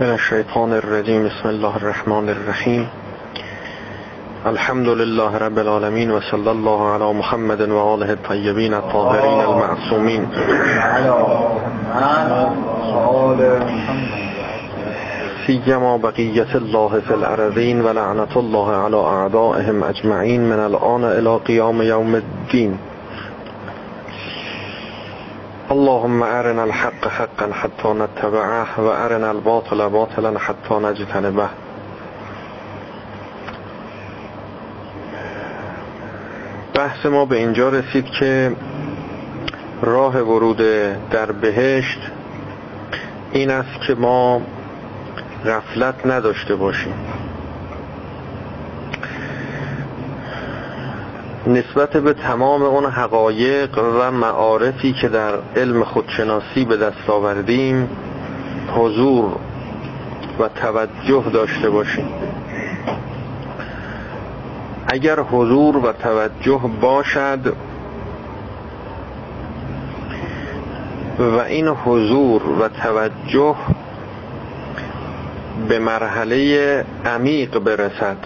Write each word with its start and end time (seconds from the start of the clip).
من 0.00 0.06
الشيطان 0.06 0.72
الرجيم 0.72 1.28
بسم 1.28 1.48
الله 1.48 1.76
الرحمن 1.76 2.28
الرحيم. 2.28 2.88
الحمد 4.46 4.88
لله 4.88 5.38
رب 5.38 5.58
العالمين 5.58 6.10
وصلى 6.10 6.50
الله 6.50 6.88
على 6.88 7.12
محمد 7.12 7.60
وآله 7.60 8.12
الطيبين 8.12 8.74
الطاهرين 8.74 9.40
المعصومين. 9.40 10.28
سيما 15.46 15.96
بقية 15.96 16.54
الله 16.54 17.00
في 17.08 17.14
الأرضين 17.14 17.80
ولعنة 17.80 18.36
الله 18.36 18.76
على 18.76 18.96
أعدائهم 18.96 19.84
أجمعين 19.84 20.40
من 20.40 20.58
الآن 20.58 21.04
إلى 21.04 21.36
قيام 21.36 21.82
يوم 21.82 22.14
الدين. 22.14 22.78
اللهم 25.72 26.22
ارنا 26.22 26.62
الحق 26.62 27.08
حقا 27.08 27.52
حتى 27.52 27.88
نتبعه 27.88 28.80
و 28.80 28.86
ارنا 28.86 29.30
الباطل 29.30 29.88
باطلا 29.88 30.38
حتى 30.38 30.74
نجتنبه. 30.74 31.48
بحث 36.74 37.06
ما 37.06 37.24
به 37.24 37.36
اینجا 37.36 37.68
رسید 37.68 38.04
که 38.04 38.52
راه 39.82 40.20
ورود 40.20 40.56
در 41.10 41.32
بهشت 41.32 42.00
این 43.32 43.50
است 43.50 43.80
که 43.86 43.94
ما 43.94 44.42
غفلت 45.46 46.06
نداشته 46.06 46.56
باشیم. 46.56 46.94
نسبت 51.46 51.96
به 51.96 52.12
تمام 52.12 52.62
اون 52.62 52.86
حقایق 52.86 53.78
و 53.78 54.10
معارفی 54.10 54.92
که 54.92 55.08
در 55.08 55.34
علم 55.56 55.84
خودشناسی 55.84 56.64
به 56.64 56.76
دست 56.76 57.10
آوردیم 57.10 57.88
حضور 58.76 59.32
و 60.38 60.48
توجه 60.48 61.24
داشته 61.32 61.70
باشیم. 61.70 62.08
اگر 64.86 65.20
حضور 65.20 65.76
و 65.76 65.92
توجه 65.92 66.60
باشد 66.80 67.52
و 71.18 71.38
این 71.38 71.68
حضور 71.68 72.42
و 72.60 72.68
توجه 72.68 73.56
به 75.68 75.78
مرحله 75.78 76.84
عمیق 77.04 77.58
برسد 77.58 78.16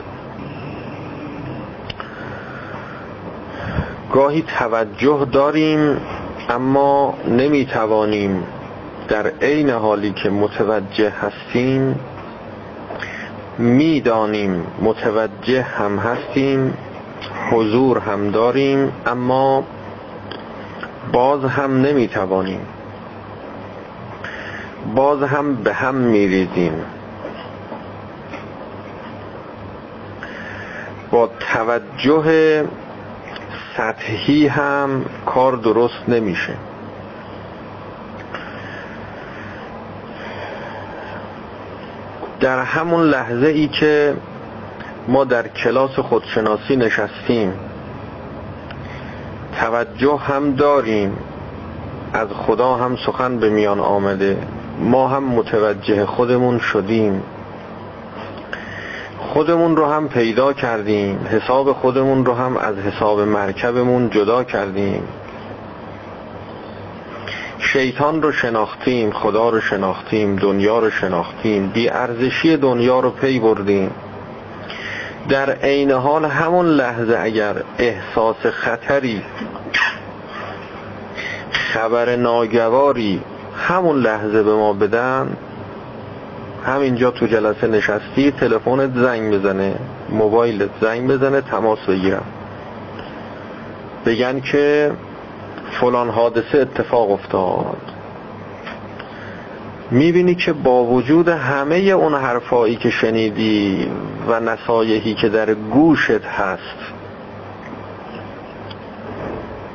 گاهی 4.12 4.45
توجه 4.59 5.27
داریم 5.33 6.01
اما 6.49 7.15
نمی‌توانیم 7.29 8.45
در 9.09 9.27
عین 9.43 9.71
حالی 9.71 10.12
که 10.12 10.31
متوجه 10.31 11.11
هستیم 11.11 12.01
می‌دانیم 13.59 14.67
متوجه 14.83 15.62
هم 15.62 15.99
هستیم 15.99 16.75
حضور 17.51 17.99
هم 17.99 18.31
داریم 18.31 18.93
اما 19.07 19.65
باز 21.12 21.45
هم 21.45 21.81
نمی‌توانیم. 21.83 22.61
باز 24.95 25.23
هم 25.23 25.55
به 25.55 25.73
هم 25.73 25.95
میریزیم. 25.95 26.73
با 31.11 31.31
توجه 31.55 32.65
سطحی 33.77 34.46
هم 34.46 35.05
کار 35.27 35.56
درست 35.56 36.08
نمیشه. 36.08 36.55
در 42.41 42.62
همون 42.62 43.02
لحظه 43.02 43.47
ای 43.47 43.69
که 43.69 44.16
ما 45.08 45.24
در 45.24 45.48
کلاس 45.48 45.98
خودشناسی 45.98 46.77
نشستیم 46.77 47.52
توجه 49.60 50.16
هم 50.16 50.54
داریم 50.54 51.19
از 52.12 52.28
خدا 52.28 52.75
هم 52.75 52.97
سخن 53.06 53.38
به 53.38 53.50
میان 53.50 53.81
آمده 53.81 54.38
ما 54.81 55.09
هم 55.09 55.25
متوجه 55.25 56.06
خودمون 56.06 56.59
شدیم. 56.59 57.22
خودمون 59.32 59.76
رو 59.76 59.87
هم 59.87 60.09
پیدا 60.09 60.53
کردیم. 60.53 61.26
حساب 61.31 61.72
خودمون 61.72 62.25
رو 62.25 62.34
هم 62.34 62.56
از 62.56 62.76
حساب 62.76 63.20
مرکبمون 63.20 64.10
جدا 64.10 64.44
کردیم. 64.44 65.03
شیطان 67.59 68.22
رو 68.22 68.32
شناختیم 68.32 69.10
خدا 69.10 69.48
رو 69.48 69.60
شناختیم 69.60 70.36
دنیا 70.36 70.78
رو 70.78 70.91
شناختیم. 70.91 71.66
بی 71.66 71.88
ارزشی 71.88 72.56
دنیا 72.56 73.00
رو 73.00 73.10
پی 73.10 73.38
بردیم. 73.38 73.91
در 75.28 75.50
عین 75.50 75.91
حال 75.91 76.25
همون 76.25 76.66
لحظه 76.66 77.19
اگر 77.20 77.62
احساس 77.78 78.47
خطری 78.47 79.22
خبر 81.50 82.16
ناگواری 82.16 83.20
همون 83.69 83.98
لحظه 83.98 84.42
به 84.42 84.54
ما 84.54 84.72
بدن 84.72 85.36
همینجا 86.66 87.10
تو 87.10 87.27
جلسه 87.27 87.66
نشستی 87.66 88.31
تلفنت 88.31 88.94
زنگ 88.94 89.32
بزنه 89.34 89.75
موبایلت 90.10 90.71
زنگ 90.81 91.09
بزنه 91.09 91.41
تماس 91.41 91.78
بگیرم. 91.78 92.25
بگن 94.06 94.41
که 94.41 94.93
فلان 95.81 96.10
حادثه 96.10 96.59
اتفاق 96.59 97.10
افتاد. 97.10 97.93
می‌بینی 99.91 100.34
که 100.34 100.53
با 100.53 100.84
وجود 100.84 101.28
همه 101.28 101.77
اون 101.77 102.15
حرفایی 102.15 102.77
که 102.77 102.91
شنیدی 102.91 103.88
و 104.28 104.41
نصایحی 104.41 105.15
که 105.15 105.28
در 105.28 105.54
گوشت 105.54 106.25
هست 106.25 106.93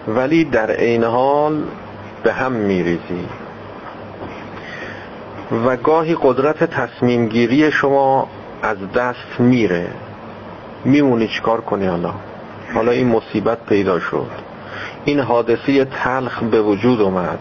ولی 0.08 0.44
در 0.44 0.72
عین 0.72 1.04
حال 1.04 1.64
به 2.24 2.34
هم 2.34 2.52
میریزی. 2.52 3.26
و 5.52 5.78
گاهی 5.78 6.18
قدرت 6.22 6.64
تصمیم 6.64 7.28
گیری 7.28 7.72
شما 7.72 8.28
از 8.64 8.78
دست 8.96 9.40
میره. 9.40 9.88
میمونی 10.86 11.28
چیکار 11.28 11.62
کنی 11.62 11.86
حالا؟ 11.86 12.14
حالا 12.74 12.92
این 12.92 13.08
مصیبت 13.08 13.66
پیدا 13.66 14.00
شد. 14.00 14.28
این 15.06 15.20
حادثه 15.20 15.86
تلخ 15.86 16.44
به 16.44 16.62
وجود 16.62 17.02
اومد. 17.02 17.40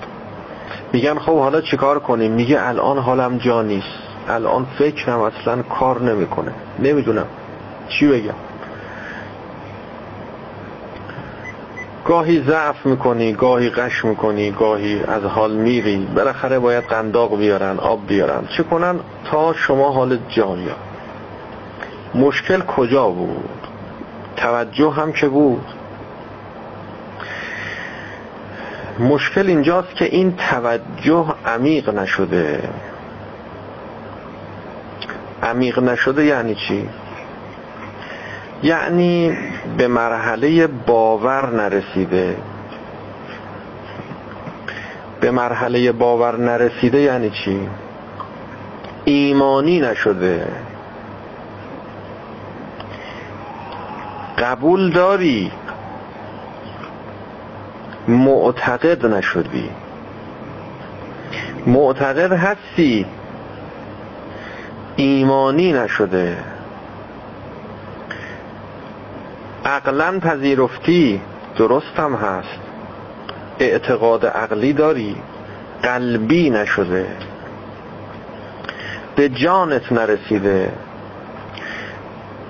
میگن 0.93 1.19
خب 1.19 1.39
حالا 1.39 1.61
چیکار 1.61 1.99
کنیم؟ 1.99 2.33
میگه 2.33 2.69
الان 2.69 2.99
حالم 2.99 3.39
جا 3.39 3.63
نیست. 3.63 3.99
الان 4.29 4.67
فکرم 4.79 5.21
اصلا 5.21 5.63
کار 5.63 6.03
نمی‌کنه. 6.03 6.53
نمی‌دونم. 6.79 7.27
چی 7.89 8.09
بگم؟ 8.09 8.35
گاهی 12.11 12.43
ضعف 12.43 12.87
می‌کنی 12.87 13.33
گاهی 13.33 13.71
قش 13.71 14.05
می‌کنی 14.05 14.51
گاهی 14.51 15.03
از 15.03 15.23
حال 15.23 15.53
میری. 15.53 16.09
بالاخره 16.15 16.59
باید 16.59 16.85
قنداق 16.85 17.39
بیارن 17.39 17.79
آب 17.79 18.07
بیارن. 18.07 18.49
چه 18.57 18.63
کنن؟ 18.63 19.01
تا 19.25 19.53
شما 19.53 19.91
حال 19.91 20.19
جایا 20.29 20.77
مشکل 22.15 22.61
کجا 22.61 23.09
بود؟ 23.09 23.69
توجه 24.37 24.91
هم 24.91 25.13
که 25.13 25.29
بود. 25.29 25.65
مشکل 28.99 29.47
اینجاست 29.47 29.95
که 29.95 30.05
این 30.05 30.37
توجه 30.37 31.27
عمیق 31.47 31.89
نشده. 31.89 32.69
عمیق 35.43 35.79
نشده 35.79 36.25
یعنی 36.25 36.55
چی؟ 36.55 36.89
یعنی 38.63 39.39
به 39.77 39.89
مرحله 39.89 40.67
باور 40.67 41.51
نرسیده. 41.51 42.37
به 45.21 45.31
مرحله 45.31 45.93
باور 45.93 46.37
نرسیده 46.37 47.01
یعنی 47.01 47.31
چی؟ 47.31 47.69
ایمانی 49.05 49.81
نشده. 49.81 50.49
قبول 54.39 54.91
داری؟ 54.91 55.53
معتقد 58.09 59.07
نشدی. 59.07 59.71
معتقد 61.67 62.33
هستی. 62.33 63.07
ایمانی 64.97 65.73
نشده. 65.73 66.50
عقلا 69.65 70.19
پذیرفتی 70.21 71.21
درست 71.57 71.97
هم 71.97 72.15
هست. 72.15 72.59
اعتقاد 73.59 74.27
عقلی 74.27 74.73
داری 74.73 75.17
قلبی 75.83 76.51
نشده. 76.51 77.07
به 79.17 79.29
جانت 79.29 79.93
نرسیده. 79.93 80.73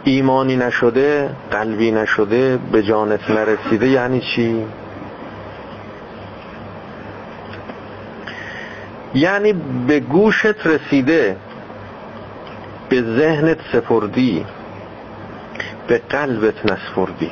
ایمانی 0.04 0.56
نشده 0.56 1.30
قلبی 1.50 1.90
نشده 1.90 2.58
به 2.72 2.82
جانت 2.82 3.30
نرسیده 3.30 3.88
یعنی 3.88 4.20
چی؟ 4.20 4.64
یعنی 9.14 9.52
به 9.86 10.00
گوشت 10.00 10.66
رسیده 10.66 11.36
به 12.88 13.02
ذهنت 13.02 13.58
سپردی. 13.72 14.46
به 15.90 15.98
قلبت 15.98 16.72
نسپردی. 16.72 17.30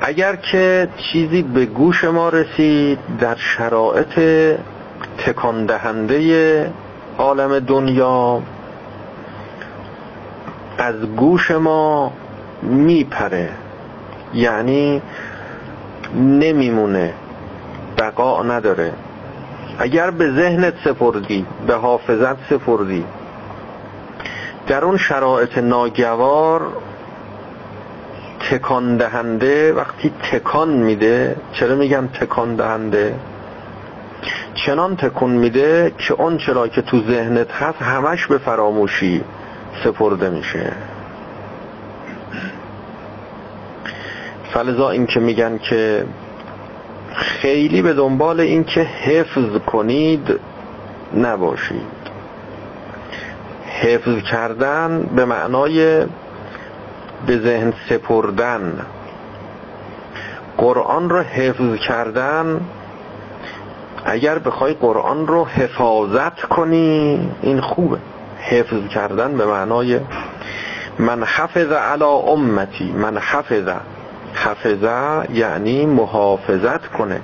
اگر 0.00 0.36
که 0.36 0.88
چیزی 0.96 1.42
به 1.42 1.66
گوش 1.66 2.04
ما 2.04 2.28
رسید 2.28 2.98
در 3.20 3.36
شرایط 3.36 4.20
تکان 5.18 5.66
دهنده 5.66 6.72
عالم 7.18 7.58
دنیا 7.58 8.42
از 10.78 10.94
گوش 11.16 11.50
ما 11.50 12.12
میپره. 12.62 13.48
یعنی 14.34 15.02
نمیمونه. 16.14 17.14
بقا 17.98 18.42
نداره. 18.42 18.92
اگر 19.78 20.10
به 20.10 20.32
ذهنت 20.32 20.74
سپردی 20.84 21.46
به 21.66 21.74
حافظت 21.74 22.36
سپردی 22.50 23.04
در 24.70 24.84
اون 24.84 24.96
شرایط 24.96 25.58
ناگوار 25.58 26.72
تکان 28.50 28.96
دهنده 28.96 29.72
وقتی 29.72 30.12
تکان 30.32 30.68
میده 30.68 31.36
چرا 31.52 31.74
میگم 31.74 32.06
تکان 32.06 32.56
دهنده؟ 32.56 33.14
چنان 34.54 34.96
تکون 34.96 35.30
میده 35.30 35.92
که 35.98 36.14
اون 36.14 36.38
چرا 36.38 36.68
که 36.68 36.82
تو 36.82 37.02
ذهنت 37.02 37.52
هست 37.52 37.82
همش 37.82 38.26
به 38.26 38.38
فراموشی 38.38 39.24
سپرده 39.84 40.30
میشه. 40.30 40.72
فلذا 44.52 44.90
این 44.90 45.06
که 45.06 45.20
میگن 45.20 45.58
که 45.58 46.04
خیلی 47.14 47.82
به 47.82 47.92
دنبال 47.92 48.40
این 48.40 48.64
که 48.64 48.80
حفظ 48.80 49.58
کنید 49.66 50.40
نباشید. 51.16 51.99
حفظ 53.80 54.22
کردن 54.22 55.02
به 55.02 55.24
معنای 55.24 56.06
به 57.26 57.38
ذهن 57.38 57.72
سپردن. 57.88 58.86
قرآن 60.58 61.10
رو 61.10 61.18
حفظ 61.20 61.78
کردن 61.88 62.60
اگر 64.04 64.38
بخوای 64.38 64.74
قرآن 64.74 65.26
رو 65.26 65.44
حفاظت 65.44 66.40
کنی 66.40 67.30
این 67.42 67.60
خوبه. 67.60 67.98
حفظ 68.38 68.88
کردن 68.94 69.36
به 69.36 69.46
معنای 69.46 70.00
من 70.98 71.22
حفظ 71.22 71.72
علی 71.72 72.04
امتی 72.04 72.92
من 72.92 73.18
حفظ. 73.18 73.68
حفظه 74.34 75.26
یعنی 75.32 75.86
محافظت 75.86 76.86
کنه 76.86 77.20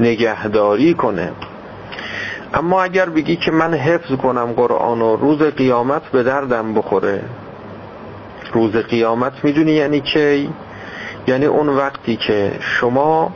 نگهداری 0.00 0.94
کنه. 0.94 1.32
اما 2.54 2.82
اگر 2.82 3.08
بگی 3.08 3.36
که 3.36 3.50
من 3.50 3.74
حفظ 3.74 4.12
کنم 4.12 4.52
قرآن 4.52 5.02
و 5.02 5.16
روز 5.16 5.42
قیامت 5.42 6.02
به 6.02 6.22
دردم 6.22 6.74
بخوره. 6.74 7.22
روز 8.52 8.76
قیامت 8.76 9.44
می‌دونی 9.44 9.72
یعنی 9.72 10.00
کی 10.00 10.50
یعنی 11.26 11.44
اون 11.44 11.68
وقتی 11.68 12.16
که 12.16 12.52
شما 12.60 13.32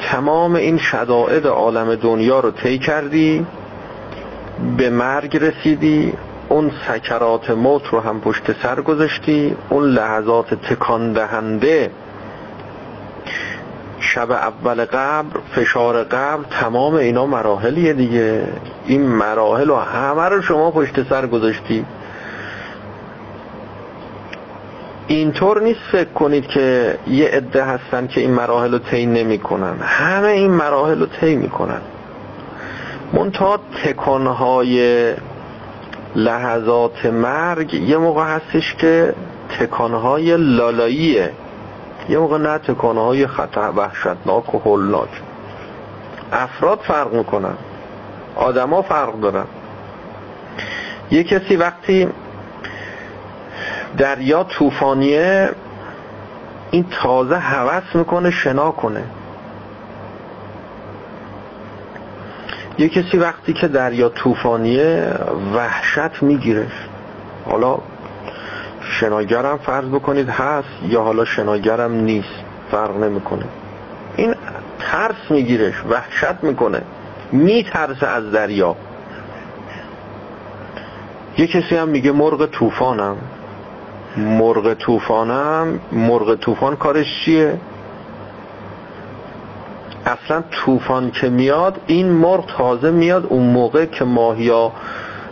تمام 0.00 0.54
این 0.54 0.78
شدائد 0.78 1.46
عالم 1.46 1.94
دنیا 1.94 2.40
رو 2.40 2.50
طی 2.50 2.78
کردی 2.78 3.46
به 4.76 4.90
مرگ 4.90 5.36
رسیدی 5.36 6.12
اون 6.48 6.70
سکرات 6.88 7.50
موت 7.50 7.86
رو 7.86 8.00
هم 8.00 8.20
پشت 8.20 8.62
سر 8.62 8.80
گذاشتی 8.80 9.56
اون 9.70 9.84
لحظات 9.84 10.54
تکان 10.54 11.12
دهنده 11.12 11.90
شب 14.14 14.30
اول 14.30 14.84
قبر 14.84 15.40
فشار 15.54 16.04
قبر 16.04 16.44
تمام 16.50 16.94
اینا 16.94 17.26
مراحلیه 17.26 17.92
دیگه. 17.92 18.46
این 18.86 19.06
مراحل 19.06 19.70
و 19.70 19.76
همه 19.76 20.22
رو 20.22 20.42
شما 20.42 20.70
پشت 20.70 21.08
سر 21.08 21.26
گذاشتی. 21.26 21.84
اینطور 25.06 25.62
نیست 25.62 25.80
فکر 25.92 26.08
کنید 26.08 26.46
که 26.46 26.98
یه 27.06 27.26
عده 27.26 27.64
هستن 27.64 28.06
که 28.06 28.20
این 28.20 28.30
مراحل 28.30 28.72
رو 28.72 28.78
طی 28.78 29.06
نمی‌کنن. 29.06 29.76
همه 29.80 30.28
این 30.28 30.50
مراحل 30.50 31.00
رو 31.00 31.06
طی 31.06 31.36
می‌کنن. 31.36 31.80
منتها 33.12 33.60
تکانهای 33.84 35.14
لحظات 36.16 37.06
مرگ 37.06 37.74
یه 37.74 37.96
موقع 37.96 38.24
هستش 38.24 38.74
که 38.74 39.14
تکانهای 39.60 40.36
لالاییه. 40.36 41.30
یه 42.08 42.18
موقع 42.18 42.38
نه 42.38 42.58
تکانهای 42.58 43.26
خطر 43.26 43.70
وحشتناک 43.76 44.54
و 44.54 44.58
هلناک 44.64 45.08
افراد 46.32 46.78
فرق 46.78 47.12
می‌کنن. 47.12 47.54
آدما 48.36 48.82
فرق 48.82 49.20
دارن. 49.20 49.44
یه 51.10 51.24
کسی 51.24 51.56
وقتی 51.56 52.08
دریا 53.96 54.44
طوفانیه 54.44 55.50
این 56.70 56.86
تازه 56.90 57.36
هوس 57.36 57.94
می‌کنه 57.94 58.30
شنا 58.30 58.70
کنه. 58.70 59.04
یه 62.78 62.88
کسی 62.88 63.18
وقتی 63.18 63.52
که 63.52 63.68
دریا 63.68 64.08
طوفانیه 64.08 65.14
وحشت 65.54 66.22
میگیرش 66.22 66.72
حالا 67.50 67.78
شناگرم 69.00 69.58
فرض 69.58 69.88
بکنید 69.88 70.28
هست 70.28 70.68
یا 70.88 71.02
حالا 71.02 71.24
شناگرم 71.24 71.92
نیست؟ 71.92 72.34
فرق 72.70 72.96
نمی‌کنه. 72.96 73.44
این 74.16 74.34
ترس 74.78 75.30
میگیرش 75.30 75.74
وحشت 75.88 76.42
می‌کنه. 76.44 76.82
میترسه 77.32 78.06
از 78.06 78.30
دریا. 78.32 78.76
یه 81.38 81.46
کسی 81.46 81.76
هم 81.76 81.88
میگه 81.88 82.12
مرغ 82.12 82.46
طوفانم. 82.46 83.16
مرغ 84.16 84.74
طوفانم 84.74 85.80
مرغ 85.92 86.34
طوفان 86.34 86.76
کارش 86.76 87.06
چیه؟ 87.24 87.58
اصلا 90.06 90.42
طوفان 90.50 91.10
که 91.10 91.28
میاد 91.28 91.80
این 91.86 92.08
مرغ 92.12 92.46
تازه 92.46 92.90
میاد 92.90 93.26
اون 93.26 93.42
موقع 93.42 93.84
که 93.86 94.04
ماهیا 94.04 94.72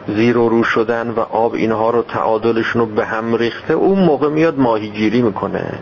زیر 0.09 0.39
و 0.39 0.49
رو 0.49 0.65
شدن 0.65 1.11
و 1.11 1.21
آب 1.21 1.55
اینها 1.55 1.91
رو 1.91 2.03
تعادلشون 2.03 2.81
رو 2.83 2.87
به 2.87 3.07
هم 3.07 3.35
ریخته 3.35 3.75
اون 3.75 3.99
موقع 3.99 4.29
میاد 4.29 4.59
ماهیگیری 4.59 5.23
می‌کنه. 5.23 5.79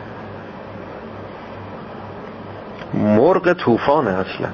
مرغ 2.95 3.53
طوفانه 3.53 4.11
اصلا. 4.11 4.49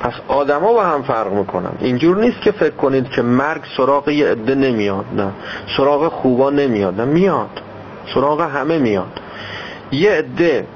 پس 0.00 0.12
آدما 0.28 0.72
با 0.72 0.84
هم 0.84 1.02
فرق 1.02 1.32
می‌کنن. 1.32 1.72
اینجور 1.80 2.16
نیست 2.16 2.40
که 2.40 2.52
فکر 2.52 2.74
کنید 2.74 3.08
که 3.10 3.22
مرگ 3.22 3.62
سراغ 3.76 4.08
یه 4.08 4.28
عده 4.28 4.54
نمیاد 4.54 5.04
نه. 5.16 5.30
سراغ 5.76 6.08
خوبا 6.08 6.50
نمیاد 6.50 7.00
نه. 7.00 7.04
میاد. 7.04 7.60
سراغ 8.14 8.40
همه 8.40 8.78
میاد. 8.78 9.20
یه 9.92 10.10
عده 10.10 10.66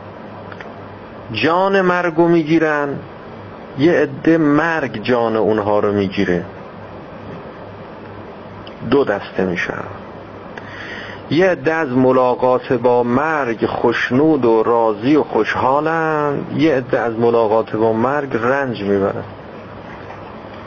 جان 1.32 1.80
مرگو 1.80 2.28
می‌گیرن 2.28 2.88
یه 3.78 3.92
عده 3.92 4.38
مرگ 4.38 5.02
جان 5.02 5.36
اونها 5.36 5.78
رو 5.78 5.92
می‌گیره. 5.92 6.44
دو 8.90 9.04
دسته 9.04 9.44
میشن. 9.44 9.84
یه 11.30 11.46
عده 11.46 11.72
از 11.72 11.88
ملاقات 11.88 12.72
با 12.72 13.02
مرگ 13.02 13.66
خوشنود 13.66 14.44
و 14.44 14.62
راضی 14.62 15.16
و 15.16 15.22
خوشحالن 15.22 16.38
یه 16.56 16.74
عده 16.74 16.98
از 16.98 17.18
ملاقات 17.18 17.76
با 17.76 17.92
مرگ 17.92 18.36
رنج 18.36 18.82
می‌برن. 18.82 19.24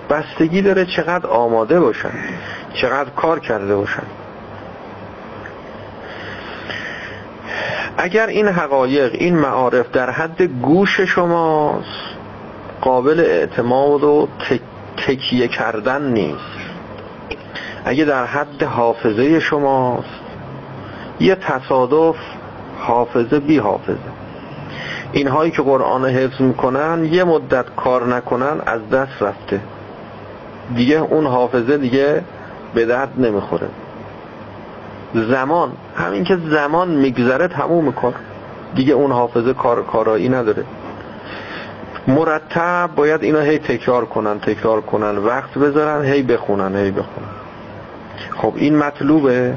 بستگی 0.10 0.62
داره 0.62 0.86
چقدر 0.86 1.28
آماده 1.28 1.80
باشن 1.80 2.12
چقدر 2.74 3.10
کار 3.10 3.40
کرده 3.40 3.76
باشن. 3.76 4.04
اگر 7.98 8.28
این 8.28 8.48
حقایق 8.48 9.14
این 9.14 9.36
معارف 9.36 9.92
در 9.92 10.10
حد 10.10 10.42
گوش 10.42 11.02
شماست 11.02 11.86
قابل 12.82 13.20
اعتماد 13.20 14.04
و 14.04 14.28
تکیه 14.98 15.48
کردن 15.48 16.02
نیست. 16.12 16.57
اگه 17.88 18.06
در 18.06 18.26
حد 18.26 18.64
حافظه 18.64 19.40
شماست 19.40 20.20
یه 21.20 21.36
تصادف 21.36 22.16
حافظه 22.80 23.40
بی 23.40 23.58
حافظه. 23.58 23.98
اینهایی 25.12 25.52
که 25.52 25.62
قرآن 25.62 26.06
حفظ 26.06 26.42
می‌کنن 26.42 27.06
یه 27.06 27.24
مدت 27.24 27.66
کار 27.76 28.08
نکنن 28.16 28.62
از 28.66 28.90
دست 28.90 29.22
رفته. 29.22 29.62
دیگه 30.76 30.96
اون 30.96 31.26
حافظه 31.26 31.78
دیگه 31.78 32.24
به 32.74 32.86
درد 32.86 33.14
نمی‌خوره. 33.18 33.68
زمان 35.14 35.72
همین 35.96 36.24
که 36.24 36.38
زمان 36.50 36.90
میگذره 36.90 37.48
تموم 37.48 37.92
کار 37.92 38.14
دیگه 38.76 38.94
اون 38.94 39.12
حافظه 39.12 39.54
کار 39.54 39.84
کارایی 39.84 40.30
نداره. 40.30 40.64
مرتب 42.08 42.90
باید 42.96 43.24
اینا 43.24 43.40
هی 43.40 43.58
تکرار 43.60 44.06
کنن 44.06 44.40
تکرار 44.40 44.82
کنن 44.82 45.18
وقت 45.18 45.58
بذارن 45.58 46.06
هی 46.06 46.24
بخونن 46.24 46.76
هی 46.76 46.92
بخونن. 46.92 47.37
خب 48.38 48.54
این 48.56 48.78
مطلوبه. 48.78 49.54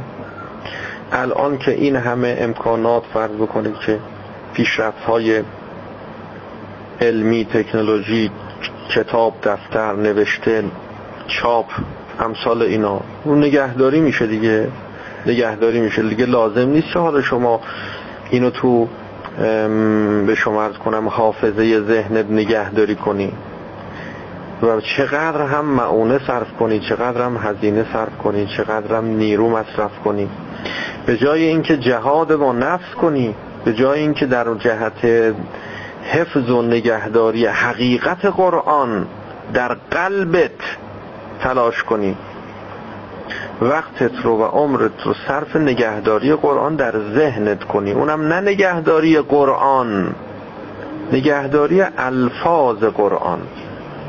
الان 1.13 1.59
که 1.59 1.71
این 1.71 1.97
همه 1.97 2.37
امکانات 2.39 3.03
فرض 3.15 3.31
بکنید 3.31 3.75
که 3.87 3.99
پیشرفت 4.55 5.05
های 5.05 5.43
علمی 7.01 7.45
تکنولوژی 7.45 8.31
کتاب 8.95 9.35
دفتر 9.43 9.93
نوشته 9.97 10.65
چاپ 11.27 11.67
امثال 12.21 12.63
اینا 12.63 13.01
اون 13.25 13.39
نگهداری 13.39 14.01
میشه 14.01 14.27
دیگه. 14.27 14.69
نگهداری 15.27 15.81
میشه. 15.81 16.03
دیگه 16.03 16.27
لازم 16.27 16.69
نیست 16.69 16.97
حالا 16.97 17.23
شما 17.23 17.61
اینو 18.31 18.51
تو 18.51 18.89
به 20.27 20.35
شما 20.37 20.63
ارز 20.63 20.77
کنم 20.77 21.09
حافظه 21.09 21.81
ذهنت 21.81 22.31
نگهداری 22.31 22.95
کنی. 22.95 23.33
و 24.63 24.81
چقدر 24.81 25.43
هم 25.43 25.65
معونه 25.65 26.21
صرف 26.27 26.53
کنی 26.59 26.81
چقدر 26.81 27.23
هم 27.23 27.37
هزینه 27.37 27.87
صرف 27.93 28.19
کنی 28.19 28.47
چقدر 28.57 28.97
هم 28.97 29.05
نیرو 29.05 29.51
مصرف 29.51 29.99
کنی. 30.05 30.29
به 31.07 31.17
جای 31.17 31.45
اینکه 31.45 31.77
جهاد 31.77 32.37
با 32.37 32.53
نفس 32.53 32.95
کنی 32.95 33.35
به 33.65 33.73
جای 33.73 34.01
اینکه 34.01 34.27
در 34.27 34.55
جهت 34.55 35.35
حفظ 36.05 36.51
و 36.51 36.63
نگهداری 36.63 37.47
حقیقت 37.47 38.25
قرآن 38.25 39.07
در 39.55 39.77
قلبت 39.91 40.51
تلاش 41.41 41.83
کنی. 41.83 42.17
وقتت 43.63 44.25
رو 44.25 44.39
و 44.39 44.43
عمرت 44.43 45.03
رو 45.05 45.15
صرف 45.29 45.57
نگهداری 45.57 46.35
قرآن 46.35 46.77
در 46.77 46.95
ذهنت 47.15 47.65
کنی. 47.65 47.93
اونم 47.93 48.23
نه 48.23 48.41
نگهداری 48.41 49.19
قرآن 49.19 50.15
نگهداری 51.13 51.83
الفاظ 51.99 52.85
قرآن. 52.85 53.39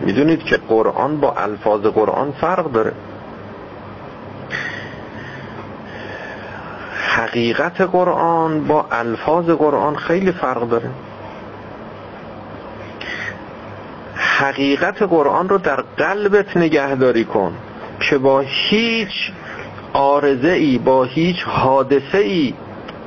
می‌دونید 0.06 0.44
که 0.44 0.58
قرآن 0.58 1.20
با 1.20 1.34
الفاظ 1.38 1.82
قرآن 1.82 2.32
فرق 2.32 2.72
داره. 2.72 2.94
حقیقت 7.08 7.82
قرآن 7.82 8.68
با 8.68 8.86
الفاظ 8.92 9.50
قرآن 9.50 9.96
خیلی 9.96 10.32
فرق 10.32 10.70
داره. 10.70 10.90
حقیقت 14.16 15.02
قرآن 15.02 15.50
رو 15.50 15.58
در 15.58 15.84
قلبت 15.98 16.58
نگهداری 16.58 17.26
کن 17.26 17.54
که 18.00 18.18
با 18.18 18.40
هیچ 18.40 19.32
آرزه 19.94 20.52
ای 20.52 20.78
با 20.78 21.04
هیچ 21.04 21.44
حادثه 21.44 22.18
ای 22.18 22.54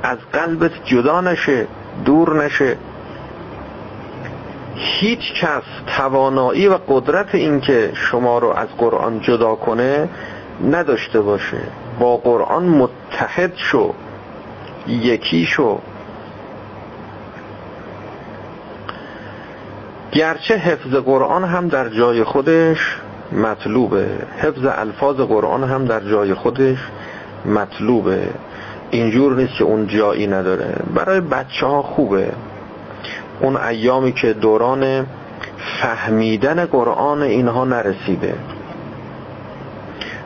از 0.02 0.18
قلبت 0.32 0.84
جدا 0.84 1.20
نشه 1.20 1.66
دور 2.04 2.44
نشه. 2.44 2.76
هیچ 4.75 5.33
کس 5.40 5.62
توانایی 5.97 6.69
و 6.69 6.78
قدرت 6.88 7.35
اینکه 7.35 7.90
شما 7.95 8.38
رو 8.38 8.49
از 8.49 8.69
قرآن 8.78 9.21
جدا 9.21 9.54
کنه 9.54 10.09
نداشته 10.71 11.21
باشه. 11.21 11.61
با 12.00 12.16
قرآن 12.16 12.64
متحد 12.64 13.52
شو 13.57 13.95
یکی 14.87 15.47
شو. 15.47 15.78
گرچه 20.12 20.57
حفظ 20.57 20.95
قرآن 20.95 21.45
هم 21.45 21.69
در 21.69 21.88
جای 21.88 22.25
خودش 22.25 22.97
مطلوبه. 23.33 24.07
حفظ 24.38 24.64
الفاظ 24.64 25.16
قرآن 25.16 25.64
هم 25.64 25.85
در 25.85 26.00
جای 26.00 26.35
خودش 26.35 26.78
مطلوبه. 27.47 28.28
اینجور 28.90 29.37
نیست 29.37 29.54
که 29.59 29.64
اون 29.64 29.87
جایی 29.87 30.26
نداره. 30.26 30.76
برای 30.95 31.21
بچه 31.21 31.66
ها 31.66 31.83
خوبه. 31.83 32.33
اون 33.41 33.57
ایامی 33.57 34.12
که 34.12 34.33
دوران 34.33 35.07
فهمیدن 35.83 36.64
قرآن 36.64 37.23
اینها 37.23 37.64
نرسیده. 37.64 38.35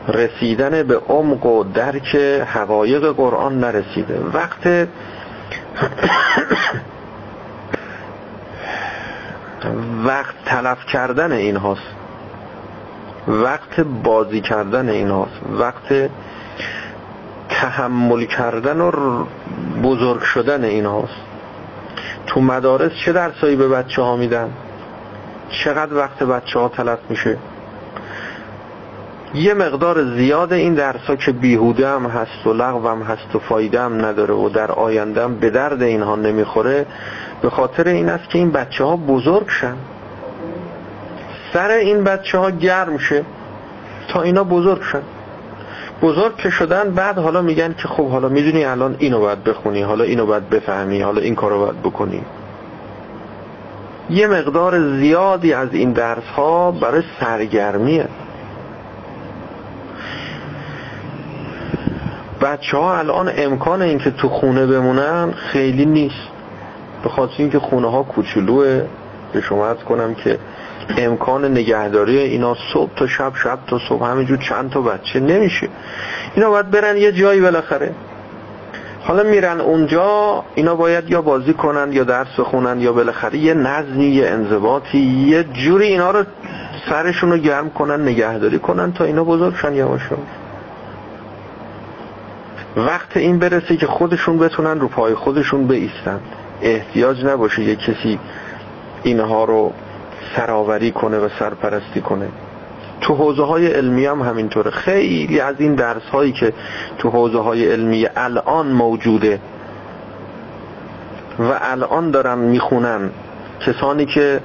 رسیدن 0.09 0.83
به 0.83 0.99
عمق 1.09 1.47
و 1.47 1.65
درک 1.65 2.17
حقایق 2.47 3.13
قرآن 3.13 3.61
نرسیده. 3.61 4.21
وقت 4.33 4.67
وقت 10.05 10.35
تلف 10.45 10.87
کردن 10.87 11.33
این 11.33 11.57
هاست 11.57 11.83
وقت 13.29 13.81
بازی 13.81 14.41
کردن 14.41 14.89
این 14.89 15.11
هاست 15.11 15.41
وقت 15.51 16.11
تحمل 17.49 18.25
کردن 18.25 18.81
و 18.81 19.25
بزرگ 19.83 20.21
شدن 20.23 20.65
این 20.65 20.87
هاست 20.87 21.28
تو 22.29 22.41
مدارس 22.41 22.93
چه 23.05 23.13
درسایی 23.13 23.57
به 23.57 23.69
بچه 23.69 24.03
ها 24.03 24.17
میدن؟ 24.17 24.51
چقدر 25.65 25.95
وقت 25.95 26.23
بچه 26.23 26.59
ها 26.59 26.69
تلف 26.69 26.99
میشه؟ 27.11 27.37
یه 29.35 29.55
مقدار 29.55 30.17
زیاد 30.17 30.53
این 30.53 30.75
درس 30.75 31.11
که 31.25 31.33
بیهوده 31.33 31.89
هم 31.89 32.07
هست 32.07 32.47
و 32.47 32.53
لغو 32.53 32.89
هم 32.89 33.03
هست 33.03 33.35
و 33.35 33.39
فایده 33.39 33.81
هم 33.81 34.05
نداره 34.05 34.35
و 34.35 34.49
در 34.49 34.73
آینده 34.73 35.25
هم 35.25 35.35
به 35.35 35.51
درد 35.51 35.83
اینها 35.83 36.17
نمی‌خوره 36.17 36.87
به 37.43 37.51
خاطر 37.51 37.89
این 37.89 38.09
است 38.09 38.31
که 38.31 38.39
این 38.39 38.51
بچه 38.51 38.85
ها 38.85 38.97
بزرگ 38.97 39.49
شن. 39.49 39.77
سر 41.53 41.71
این 41.71 42.05
بچه 42.05 42.39
ها 42.39 42.51
گرم 42.51 42.99
شه 42.99 43.25
تا 44.09 44.23
اینا 44.23 44.45
بزرگ 44.45 44.83
شن. 44.83 45.03
بزرگ 46.03 46.37
که 46.37 46.51
شدن 46.51 46.91
بعد 46.91 47.19
حالا 47.19 47.43
میگن 47.43 47.75
که 47.83 47.89
خب 47.89 48.09
حالا 48.09 48.29
می‌دونی 48.29 48.65
الان 48.65 48.97
اینو 48.99 49.21
باید 49.21 49.45
بخونی 49.45 49.83
حالا 49.83 50.05
اینو 50.05 50.27
باید 50.27 50.51
بفهمی 50.51 51.01
حالا 51.01 51.21
این 51.21 51.35
کارو 51.35 51.59
باید 51.59 51.83
بکنی. 51.83 52.23
یه 54.11 54.27
مقدار 54.27 54.99
زیادی 54.99 55.53
از 55.53 55.69
این 55.73 55.93
درس 55.93 56.25
ها 56.37 56.71
برای 56.71 57.03
سرگرمیه. 57.21 58.09
بچه 62.41 62.77
ها 62.77 62.99
الان 62.99 63.33
امکان 63.37 63.83
این 63.83 63.99
که 63.99 64.11
تو 64.11 64.29
خونه 64.29 64.67
بمونن 64.67 65.33
خیلی 65.33 65.87
نیست. 65.87 66.29
به 67.03 67.09
خاطر 67.09 67.35
اینکه 67.39 67.59
خونه 67.59 67.91
ها 67.91 68.03
کوچولوه. 68.03 68.83
به 69.33 69.41
شما 69.41 69.75
کنم 69.75 70.15
که 70.15 70.39
امکان 70.97 71.45
نگهداری 71.45 72.19
اینا 72.19 72.57
صبح 72.73 72.95
تا 72.97 73.07
شب 73.07 73.33
شب 73.43 73.59
تا 73.67 73.81
صبح 73.89 74.05
همینجور 74.05 74.39
چند 74.39 74.71
تا 74.71 74.81
بچه 74.81 75.21
نمیشه. 75.21 75.69
اینا 76.35 76.51
باید 76.51 76.71
برن 76.71 76.97
یه 76.97 77.13
جایی 77.13 77.41
بالاخره. 77.41 77.95
حالا 79.01 79.23
میرن 79.23 79.61
اونجا 79.61 80.45
اینا 80.55 80.75
باید 80.75 81.11
یا 81.11 81.23
بازی 81.23 81.53
کنن 81.53 81.93
یا 81.93 82.05
درس 82.05 82.29
بخونن 82.39 82.81
یا 82.81 82.93
بالاخره 82.93 83.39
یه 83.39 83.55
نظمی 83.55 84.05
یه 84.05 84.27
انضباطی 84.29 84.99
یه 84.99 85.45
جوری 85.45 85.87
اینا 85.87 86.11
رو 86.11 86.25
سرشون 86.89 87.33
رو 87.33 87.39
گرم 87.39 87.71
کنن 87.71 88.03
نگهداری 88.09 88.59
کنن 88.59 88.93
تا 88.93 89.05
اینا 89.05 89.25
بزرگ 89.25 89.55
شن 89.57 89.75
یواش. 89.75 90.03
وقت 92.77 93.17
این 93.17 93.39
برسه 93.39 93.77
که 93.77 93.87
خودشون 93.87 94.39
بتونن 94.39 94.81
رو 94.81 94.89
پای 94.89 95.15
خودشون 95.15 95.67
بیستن. 95.67 96.21
احتیاج 96.63 97.25
نباشه 97.25 97.63
یه 97.63 97.77
کسی 97.77 98.19
اینها 99.03 99.45
رو 99.45 99.73
سراوری 100.37 100.91
کنه 100.91 101.19
و 101.19 101.29
سرپرستی 101.39 102.01
کنه. 102.01 102.29
تو 103.01 103.15
حوزه 103.15 103.45
های 103.45 103.67
علمی 103.67 104.07
هم 104.07 104.23
همینطوره. 104.23 104.71
خیلی 104.71 105.41
از 105.41 105.55
این 105.59 105.75
درس 105.75 106.03
هایی 106.13 106.33
که 106.33 106.53
تو 106.99 107.11
حوزه 107.11 107.39
های 107.39 107.73
علمی 107.73 108.07
الان 108.17 108.67
موجوده 108.67 109.41
و 111.39 111.59
الان 111.61 112.11
دارن 112.11 112.39
می‌خونن 112.39 113.11
کسانی 113.61 114.07
که 114.07 114.41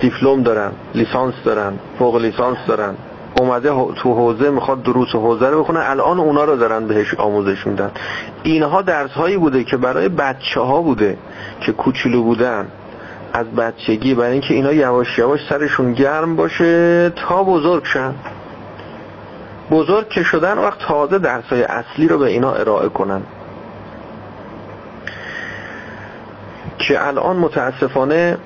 دیپلم 0.00 0.42
دارن 0.42 0.72
لیسانس 0.94 1.34
دارن 1.44 1.72
فوق 1.98 2.16
لیسانس 2.16 2.58
دارن 2.66 2.94
اومده 3.40 3.68
تو 3.68 4.14
حوزه 4.14 4.50
می‌خواد 4.50 4.82
دروس 4.82 5.08
حوزه 5.08 5.48
رو 5.48 5.62
بخونه 5.62 5.80
الان 5.90 6.20
اونا 6.20 6.44
رو 6.44 6.56
دارن 6.56 6.86
بهش 6.86 7.14
آموزش 7.14 7.66
میدن. 7.66 7.90
اینها 8.42 8.82
درس 8.82 9.10
هایی 9.10 9.36
بوده 9.36 9.64
که 9.64 9.76
برای 9.76 10.08
بچه 10.08 10.60
ها 10.60 10.82
بوده 10.82 11.18
که 11.60 11.72
کوچولو 11.72 12.22
بودن. 12.22 12.66
از 13.32 13.46
بچگی 13.46 14.14
برای 14.14 14.32
اینکه 14.32 14.54
اینا 14.54 14.72
یواش 14.72 15.18
یواش 15.18 15.40
سرشون 15.48 15.92
گرم 15.92 16.36
باشه 16.36 17.10
تا 17.10 17.44
بزرگ 17.44 17.84
شن. 17.84 18.14
بزرگ 19.70 20.08
که 20.08 20.22
شدن 20.22 20.58
وقت 20.58 20.78
تازه 20.78 21.18
درسای 21.18 21.62
اصلی 21.62 22.08
رو 22.08 22.18
به 22.18 22.26
اینا 22.26 22.52
ارائه 22.52 22.88
کنن. 22.88 23.22
که 26.78 27.06
الان 27.06 27.36
متاسفانه 27.36 28.36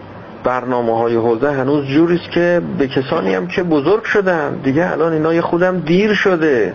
برنامه 0.45 0.99
های 0.99 1.17
حوزه 1.17 1.53
هنوز 1.53 1.85
جوریست 1.85 2.31
که 2.31 2.63
به 2.79 2.89
کسانی 2.89 3.35
هم 3.35 3.47
که 3.47 3.63
بزرگ 3.63 4.05
شدن 4.05 4.55
دیگه 4.55 4.91
الان 4.93 5.13
اینا 5.13 5.35
یه 5.35 5.41
خودم 5.41 5.81
دیر 5.81 6.15
شده. 6.15 6.75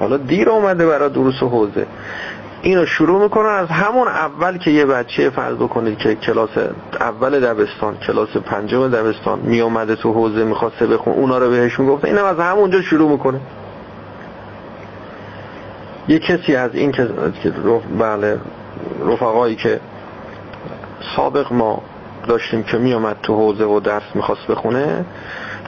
حالا 0.00 0.16
دیر 0.16 0.50
اومده 0.50 0.86
برای 0.86 1.08
دروس 1.08 1.42
حوزه. 1.42 1.86
اینو 2.62 2.86
شروع 2.86 3.22
می‌کنن. 3.22 3.48
از 3.48 3.68
همون 3.68 4.08
اول 4.08 4.58
که 4.58 4.70
یه 4.70 4.84
بچه 4.84 5.30
فرض 5.30 5.54
بکنید 5.54 5.98
که 5.98 6.14
کلاس 6.14 6.50
اول 7.00 7.40
دبستان 7.40 7.96
کلاس 7.96 8.36
پنجم 8.36 8.88
دبستان 8.88 9.38
می 9.38 9.60
اومده 9.60 9.96
تو 9.96 10.12
حوزه 10.12 10.44
می‌خواسته 10.44 10.86
بخون 10.86 11.12
اونا 11.12 11.38
رو 11.38 11.50
بهش 11.50 11.80
می‌گفته 11.80 12.08
اینم 12.08 12.24
از 12.24 12.38
همونجا 12.38 12.82
شروع 12.82 13.10
می‌کنه. 13.10 13.40
یه 16.08 16.18
کسی 16.18 16.56
از 16.56 16.74
این 16.74 16.92
که 16.92 17.08
بله 17.98 18.38
رفقایی 19.06 19.56
که 19.56 19.80
سابق 21.16 21.52
ما 21.52 21.82
داشتیم 22.26 22.62
که 22.62 22.78
می 22.78 22.92
اومد 22.92 23.16
تو 23.22 23.34
حوزه 23.34 23.64
و 23.64 23.80
درس 23.80 24.02
می‌خواست 24.14 24.46
بخونه 24.46 25.04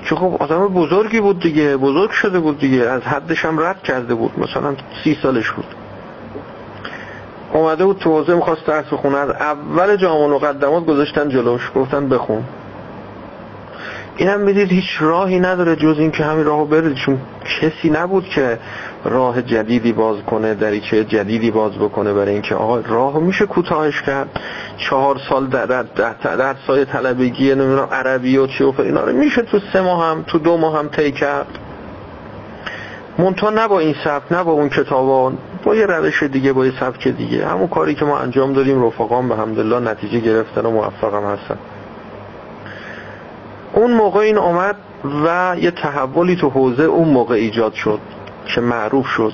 که 0.09 0.15
خب 0.15 0.37
آدم 0.41 0.69
بزرگی 0.69 1.21
بود 1.21 1.41
دیگه 1.41 1.77
بزرگ 1.77 2.11
شده 2.11 2.41
بود 2.41 2.59
دیگه 2.59 2.83
از 2.83 3.03
حدش 3.03 3.45
هم 3.45 3.61
رد 3.61 3.83
کرده 3.83 4.15
بود. 4.15 4.33
مثلا 4.39 4.75
سی 5.05 5.19
سالش 5.23 5.51
بود. 5.51 5.67
اومده 7.53 7.85
بود 7.85 7.99
تو 7.99 8.11
حوزه 8.11 8.35
می‌خواست 8.35 8.67
درس 8.67 8.85
بخونه. 8.93 9.17
از 9.17 9.31
اول 9.31 9.97
جامعه 9.97 10.27
مقدمات 10.27 10.87
گذاشتن 10.87 11.29
جلوش 11.29 11.71
گفتن 11.75 12.09
بخون. 12.09 12.45
اینم 14.17 14.41
می‌دید 14.41 14.73
هیچ 14.73 14.97
راهی 15.01 15.41
نداره 15.41 15.77
جز 15.77 15.99
این 15.99 16.11
که 16.11 16.25
همین 16.25 16.45
راهو 16.45 16.65
برید 16.65 16.95
چون 16.95 17.19
کسی 17.61 17.91
نبود 17.91 18.25
که 18.25 18.59
راه 19.05 19.43
جدیدی 19.43 19.93
باز 19.93 20.17
کنه 20.23 20.55
دریچه 20.55 21.05
جدیدی 21.05 21.51
باز 21.51 21.73
بکنه 21.73 22.13
برای 22.13 22.33
اینکه 22.33 22.55
آقا 22.55 22.81
راه 22.81 23.19
میشه 23.19 23.47
کوتاهش 23.47 24.03
کرد. 24.03 24.41
چهار 24.77 25.21
سال 25.29 25.47
در 25.47 25.67
در 26.23 26.55
سای 26.67 26.85
طلبگی 26.85 27.55
نمی‌دونم 27.55 27.89
عربی 27.93 28.37
و 28.37 28.47
چی 28.47 28.65
و 28.65 28.73
اینا 28.79 29.05
رو 29.05 29.13
میشه 29.13 29.43
تو 29.43 29.59
سه 29.73 29.81
ماه 29.81 30.05
هم 30.05 30.25
تو 30.27 30.39
دو 30.39 30.57
ماه 30.57 30.79
هم 30.79 30.89
طی 30.89 31.13
کرد. 31.13 31.47
مونتا 33.19 33.51
نه 33.51 33.69
با 33.69 33.79
این 33.81 33.95
سبک 34.05 34.33
نه 34.33 34.45
با 34.45 34.53
اون 34.53 34.69
کتابان 34.69 35.39
با 35.65 35.75
یه 35.75 35.87
روش 35.87 36.23
دیگه 36.23 36.53
با 36.53 36.67
یه 36.67 36.73
سبک 36.81 37.09
دیگه. 37.09 37.47
همون 37.47 37.69
کاری 37.69 37.95
که 37.95 38.05
ما 38.05 38.19
انجام 38.19 38.53
دادیم 38.53 38.87
رفقان 38.87 39.29
به 39.29 39.37
حمدالله 39.37 39.91
نتیجه 39.91 40.21
گرفتن 40.21 40.67
و 40.67 40.71
موفقم 40.71 41.25
هستن. 41.25 41.59
اون 43.73 43.91
موقع 43.91 44.21
این 44.21 44.39
آمد 44.39 44.77
و 45.25 45.57
یه 45.59 45.71
تحولی 45.71 46.37
تو 46.37 46.51
حوزه 46.51 46.83
اون 46.83 47.09
موقع 47.09 47.35
ایجاد 47.35 47.75
شد 47.75 48.01
که 48.47 48.61
معروف 48.61 49.07
شد 49.07 49.33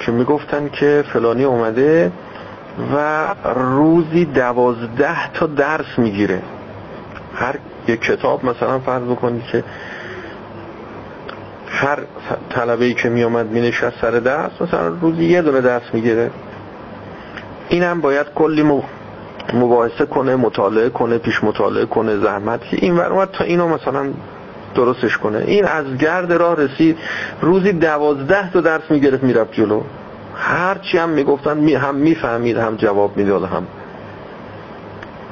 که 0.00 0.12
می‌گفتن 0.12 0.68
که 0.68 1.04
فلانی 1.12 1.44
اومده 1.44 2.12
و 2.94 3.26
روزی 3.54 4.24
دوازده 4.24 5.32
تا 5.32 5.46
درس 5.46 5.98
می‌گیره. 5.98 6.42
هر 7.34 7.54
یک 7.88 8.00
کتاب 8.00 8.44
مثلا 8.44 8.78
فرض 8.78 9.02
بکنید 9.02 9.42
که 9.42 9.64
هر 11.70 11.98
طلبه 12.50 12.84
ای 12.84 12.94
که 12.94 13.08
میامد 13.08 13.46
مینشست 13.46 14.00
سر 14.00 14.10
درس 14.10 14.50
مثلا 14.60 14.88
روزی 14.88 15.24
یه 15.24 15.42
دونه 15.42 15.60
درس 15.60 15.82
می‌گیره. 15.92 16.30
اینم 17.68 18.00
باید 18.00 18.26
کلی 18.34 18.82
مباحثه 19.54 20.06
کنه 20.06 20.36
مطالعه 20.36 20.88
کنه 20.90 21.18
پیش 21.18 21.44
مطالعه 21.44 21.86
کنه 21.86 22.16
زحمت. 22.16 22.60
این 22.72 22.96
ور 22.96 23.26
تا 23.26 23.44
اینو 23.44 23.68
مثلا 23.68 24.06
درستش 24.74 25.18
کنه. 25.18 25.44
این 25.46 25.64
از 25.64 25.96
گرد 25.98 26.32
راه 26.32 26.56
رسید. 26.56 26.98
روزی 27.40 27.72
دوازده 27.72 28.52
تا 28.52 28.60
درس 28.60 28.90
می‌گرفت 28.90 29.22
می‌رفت 29.22 29.52
جلو. 29.52 29.80
هرچی 30.34 30.98
هم 30.98 31.08
می‌گفتن 31.08 31.56
می 31.56 31.74
هم 31.74 31.94
می‌فهمید 31.94 32.56
هم 32.56 32.76
جواب 32.76 33.16
می‌داد 33.16 33.44
هم. 33.44 33.66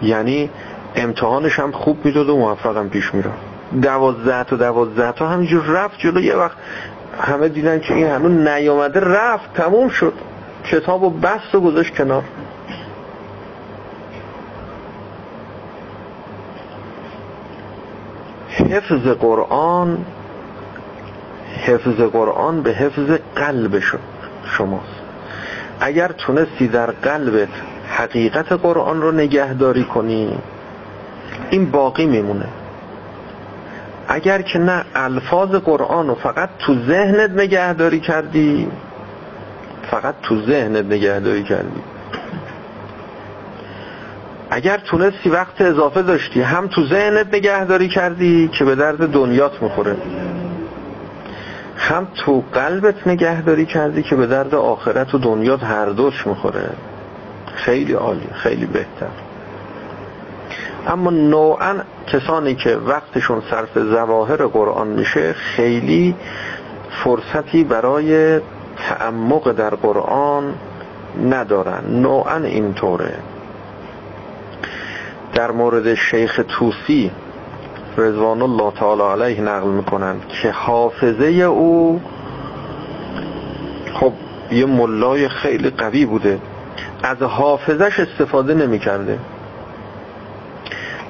یعنی 0.03 0.51
امتحانش 0.97 1.59
هم 1.59 1.73
خوب 1.73 2.05
می‌داد 2.05 2.29
و 2.29 2.37
موفق 2.37 2.77
هم 2.77 2.89
پیش 2.89 3.15
می‌رفت. 3.15 3.56
دوازده 3.83 4.45
تا 4.45 4.57
دوازده 4.57 5.13
تا 5.13 5.29
همینجور 5.29 5.65
رفت 5.65 5.99
جلو. 5.99 6.21
یه 6.21 6.37
وقت 6.37 6.57
همه 7.21 7.49
دیدن 7.49 7.81
که 7.81 7.95
این 7.95 8.07
هنون 8.07 8.49
نیامده 8.49 9.01
رفت 9.01 9.55
تموم 9.55 9.89
شد. 9.89 10.13
کتاب 10.65 11.03
و 11.03 11.11
بست 11.11 11.55
و 11.55 11.61
گذاشت 11.61 11.95
کنار. 11.95 12.23
حفظ 18.49 19.07
قرآن 19.21 20.05
حفظ 21.67 22.01
قرآن 22.01 22.63
به 22.63 22.71
حفظ 22.71 23.11
قلب 23.37 23.79
شماست. 24.45 25.01
اگر 25.81 26.13
تونستی 26.13 26.69
در 26.69 26.91
قلبت 26.91 27.49
حقیقت 27.89 28.53
قرآن 28.53 29.03
رو 29.03 29.13
نگهداری 29.13 29.85
کنی 29.85 30.39
این 31.51 31.71
باقی 31.71 32.07
میمونه. 32.07 32.47
اگر 34.09 34.43
که 34.43 34.59
نه 34.59 34.85
الفاظ 34.95 35.55
قرآن 35.55 36.09
رو 36.09 36.15
فقط 36.15 36.49
تو 36.59 36.75
ذهنت 36.87 37.31
نگهداری 37.31 38.01
کردی 38.01 38.69
فقط 39.91 40.15
تو 40.23 40.43
ذهنت 40.43 40.85
نگهداری 40.85 41.43
کردی. 41.43 41.81
اگر 44.51 44.79
تونستی 44.79 45.29
وقت 45.29 45.61
اضافه 45.61 46.03
داشتی 46.03 46.43
هم 46.43 46.67
تو 46.67 46.87
ذهنت 46.87 47.35
نگهداری 47.35 47.89
کردی 47.89 48.51
که 48.59 48.65
به 48.65 48.75
درد 48.75 49.13
دنیات 49.13 49.63
می‌خوره 49.63 49.97
هم 51.77 52.09
تو 52.15 52.45
قلبت 52.53 53.07
نگهداری 53.07 53.67
کردی 53.67 54.03
که 54.03 54.17
به 54.17 54.27
درد 54.27 54.55
آخرت 54.55 55.15
و 55.15 55.19
دنیات 55.19 55.65
هر 55.65 55.87
دوش 55.87 56.27
می‌خوره. 56.27 56.71
خیلی 57.55 57.93
عالی 57.93 58.29
خیلی 58.33 58.67
بهتر. 58.67 59.26
اما 60.87 61.11
نوعا 61.11 61.75
کسانی 62.07 62.55
که 62.55 62.77
وقتشون 62.77 63.43
صرف 63.51 63.79
زواهر 63.79 64.47
قرآن 64.47 64.89
میشه 64.89 65.33
خیلی 65.33 66.15
فرصتی 67.05 67.65
برای 67.65 68.41
تعمق 68.89 69.53
در 69.53 69.71
قرآن 69.71 70.55
ندارن. 71.25 71.85
نوعا 71.89 72.37
اینطوره. 72.37 73.15
در 75.35 75.51
مورد 75.51 75.95
شیخ 75.95 76.41
توسی 76.49 77.11
رضوان 77.97 78.43
الله 78.43 78.71
تعالی 78.71 79.03
علیه 79.03 79.41
نقل 79.41 79.69
می‌کنند 79.69 80.29
که 80.29 80.51
حافظه 80.51 81.27
او 81.27 82.01
خب 84.01 84.13
یه 84.53 84.67
ملای 84.67 85.29
خیلی 85.29 85.71
قوی 85.71 86.07
بوده. 86.07 86.39
از 87.03 87.23
حافظش 87.23 88.01
استفاده 88.01 88.55
نمی‌کرده. 88.55 89.19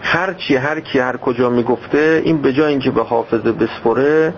هر 0.07 0.33
چی 0.33 0.57
هر 0.57 0.81
کی 0.81 0.99
هر 0.99 1.17
کجا 1.17 1.51
می‌گفته 1.51 2.23
این 2.25 2.43
به 2.43 2.53
جای 2.53 2.71
اینکه 2.71 2.91
به 2.91 3.03
حافظه 3.03 3.53
بسپره 3.53 4.35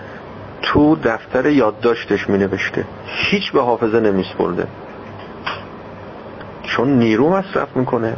تو 0.62 0.96
دفتر 0.96 1.46
یادداشتش 1.46 2.30
مینوشته. 2.30 2.84
هیچ 3.06 3.52
به 3.52 3.62
حافظه 3.62 4.00
نمیسپرده. 4.00 4.66
چون 6.62 6.88
نیرو 6.88 7.30
مصرف 7.30 7.76
می‌کنه. 7.76 8.16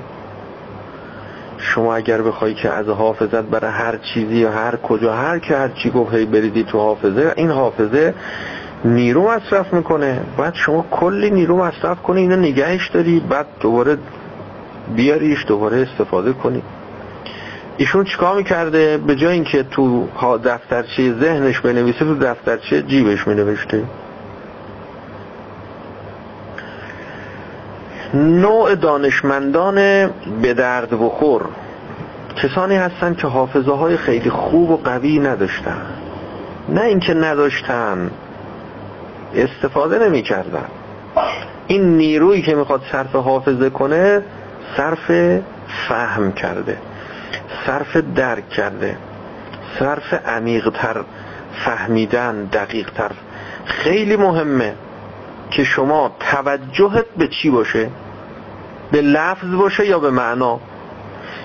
شما 1.59 1.95
اگر 1.95 2.23
بخوای 2.23 2.55
که 2.55 2.71
از 2.71 2.89
حافظت 2.89 3.43
برای 3.43 3.71
هر 3.71 3.97
چیزی 3.97 4.37
یا 4.37 4.53
هر 4.53 4.77
کجا 4.77 5.15
هر 5.15 5.39
که 5.39 5.57
هر 5.57 5.69
چی 5.69 5.91
گفت 5.91 6.15
هی 6.15 6.25
بریدی 6.25 6.65
تو 6.65 6.79
حافظه 6.79 7.33
این 7.37 7.51
حافظه 7.51 8.15
نیرو 8.85 9.31
مصرف 9.31 9.73
می‌کنه. 9.73 10.21
بعد 10.39 10.55
شما 10.55 10.85
کلی 10.91 11.31
نیرو 11.31 11.57
مصرف 11.57 12.03
کنی 12.03 12.21
اینو 12.21 12.37
نگهش 12.37 12.89
داری 12.89 13.21
بعد 13.21 13.47
دوباره 13.61 13.99
بیاریش 14.97 15.47
دوباره 15.47 15.77
استفاده 15.91 16.33
کنی. 16.33 16.63
ایشون 17.77 18.05
چیکار 18.05 18.37
می‌کرده؟ 18.37 18.99
به 18.99 19.17
جای 19.17 19.33
اینکه 19.33 19.63
تو 19.63 20.09
دفترچه 20.45 21.15
ذهنش 21.21 21.61
بنویسه 21.61 21.99
تو 21.99 22.15
دفترچه 22.15 22.83
جیبش 22.83 23.29
مینوشته. 23.29 23.85
نوع 28.15 28.75
دانشمندان 28.75 29.75
به 30.43 30.55
درد 30.55 30.91
بخور. 30.91 31.43
کسانی 32.37 32.77
هستند 32.77 33.17
که 33.17 33.27
حافظه 33.27 33.73
های 33.73 33.97
خیلی 33.97 34.31
خوب 34.31 34.71
و 34.71 34.77
قوی 34.77 35.19
نداشتن. 35.19 35.83
نه 36.69 36.83
اینکه 36.83 37.15
نداشتن 37.15 38.11
استفاده 39.35 40.09
نمی 40.09 40.23
کردن 40.23 40.65
این 41.67 41.97
نیرویی 41.97 42.43
که 42.43 42.55
می‌خواد 42.55 42.83
صرف 42.93 43.17
حافظه 43.17 43.71
کنه 43.71 44.23
صرف 44.77 45.39
فهم 45.89 46.33
کرده. 46.33 46.79
صرف 47.67 47.97
درک 47.97 48.49
کرده 48.49 48.97
صرف 49.79 50.15
عمیقتر 50.27 51.05
فهمیدن 51.65 52.45
دقیقتر. 52.45 53.11
خیلی 53.65 54.17
مهمه 54.17 54.75
که 55.51 55.65
شما 55.65 56.17
توجهت 56.21 57.07
به 57.17 57.29
چی 57.29 57.51
باشه؟ 57.51 57.91
به 58.93 59.03
لفظ 59.03 59.55
باشه 59.55 59.87
یا 59.87 59.99
به 59.99 60.11
معنا؟ 60.11 60.61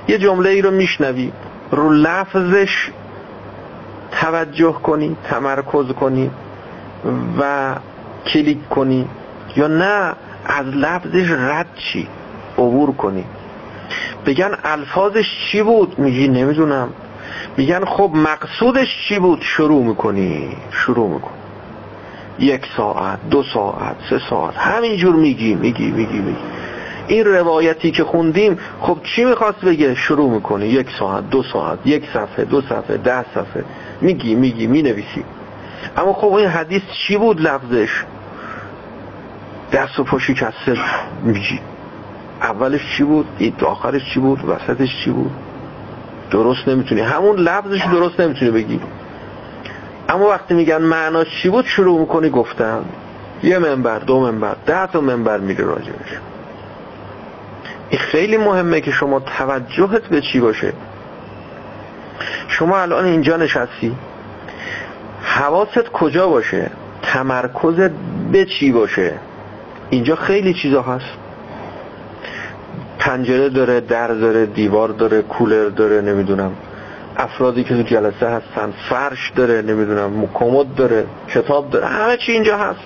یه 0.08 0.18
جمله 0.18 0.50
ای 0.50 0.62
رو 0.62 0.72
میشنوی. 0.72 1.32
رو 1.72 1.90
لفظش 1.90 2.90
توجه 4.12 4.72
کنی 4.72 5.18
تمرکز 5.30 5.92
کنی 5.92 6.32
و 7.40 7.76
کلیک 8.26 8.70
کنی. 8.70 9.10
یا 9.56 9.68
نه 9.68 10.14
از 10.46 10.66
لفظش 10.66 11.32
رد 11.32 11.68
چی؟ 11.76 12.08
عبور 12.58 12.92
کنی. 12.92 13.26
بگن 14.26 14.58
الفاظش 14.64 15.26
چی 15.52 15.64
بود؟ 15.64 16.00
میگی 16.00 16.28
نمی‌دونم. 16.28 16.90
میگن 17.58 17.86
خب 17.86 18.12
مقصودش 18.14 18.88
چی 19.10 19.20
بود؟ 19.20 19.42
شروع 19.42 19.84
می‌کنی. 19.84 20.58
شروع 20.72 21.10
می‌کنی 21.10 21.36
یک 22.40 22.62
ساعت 22.78 23.20
دو 23.30 23.44
ساعت 23.54 23.96
سه 24.10 24.22
ساعت. 24.30 24.58
همینجور 24.58 25.16
میگی 25.16 25.56
میگی 25.56 25.92
میگی 25.92 26.20
میگی. 26.20 26.38
این 27.08 27.26
روایتی 27.26 27.92
که 27.92 28.04
خوندیم 28.04 28.60
خب 28.82 28.98
چی 29.04 29.26
می‌خواست 29.26 29.62
بگه؟ 29.62 29.96
شروع 29.96 30.30
می‌کنی. 30.30 30.66
یک 30.66 30.88
ساعت 31.00 31.30
دو 31.30 31.44
ساعت 31.44 31.80
یک 31.86 32.04
صفحه 32.14 32.46
دو 32.46 32.62
صفحه 32.62 32.98
ده 32.98 33.26
صفحه. 33.34 33.64
میگی 34.02 34.36
میگی 34.36 34.68
می‌نویسی. 34.68 35.24
اما 35.98 36.14
خب 36.14 36.34
این 36.34 36.48
حدیث 36.48 36.82
چی 37.08 37.18
بود 37.18 37.42
لفظش؟ 37.42 38.04
دست 39.72 40.00
و 40.00 40.04
پا 40.04 40.20
شکسته 40.20 40.78
میگی. 41.24 41.60
اولش 42.42 42.82
چی 42.98 43.04
بود؟ 43.04 43.28
آخرش 43.66 44.14
چی 44.14 44.20
بود؟ 44.20 44.40
وسطش 44.46 45.04
چی 45.04 45.12
بود؟ 45.12 45.32
درست 46.32 46.68
نمی‌تونی. 46.68 47.02
همون 47.02 47.36
لفظش 47.36 47.86
درست 47.86 48.20
نمی‌تونی 48.20 48.52
بگی. 48.52 48.80
اما 50.10 50.30
وقتی 50.30 50.54
میگن 50.54 50.78
معناش 50.78 51.28
چی 51.42 51.50
بود 51.50 51.66
شروع 51.66 52.00
می‌کنی 52.00 52.30
گفتن. 52.30 52.86
یه 53.44 53.60
منبر 53.60 54.00
دو 54.00 54.20
منبر 54.20 54.56
ده 54.66 54.88
تا 54.88 55.02
منبر 55.02 55.38
میره 55.38 55.66
راجبش 55.66 56.20
این 57.90 58.00
خیلی 58.00 58.38
مهمه 58.38 58.82
که 58.82 58.92
شما 58.92 59.20
توجهت 59.20 60.08
به 60.08 60.22
چی 60.22 60.40
باشه. 60.40 60.74
شما 62.48 62.78
الان 62.78 63.06
اینجا 63.06 63.38
نشستی. 63.38 63.96
حواست 65.24 65.90
کجا 65.94 66.28
باشه؟ 66.28 66.72
تمرکز 67.02 67.90
به 68.32 68.46
چی 68.46 68.72
باشه؟ 68.72 69.14
اینجا 69.90 70.16
خیلی 70.16 70.54
چیزا 70.54 70.82
هست. 70.82 71.25
پنجره 73.06 73.50
داره 73.50 73.80
در 73.80 74.08
داره 74.08 74.46
دیوار 74.46 74.90
داره 74.90 75.22
کولر 75.22 75.70
داره 75.70 76.02
نمی‌دونم. 76.02 76.52
افرادی 77.18 77.64
که 77.64 77.76
تو 77.76 77.82
جلسه 77.82 78.28
هستن 78.28 78.74
فرش 78.90 79.32
داره 79.36 79.62
نمی‌دونم. 79.62 80.30
کمد 80.34 80.76
داره 80.76 81.06
کتاب 81.30 81.70
داره 81.70 81.86
همه 81.86 82.18
چی 82.18 82.32
اینجا 82.32 82.58
هست. 82.58 82.80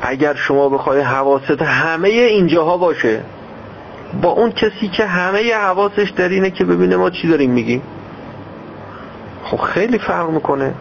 اگر 0.00 0.34
شما 0.34 0.68
بخوای 0.68 1.00
حواست 1.00 1.62
همه 1.62 2.08
اینجاها 2.08 2.76
باشه 2.76 3.20
با 4.22 4.28
اون 4.28 4.52
کسی 4.52 4.88
که 4.88 5.06
همه 5.06 5.54
حواسش 5.54 6.10
در 6.16 6.28
اینه 6.28 6.50
که 6.50 6.64
ببینه 6.64 6.96
ما 6.96 7.10
چی 7.10 7.28
داریم 7.28 7.50
میگیم. 7.50 7.82
خب 9.44 9.56
خیلی 9.56 9.98
فرق 9.98 10.30
می‌کنه. 10.30 10.74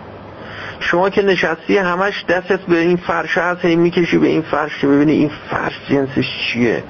شما 0.79 1.09
که 1.09 1.21
نشستی 1.21 1.77
همش 1.77 2.25
دستت 2.25 2.59
به 2.59 2.77
این 2.77 2.97
فرش 2.97 3.37
هست 3.37 3.65
هی 3.65 3.75
می‌کشی 3.75 4.17
به 4.17 4.27
این 4.27 4.41
فرش 4.41 4.79
که 4.81 4.87
ببینی 4.87 5.11
این 5.11 5.31
فرش 5.49 5.79
جنسش 5.89 6.37
چیه 6.39 6.83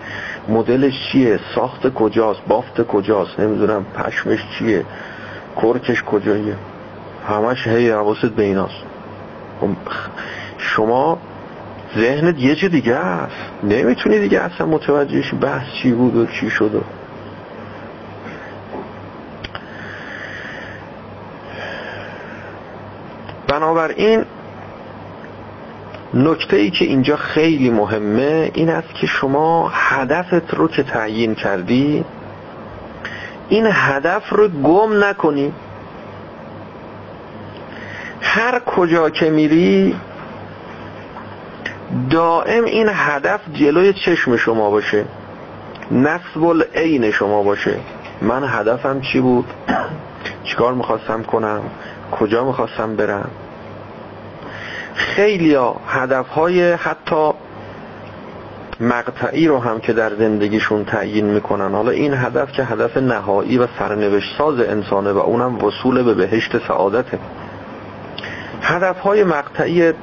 مدلش 0.50 0.94
چیه 1.12 1.40
ساخت 1.56 1.94
کجاست 1.94 2.42
بافت 2.48 2.88
کجاست 2.88 3.40
نمی‌دونم 3.40 3.86
پشمش 3.96 4.40
چیه 4.60 4.86
کرکش 5.62 6.04
کجاییه. 6.04 6.56
همش 7.30 7.68
هی 7.68 7.90
حواست 7.90 8.26
به 8.26 8.44
ایناست. 8.44 8.84
خب 9.62 9.70
شما 10.58 11.18
ذهنت 11.98 12.40
یه 12.40 12.56
چه 12.56 12.70
دیگه 12.70 12.96
است. 12.96 13.36
نمی‌تونی 13.64 14.20
دیگه 14.20 14.40
اصلا 14.40 14.68
متوجهش 14.68 15.34
بحث 15.42 15.68
چی 15.82 15.92
بود 15.92 16.16
و 16.16 16.26
چی 16.26 16.50
شد 16.50 16.84
بنابراین 23.60 24.26
نکته 26.14 26.58
ای 26.58 26.72
که 26.72 26.86
اینجا 26.86 27.16
خیلی 27.16 27.70
مهمه 27.70 28.52
این 28.54 28.70
است 28.70 28.94
که 28.94 29.08
شما 29.08 29.72
هدفت 29.74 30.54
رو 30.54 30.68
که 30.68 30.84
تعیین 30.84 31.36
کردی 31.36 32.06
این 33.50 33.68
هدف 33.72 34.30
رو 34.30 34.48
گم 34.48 35.04
نکنی. 35.04 35.54
هر 38.22 38.60
کجا 38.60 39.10
که 39.10 39.30
میری 39.30 39.96
دائم 42.10 42.64
این 42.64 42.90
هدف 42.94 43.40
جلوی 43.54 43.94
چشم 43.94 44.38
شما 44.38 44.70
باشه 44.70 45.06
نصب 45.92 46.44
العین 46.44 47.12
شما 47.12 47.44
باشه. 47.44 47.80
من 48.22 48.44
هدفم 48.44 49.02
چی 49.02 49.20
بود؟ 49.20 49.46
چیکار 50.44 50.74
می‌خواستم 50.74 51.24
کنم؟ 51.24 51.62
کجا 52.12 52.44
می‌خواستم 52.44 52.96
برم؟ 52.96 53.30
خیلی 54.98 55.54
ها 55.54 55.82
هدف 55.88 56.28
های 56.28 56.72
حتی 56.72 57.32
مقطعی 58.80 59.48
رو 59.48 59.60
هم 59.60 59.80
که 59.80 59.94
در 59.94 60.16
زندگیشون 60.16 60.86
تعیین 60.86 61.26
می‌کنن. 61.26 61.72
حالا 61.72 61.92
این 61.92 62.14
هدف 62.14 62.52
که 62.52 62.64
هدف 62.64 62.98
نهایی 62.98 63.58
و 63.58 63.68
سرنوشت 63.80 64.38
ساز 64.38 64.60
انسانه 64.60 65.12
و 65.12 65.18
اونم 65.18 65.64
وصول 65.64 66.04
به 66.04 66.14
بهشت 66.14 66.68
سعادته. 66.68 67.20
هدف 68.62 69.00
های 69.00 69.24
مقطعی 69.24 69.94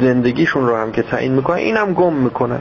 زندگیشون 0.00 0.66
رو 0.66 0.76
هم 0.76 0.92
که 0.92 1.02
تعیین 1.02 1.32
می‌کنن 1.32 1.56
اینم 1.56 1.92
گم 1.92 2.12
می‌کنن. 2.12 2.60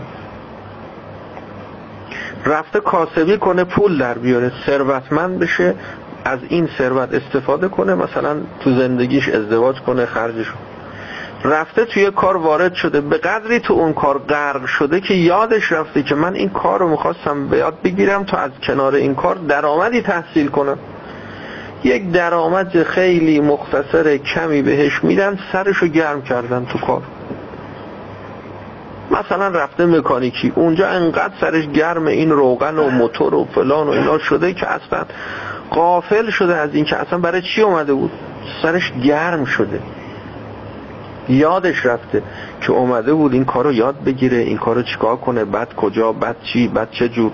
رفته 2.46 2.80
کاسبی 2.80 3.38
کنه 3.38 3.64
پول 3.64 3.98
در 3.98 4.18
بیاره 4.18 4.52
ثروتمند 4.66 5.40
بشه 5.40 5.76
از 6.26 6.40
این 6.50 6.70
ثروت 6.78 7.14
استفاده 7.14 7.68
کنه 7.68 7.96
مثلا 7.96 8.36
تو 8.60 8.80
زندگیش 8.80 9.30
ازدواج 9.30 9.80
کنه 9.80 10.06
خرجش 10.06 10.52
رفته 11.44 11.86
توی 11.86 12.12
کار 12.12 12.38
وارد 12.38 12.74
شده 12.74 13.02
به 13.02 13.18
قدری 13.18 13.60
تو 13.60 13.74
اون 13.74 13.94
کار 13.94 14.18
غرق 14.18 14.66
شده 14.66 15.02
که 15.02 15.14
یادش 15.14 15.72
رفته 15.72 16.04
که 16.04 16.16
من 16.16 16.34
این 16.34 16.50
کار 16.50 16.80
رو 16.80 16.90
می‌خواستم 16.90 17.48
به 17.48 17.58
یاد 17.58 17.82
بگیرم 17.84 18.24
تا 18.24 18.38
از 18.38 18.52
کنار 18.64 18.96
این 18.96 19.16
کار 19.16 19.36
درآمدی 19.36 20.02
تحصیل 20.02 20.48
کنم. 20.48 20.78
یک 21.84 22.12
درآمد 22.12 22.84
خیلی 22.84 23.40
مختصر 23.40 24.18
کمی 24.18 24.62
بهش 24.62 25.04
میدن 25.04 25.40
سرشو 25.52 25.88
گرم 25.88 26.22
کردن 26.22 26.66
تو 26.66 26.80
کار. 26.80 27.02
مثلا 29.12 29.48
رفته 29.48 29.86
مکانیکی 29.86 30.54
اونجا 30.56 30.88
انقدر 30.88 31.34
سرش 31.42 31.68
گرم 31.68 32.08
این 32.08 32.32
روغن 32.32 32.78
و 32.78 32.90
موتور 32.90 33.36
و 33.36 33.48
فلان 33.56 33.88
و 33.88 33.92
اینا 33.92 34.18
شده 34.18 34.54
که 34.54 34.68
اصلا 34.68 35.06
قافل 35.70 36.30
شده 36.30 36.56
از 36.56 36.76
این 36.76 36.86
که 36.86 36.96
اصلا 36.96 37.20
برای 37.20 37.42
چی 37.42 37.62
اومده 37.62 37.94
بود؟ 37.94 38.12
سرش 38.62 38.92
گرم 39.04 39.46
شده. 39.46 39.80
یادش 41.30 41.86
رفته 41.86 42.24
که 42.62 42.72
اومده 42.72 43.14
بود 43.14 43.34
این 43.34 43.46
کارو 43.46 43.74
یاد 43.74 44.04
بگیره 44.06 44.38
این 44.38 44.58
کارو 44.58 44.84
چیکار 44.84 45.16
کنه 45.16 45.46
بعد 45.46 45.76
کجا 45.76 46.12
بعد 46.12 46.36
چی 46.44 46.68
بعد 46.68 46.92
چه 46.92 47.10
جور. 47.10 47.32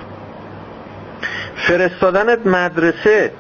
فرستادنت 1.56 2.47
مدرسه 2.47 3.32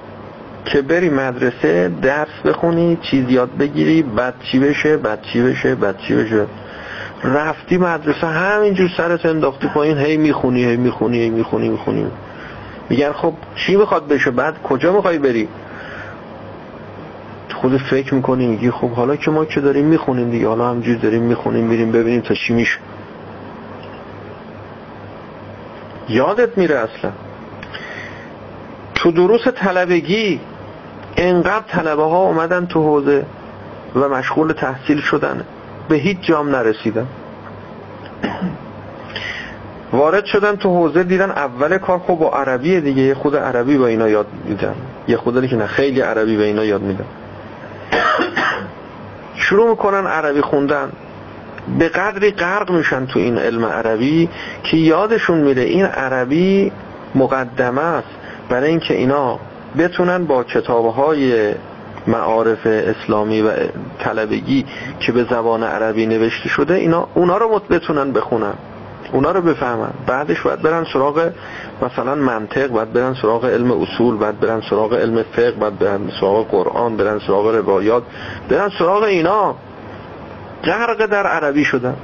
که 0.65 0.81
بری 0.81 1.09
مدرسه 1.09 1.91
درس 2.01 2.41
بخونی 2.45 2.97
چیز 3.01 3.29
یاد 3.29 3.57
بگیری 3.57 4.01
بعد 4.01 4.33
چی 4.51 4.59
بشه 4.59 4.97
بعد 4.97 5.21
چی 5.21 5.41
بشه 5.41 5.75
بعد 5.75 5.97
چی 5.97 6.15
بشه. 6.15 6.45
رفتی 7.23 7.77
مدرسه 7.77 8.27
همینجور 8.27 8.89
سرت 8.97 9.25
انداختی 9.25 9.67
پایین 9.67 9.97
هی 9.97 10.17
می‌خونی 10.17 10.65
هی 10.65 10.77
می‌خونی 10.77 11.19
هی 11.19 11.29
می‌خونی 11.29 11.69
می‌خونی. 11.69 12.05
میگن 12.89 13.11
خب 13.11 13.33
چی 13.55 13.75
می‌خواد 13.75 14.07
بشه؟ 14.07 14.31
بعد 14.31 14.61
کجا 14.63 14.93
می‌خوای 14.93 15.17
بری؟ 15.17 15.47
خود 17.53 17.77
فکر 17.77 18.13
می‌کنی 18.13 18.47
میگی 18.47 18.71
خب 18.71 18.89
حالا 18.89 19.15
که 19.15 19.31
ما 19.31 19.45
که 19.45 19.61
داریم 19.61 19.85
می‌خونیم 19.85 20.31
دیگه. 20.31 20.47
حالا 20.47 20.69
همجور 20.69 20.95
داریم 20.95 21.23
می‌خونیم 21.23 21.65
میریم 21.65 21.91
ببینیم 21.91 22.21
تا 22.21 22.33
چی 22.33 22.53
میشه. 22.53 22.79
یادت 26.09 26.57
میره 26.57 26.75
اصلا. 26.75 27.11
تو 28.95 29.11
دروس 29.11 29.47
طلبگی 29.47 30.39
انقدر 31.17 31.65
طلبه 31.67 32.03
ها 32.03 32.17
اومدن 32.17 32.65
تو 32.65 32.83
حوزه 32.83 33.25
و 33.95 34.09
مشغول 34.09 34.53
تحصیل 34.53 35.01
شدن. 35.01 35.43
به 35.89 35.95
هیچ 35.95 36.17
جام 36.21 36.49
نرسیدن. 36.49 37.07
وارد 39.93 40.25
شدن 40.25 40.55
تو 40.55 40.69
حوزه 40.69 41.03
دیدن 41.03 41.31
اول 41.31 41.77
کار 41.77 41.99
خب 41.99 42.15
با 42.15 42.29
عربی 42.29 42.81
دیگه. 42.81 43.01
یه 43.01 43.13
خود 43.13 43.35
عربی 43.35 43.77
با 43.77 43.87
اینا 43.87 44.09
یاد 44.09 44.27
میدن. 44.45 44.75
یه 45.07 45.17
خود 45.17 45.47
که 45.47 45.55
نه 45.55 45.67
خیلی 45.67 46.01
عربی 46.01 46.37
با 46.37 46.43
اینا 46.43 46.65
یاد 46.65 46.81
میدن. 46.81 47.05
شروع 49.39 49.69
می‌کنن 49.69 50.07
عربی 50.07 50.41
خوندن. 50.41 50.91
به 51.79 51.89
قدری 51.89 52.31
غرق 52.31 52.71
میشن 52.71 53.05
تو 53.05 53.19
این 53.19 53.37
علم 53.37 53.65
عربی 53.65 54.29
که 54.63 54.77
یادشون 54.77 55.37
میره 55.37 55.61
این 55.61 55.85
عربی 55.85 56.71
مقدمه 57.15 57.81
است 57.81 58.07
برای 58.49 58.69
اینکه 58.69 58.93
اینا 58.93 59.39
بتونن 59.77 60.25
با 60.25 60.43
کتابهای 60.43 61.53
معارف 62.07 62.65
اسلامی 62.65 63.41
و 63.41 63.51
طلبگی 63.99 64.65
که 64.99 65.11
به 65.11 65.23
زبان 65.23 65.63
عربی 65.63 66.05
نوشته 66.05 66.49
شده 66.49 66.73
اینا 66.73 67.07
اونا 67.13 67.37
رو 67.37 67.61
بتونن 67.69 68.11
بخونن. 68.11 68.53
اونا 69.11 69.31
رو 69.31 69.41
بفهمن. 69.41 69.89
بعدش 70.07 70.41
باید 70.41 70.61
برن 70.61 70.85
سراغ 70.93 71.29
مثلا 71.81 72.15
منطق 72.15 72.67
باید 72.67 72.93
برن 72.93 73.13
سراغ 73.13 73.45
علم 73.45 73.71
اصول 73.71 74.17
باید 74.17 74.39
برن 74.39 74.61
سراغ 74.69 74.93
علم 74.93 75.23
فقه 75.23 75.51
باید 75.51 75.79
برن 75.79 75.99
سراغ 76.19 76.47
قرآن 76.47 76.97
برن 76.97 77.19
سراغ 77.19 77.55
روایات 77.55 78.03
برن 78.49 78.69
سراغ 78.79 79.03
اینا. 79.03 79.55
غرق 80.63 81.05
در 81.05 81.27
عربی 81.27 81.65
شدن. 81.65 81.95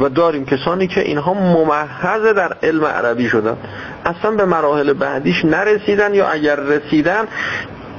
و 0.00 0.08
داریم 0.08 0.44
کسانی 0.44 0.86
که 0.86 1.00
اینها 1.00 1.34
ممحض 1.34 2.22
در 2.22 2.56
علم 2.62 2.84
عربی 2.84 3.28
شدن. 3.28 3.56
اصلا 4.04 4.30
به 4.30 4.44
مراحل 4.44 4.92
بعدیش 4.92 5.44
نرسیدن 5.44 6.14
یا 6.14 6.28
اگر 6.28 6.56
رسیدن 6.56 7.24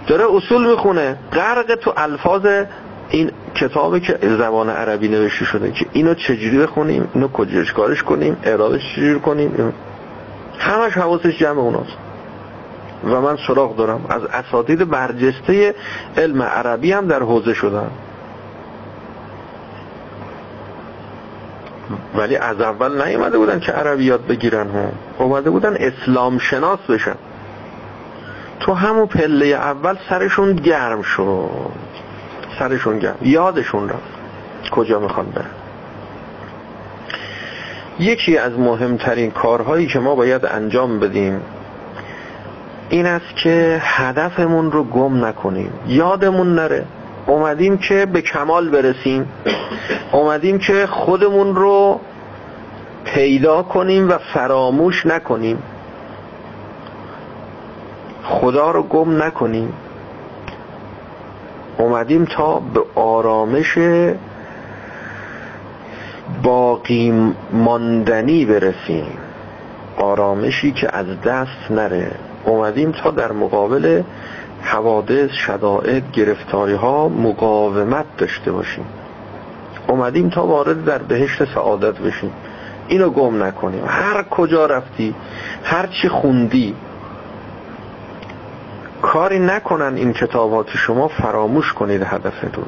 داره 0.08 0.26
اصول 0.36 0.68
می‌خونه. 0.68 1.16
غرق 1.34 1.76
تو 1.76 1.94
الفاظ 1.98 2.46
این 3.10 3.32
کتابی 3.56 4.00
که 4.00 4.20
زبان 4.22 4.70
عربی 4.70 5.08
نوشته 5.08 5.46
شده 5.46 5.72
که 5.72 5.86
اینو 5.94 6.14
چجوری 6.14 6.58
بخونیم؟ 6.58 7.10
اینو 7.14 7.28
کجاش 7.28 7.74
کارش 7.74 8.04
کنیم؟ 8.04 8.38
اعرابش 8.44 8.82
چجوری 8.96 9.20
کنیم؟ 9.20 9.74
همش 10.60 10.94
حواسش 10.94 11.40
جمع 11.40 11.60
اوناست. 11.60 11.98
و 13.04 13.22
من 13.22 13.38
سراغ 13.48 13.76
دارم. 13.76 14.06
از 14.10 14.22
اساتید 14.24 14.90
برجسته 14.90 15.76
علم 16.18 16.42
عربی 16.42 16.92
هم 16.92 17.08
در 17.08 17.24
حوزه 17.24 17.54
شدن 17.54 17.90
ولی 22.16 22.36
از 22.36 22.62
اول 22.62 23.08
نیومده 23.08 23.38
بودن 23.38 23.60
که 23.60 23.72
عربی 23.72 24.04
یاد 24.04 24.28
بگیرن 24.28 24.70
هم 24.70 24.92
اومده 25.18 25.50
بودن 25.50 25.78
اسلام 25.80 26.38
شناس 26.38 26.80
بشن. 26.90 27.16
تو 28.60 28.74
همون 28.74 29.06
پله 29.06 29.46
اول 29.46 29.96
سرشون 30.10 30.54
گرم 30.54 31.02
شد. 31.02 31.50
سرشون 32.60 33.00
گرم. 33.00 33.16
یادشون 33.22 33.90
رفت 33.90 34.70
کجا 34.72 35.00
می‌خوان 35.00 35.26
برن؟ 35.26 35.46
یکی 38.00 38.38
از 38.38 38.60
مهمترین 38.60 39.32
کارهایی 39.32 39.88
که 39.88 40.00
ما 40.00 40.16
باید 40.16 40.46
انجام 40.46 41.00
بدیم 41.00 41.42
این 42.90 43.06
است 43.06 43.36
که 43.44 43.82
هدفمون 43.82 44.72
رو 44.72 44.84
گم 44.84 45.26
نکنیم. 45.26 45.74
یادمون 45.88 46.56
نره. 46.56 46.86
اومدیم 47.28 47.78
که 47.78 48.06
به 48.06 48.22
کمال 48.22 48.70
برسیم. 48.70 49.30
اومدیم 50.12 50.60
که 50.60 50.88
خودمون 50.88 51.56
رو 51.56 52.00
پیدا 53.06 53.64
کنیم 53.64 54.10
و 54.10 54.18
فراموش 54.34 55.06
نکنیم. 55.06 55.64
خدا 58.24 58.72
رو 58.72 58.84
گم 58.84 59.24
نکنیم. 59.24 59.74
اومدیم 61.80 62.26
تا 62.26 62.60
به 62.60 62.82
آرامش 62.96 63.78
باقی 66.44 67.34
ماندنی 67.54 68.46
برسیم. 68.46 69.18
آرامشی 69.98 70.72
که 70.72 70.96
از 70.96 71.22
دست 71.22 71.72
نره. 71.72 72.12
اومدیم 72.46 72.92
تا 72.92 73.12
در 73.12 73.32
مقابل 73.32 74.04
حوادث 74.62 75.32
شدائد 75.32 76.12
گرفتاری 76.12 76.74
ها 76.74 77.10
مقاومت 77.10 78.06
داشته 78.18 78.52
باشیم. 78.52 78.86
اومدیم 79.88 80.30
تا 80.30 80.46
وارد 80.46 80.86
در 80.86 80.98
بهشت 80.98 81.54
سعادت 81.54 82.00
بشیم. 82.00 82.32
اینو 82.88 83.10
گم 83.10 83.44
نکنیم. 83.44 83.84
هر 83.88 84.24
کجا 84.24 84.66
رفتی 84.66 85.16
هر 85.64 85.88
چی 85.88 86.10
خوندی 86.10 86.76
کاری 89.14 89.40
نکنن 89.40 89.96
این 89.96 90.14
کتابات 90.14 90.70
شما 90.70 91.08
فراموش 91.08 91.74
کنید 91.74 92.04
هدفتون. 92.04 92.66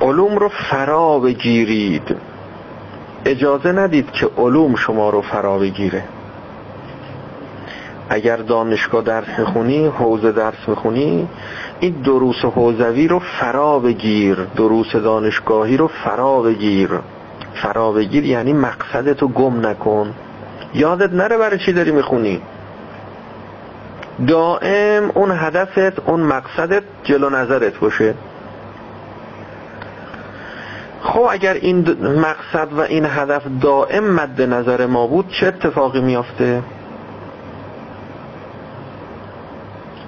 علوم 0.00 0.38
رو 0.38 0.48
فرا 0.48 1.18
بگیرید. 1.18 2.16
اجازه 3.24 3.72
ندید 3.72 4.10
که 4.10 4.30
علوم 4.38 4.74
شما 4.74 5.10
رو 5.10 5.20
فرا 5.22 5.58
بگیره. 5.58 6.04
اگر 8.10 8.36
دانشگاه 8.36 9.04
درس 9.04 9.38
می‌خونی 9.38 9.86
حوزه 9.86 10.32
درس 10.32 10.68
می‌خونی 10.68 11.28
این 11.80 11.92
دروس 11.92 12.44
حوزوی 12.44 13.08
رو 13.08 13.18
فرا 13.18 13.78
بگیر. 13.78 14.46
دروس 14.56 14.96
دانشگاهی 14.96 15.76
رو 15.76 15.88
فرا 16.04 16.40
بگیر. 16.42 16.90
فرا 17.62 17.92
بگیر 17.92 18.24
یعنی 18.24 18.52
مقصدتو 18.52 19.28
گم 19.28 19.66
نکن. 19.66 20.14
یادت 20.74 21.12
نره 21.12 21.38
برای 21.38 21.58
چی 21.58 21.72
داری 21.72 21.90
می‌خونی؟ 21.90 22.40
دائم 24.26 25.10
اون 25.14 25.30
هدفت 25.30 25.98
اون 26.06 26.20
مقصدت 26.20 26.82
جلو 27.04 27.30
نظرت 27.30 27.78
باشه. 27.78 28.14
خب 31.02 31.26
اگر 31.30 31.54
این 31.54 31.96
مقصد 32.18 32.72
و 32.72 32.80
این 32.80 33.04
هدف 33.04 33.42
دائم 33.60 34.04
مد 34.04 34.42
نظر 34.42 34.86
ما 34.86 35.06
بود 35.06 35.28
چه 35.40 35.46
اتفاقی 35.46 36.00
میافته؟ 36.00 36.62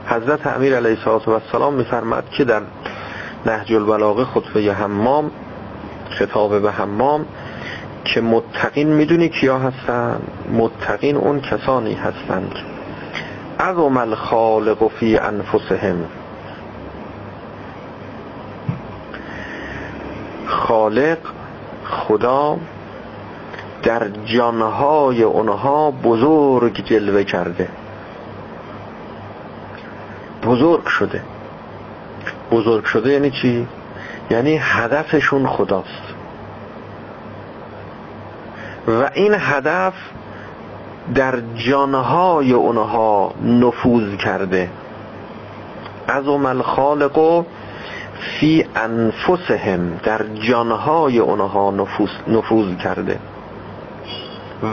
حضرت 0.07 0.47
امیر 0.47 0.77
علیه 0.77 1.09
السلام 1.09 1.75
میفرماد 1.75 2.31
که 2.31 2.45
در 2.45 2.63
نهج 3.47 3.73
البلاغه 3.73 4.25
خطبه 4.25 4.75
حمام 4.75 5.31
خطاب 6.11 6.63
به 6.63 6.73
حمام 6.73 7.25
که 8.05 8.21
متقین 8.21 8.89
می‌دونی 8.89 9.29
کیا 9.29 9.59
هستن؟ 9.59 10.21
متقین 10.53 11.17
اون 11.17 11.41
کسانی 11.41 11.95
هستند. 11.95 12.53
عظم 13.61 13.97
الخالق 13.97 14.89
فی 14.89 15.17
انفسهم. 15.17 16.05
خالق 20.47 21.19
خدا 21.85 22.57
در 23.83 24.09
جانهای 24.09 25.23
اونها 25.23 25.91
بزرگ 25.91 26.85
جلوه 26.85 27.25
کرده. 27.25 27.69
بزرگ 30.45 30.87
شده. 30.87 31.23
بزرگ 32.53 32.85
شده 32.85 33.13
یعنی 33.13 33.31
چی؟ 33.31 33.69
یعنی 34.31 34.59
هدفشون 34.63 35.47
خداست. 35.47 36.15
و 38.89 39.11
این 39.15 39.35
هدف 39.39 39.95
در 41.15 41.39
جانهای 41.55 42.53
اونها 42.53 43.35
نفوذ 43.45 44.17
کرده. 44.17 44.71
از 46.09 46.29
الخالق 46.29 47.45
فی 48.41 48.67
انفسهم 48.77 50.01
در 50.03 50.21
جانهای 50.49 51.19
اونها 51.19 51.71
نفوذ 52.29 52.77
کرده. 52.77 53.19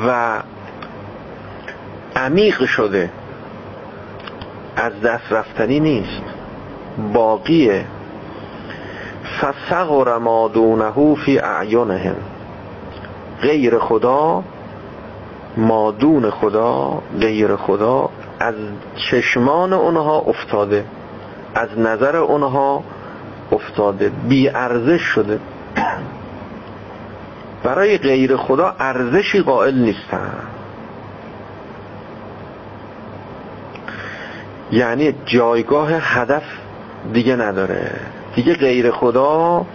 و 0.08 0.39
عمیق 2.15 2.65
شده. 2.65 3.10
از 4.76 5.02
دست 5.02 5.32
رفتنی 5.32 5.80
نیست. 5.80 6.21
باقیه. 7.13 7.86
فسغر 9.41 10.17
ما 10.17 10.47
دونه 10.47 11.15
فی 11.15 11.39
اعینهم. 11.39 12.15
غیر 13.41 13.80
خدا 13.80 14.43
مادون 15.58 16.30
خدا 16.30 17.02
غیر 17.20 17.56
خدا 17.56 18.10
از 18.39 18.56
چشمان 18.96 19.74
اونها 19.74 20.20
افتاده 20.20 20.86
از 21.56 21.80
نظر 21.80 22.15
اونها 22.15 22.84
افتاده 23.52 24.12
بی 24.30 24.50
ارزش 24.50 25.02
شده. 25.02 25.39
برای 27.63 27.98
غیر 27.98 28.38
خدا 28.38 28.76
ارزشی 28.80 29.41
قائل 29.41 29.76
نیستن. 29.76 30.34
یعنی 34.72 35.13
جایگاه 35.26 35.89
هدف 35.91 36.43
دیگه 37.13 37.36
نداره. 37.36 37.91
دیگه 38.36 38.54
غیر 38.54 38.91
خدا 38.91 39.65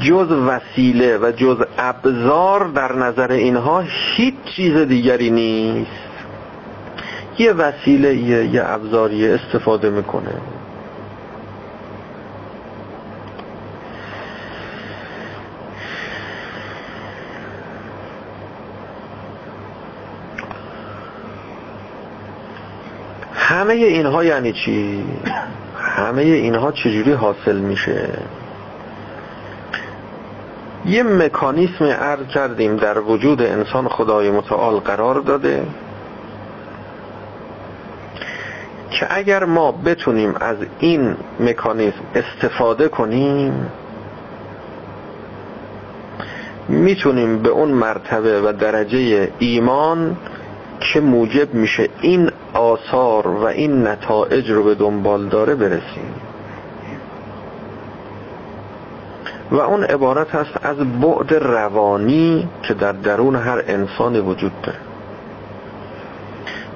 جز 0.00 0.30
وسیله 0.30 1.18
و 1.18 1.32
جز 1.36 1.56
ابزار 1.78 2.68
در 2.68 2.92
نظر 2.92 3.32
اینها 3.32 3.84
هیچ 4.16 4.34
چیز 4.56 4.76
دیگری 4.76 5.30
نیست 5.30 5.90
یه 7.38 7.52
وسیله 7.52 8.14
یه, 8.14 8.44
یه 8.44 8.62
ابزاری 8.64 9.28
استفاده 9.28 9.90
می‌کنه 9.90 10.34
همه 23.34 23.74
اینها 23.74 24.24
یعنی 24.24 24.52
چی؟ 24.52 25.04
همه 25.76 26.22
اینها 26.22 26.72
چجوری 26.72 27.12
حاصل 27.12 27.56
میشه؟ 27.56 28.08
یه 30.86 31.02
مکانیسم 31.02 31.84
عرض 31.84 32.26
کردیم 32.26 32.76
در 32.76 32.98
وجود 32.98 33.42
انسان 33.42 33.88
خدای 33.88 34.30
متعال 34.30 34.74
قرار 34.74 35.20
داده 35.20 35.66
که 38.90 39.06
اگر 39.10 39.44
ما 39.44 39.72
بتونیم 39.72 40.34
از 40.40 40.56
این 40.78 41.16
مکانیسم 41.40 42.00
استفاده 42.14 42.88
کنیم 42.88 43.70
می‌تونیم 46.68 47.42
به 47.42 47.48
اون 47.48 47.68
مرتبه 47.68 48.40
و 48.40 48.52
درجه 48.52 49.28
ایمان 49.38 50.16
که 50.80 51.00
موجب 51.00 51.54
میشه 51.54 51.88
این 52.00 52.30
آثار 52.54 53.28
و 53.28 53.44
این 53.44 53.86
نتایج 53.86 54.50
رو 54.50 54.62
به 54.64 54.74
دنبال 54.74 55.28
داره 55.28 55.54
برسیم. 55.54 56.14
و 59.50 59.56
اون 59.56 59.84
عبارت 59.84 60.34
هست 60.34 60.58
از 60.62 60.76
بعد 60.76 61.34
روانی 61.34 62.48
که 62.62 62.74
در 62.74 62.92
درون 62.92 63.36
هر 63.36 63.62
انسان 63.66 64.20
وجود 64.20 64.52
داره. 64.62 64.78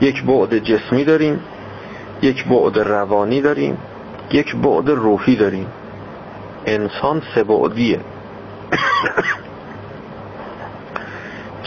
یک 0.00 0.24
بعد 0.24 0.58
جسمی 0.58 1.04
داریم 1.04 1.40
یک 2.22 2.44
بعد 2.44 2.78
روانی 2.78 3.40
داریم 3.40 3.78
یک 4.30 4.56
بعد 4.56 4.90
روحی 4.90 5.36
داریم. 5.36 5.66
انسان 6.66 7.22
سه 7.34 7.44
بعدیه. 7.44 8.00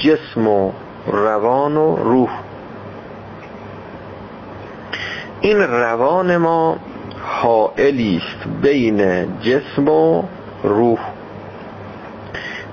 جسم 0.03 0.47
و 0.47 0.71
روان 1.07 1.77
و 1.77 1.95
روح. 1.95 2.29
این 5.41 5.57
روان 5.57 6.37
ما 6.37 6.77
حائلی 7.23 8.17
است 8.17 8.47
بین 8.61 9.27
جسم 9.39 9.87
و 9.87 10.23
روح 10.63 10.99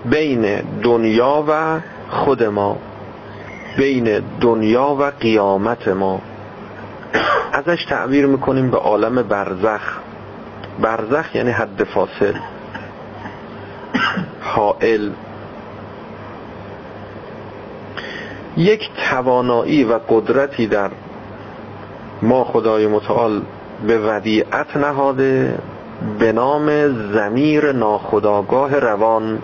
بین 0.04 0.62
دنیا 0.82 1.44
و 1.48 1.80
خود 2.10 2.44
ما 2.44 2.78
بین 3.76 4.22
دنیا 4.40 4.96
و 5.00 5.04
قیامت 5.20 5.88
ما. 5.88 6.20
ازش 7.52 7.84
تعبیر 7.84 8.26
می‌کنیم 8.26 8.70
به 8.70 8.76
عالم 8.78 9.22
برزخ. 9.22 9.98
برزخ 10.80 11.34
یعنی 11.34 11.50
حد 11.50 11.84
فاصل. 11.84 12.34
حائل. 14.40 15.10
یک 18.56 18.90
توانایی 19.10 19.84
و 19.84 19.98
قدرتی 20.08 20.66
در 20.66 20.90
ما 22.22 22.44
خدای 22.44 22.86
متعال 22.86 23.42
به 23.86 23.98
ودیعت 23.98 24.76
نهاده. 24.76 25.58
به 26.18 26.32
نام 26.32 26.68
زمیر 27.12 27.72
ناخداگاه 27.72 28.78
روان. 28.78 29.38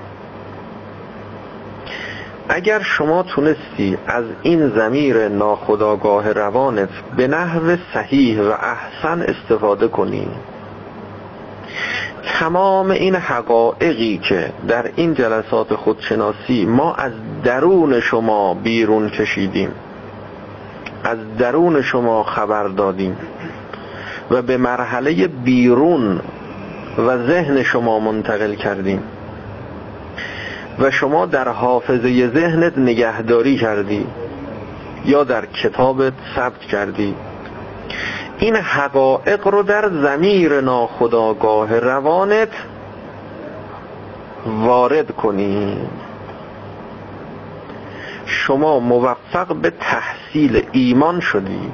اگر 2.49 2.83
شما 2.83 3.23
تونستی 3.23 3.99
از 4.07 4.25
این 4.43 4.69
زمیر 4.69 5.29
ناخداگاه 5.29 6.33
روانت 6.33 6.89
به 7.17 7.29
نحو 7.29 7.77
صحیح 7.95 8.41
و 8.41 8.53
احسن 8.61 9.23
استفاده 9.23 9.89
کنی. 9.89 10.29
تمام 12.39 12.91
این 12.91 13.15
حقایقی 13.15 14.19
که 14.19 14.53
در 14.69 14.91
این 14.97 15.15
جلسات 15.15 15.75
خودشناسی 15.75 16.67
ما 16.67 16.95
از 16.95 17.13
درون 17.45 18.01
شما 18.01 18.55
بیرون 18.55 19.09
کشیدیم 19.09 19.71
از 21.05 21.19
درون 21.39 21.83
شما 21.83 22.23
خبر 22.23 22.69
دادیم 22.69 23.17
و 24.31 24.43
به 24.43 24.57
مرحله 24.57 25.27
بیرون 25.27 26.21
و 26.99 27.27
ذهن 27.27 27.63
شما 27.63 27.99
منتقل 27.99 28.55
کردیم. 28.55 29.03
و 30.79 30.91
شما 30.91 31.27
در 31.27 31.49
حافظه 31.49 32.31
ذهنت 32.35 32.79
نگهداری 32.79 33.57
کردی. 33.57 34.07
یا 35.05 35.25
در 35.25 35.47
کتابت 35.47 36.13
ثبت 36.37 36.61
کردی. 36.61 37.15
این 38.39 38.57
حقایق 38.57 39.49
رو 39.49 39.63
در 39.63 39.91
زمیر 40.03 40.61
ناخداگاه 40.61 41.79
روانت 41.79 42.49
وارد 44.47 45.11
کنی. 45.17 45.77
شما 48.27 48.79
موفق 48.79 49.55
به 49.55 49.73
تحصیل 49.81 50.63
ایمان 50.73 51.21
شدی. 51.21 51.71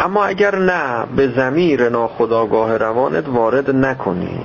اما 0.00 0.24
اگر 0.24 0.54
نه 0.54 1.06
به 1.16 1.28
زمیر 1.28 1.88
ناخداگاه 1.88 2.76
روانت 2.76 3.28
وارد 3.28 3.70
نکنی. 3.70 4.40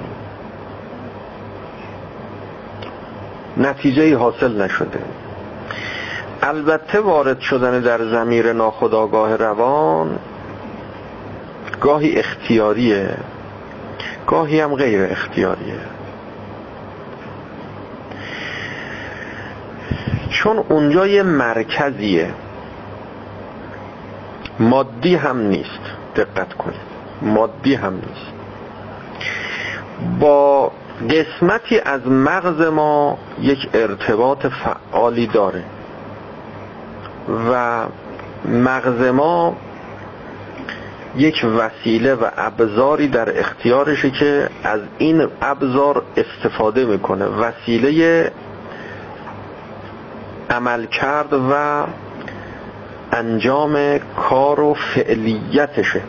نتیجه 3.58 4.18
حاصل 4.18 4.62
نشده. 4.62 5.00
البته 6.42 7.00
وارد 7.00 7.40
شدن 7.40 7.80
در 7.80 8.06
زمیر 8.06 8.54
ناخداگاه 8.54 9.36
روان 9.36 10.20
گاهی 11.82 12.20
اختیاریه 12.20 13.18
گاهی 14.28 14.60
هم 14.60 14.76
غیر 14.76 15.12
اختیاریه. 15.12 15.80
چون 20.30 20.58
اونجا 20.70 21.08
یه 21.08 21.24
مرکزیه. 21.24 22.34
مادی 24.60 25.16
هم 25.16 25.38
نیست. 25.38 25.82
دقت 26.16 26.54
کنید. 26.54 26.94
مادی 27.22 27.76
هم 27.76 27.94
نیست. 27.94 28.34
با 30.20 30.72
قسمتی 31.10 31.80
از 31.80 32.08
مغز 32.08 32.62
ما 32.62 33.18
یک 33.42 33.70
ارتباط 33.74 34.46
فعالی 34.46 35.28
داره. 35.28 35.64
و 37.52 37.84
مغز 38.46 39.02
ما 39.02 39.56
یک 41.16 41.46
وسیله 41.58 42.14
و 42.14 42.30
ابزاری 42.38 43.08
در 43.08 43.40
اختیارشه 43.40 44.12
که 44.12 44.50
از 44.64 44.82
این 44.98 45.28
ابزار 45.42 46.04
استفاده 46.18 46.86
می‌کنه. 46.86 47.26
وسیله 47.26 48.32
عمل 50.50 50.86
کرد 50.86 51.34
و 51.34 51.84
انجام 53.14 54.00
کار 54.30 54.60
و 54.60 54.74
فعلیتشه 54.74 56.02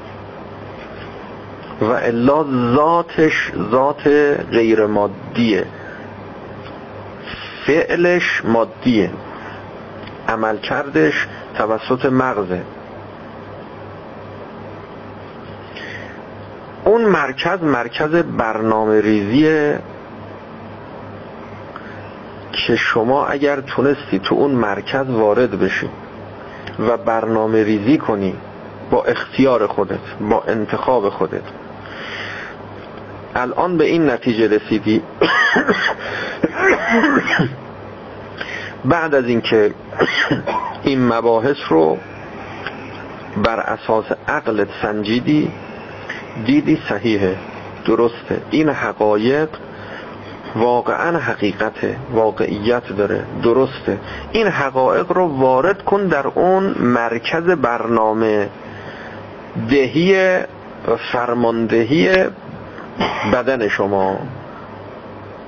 و 1.80 1.84
الا 1.84 2.44
ذاتش 2.74 3.52
ذات 3.70 4.06
غیر 4.50 4.86
مادیه 4.86 5.66
فعلش 7.66 8.42
مادیه. 8.44 9.10
عمل 10.28 10.56
کردش 10.56 11.26
توسط 11.54 12.04
مغزه. 12.04 12.62
اون 16.84 17.04
مرکز 17.04 17.62
مرکز 17.62 18.10
برنامه 18.10 19.00
ریزیه 19.00 19.78
که 22.52 22.76
شما 22.76 23.26
اگر 23.26 23.60
تونستی 23.60 24.18
تو 24.18 24.34
اون 24.34 24.50
مرکز 24.50 25.10
وارد 25.10 25.58
بشی. 25.58 25.90
و 26.78 26.96
برنامه 26.96 27.64
ریزی 27.64 27.98
کنی 27.98 28.34
با 28.90 29.04
اختیار 29.04 29.66
خودت 29.66 29.98
با 30.30 30.42
انتخاب 30.42 31.08
خودت. 31.08 31.42
الان 33.34 33.76
به 33.76 33.84
این 33.84 34.10
نتیجه 34.10 34.48
رسیدی. 34.48 35.02
بعد 38.84 39.14
از 39.14 39.24
اینکه 39.24 39.74
این 40.82 41.08
مباحث 41.08 41.56
رو 41.68 41.98
بر 43.44 43.60
اساس 43.60 44.04
عقلت 44.28 44.68
سنجیدی 44.82 45.50
دیدی 46.46 46.78
صحیحه 46.88 47.36
درسته. 47.86 48.42
این 48.50 48.68
حقایق 48.68 49.48
واقعا 50.56 51.18
حقیقته 51.18 51.96
واقعیت 52.12 52.96
داره 52.96 53.24
درسته. 53.42 53.98
این 54.32 54.46
حقایق 54.46 55.12
رو 55.12 55.26
وارد 55.26 55.84
کن 55.84 56.06
در 56.06 56.26
اون 56.26 56.74
مرکز 56.78 57.42
برنامه 57.42 58.48
دهی 59.70 60.36
و 60.88 60.96
فرماندهی 61.12 62.24
بدن 63.32 63.68
شما 63.68 64.18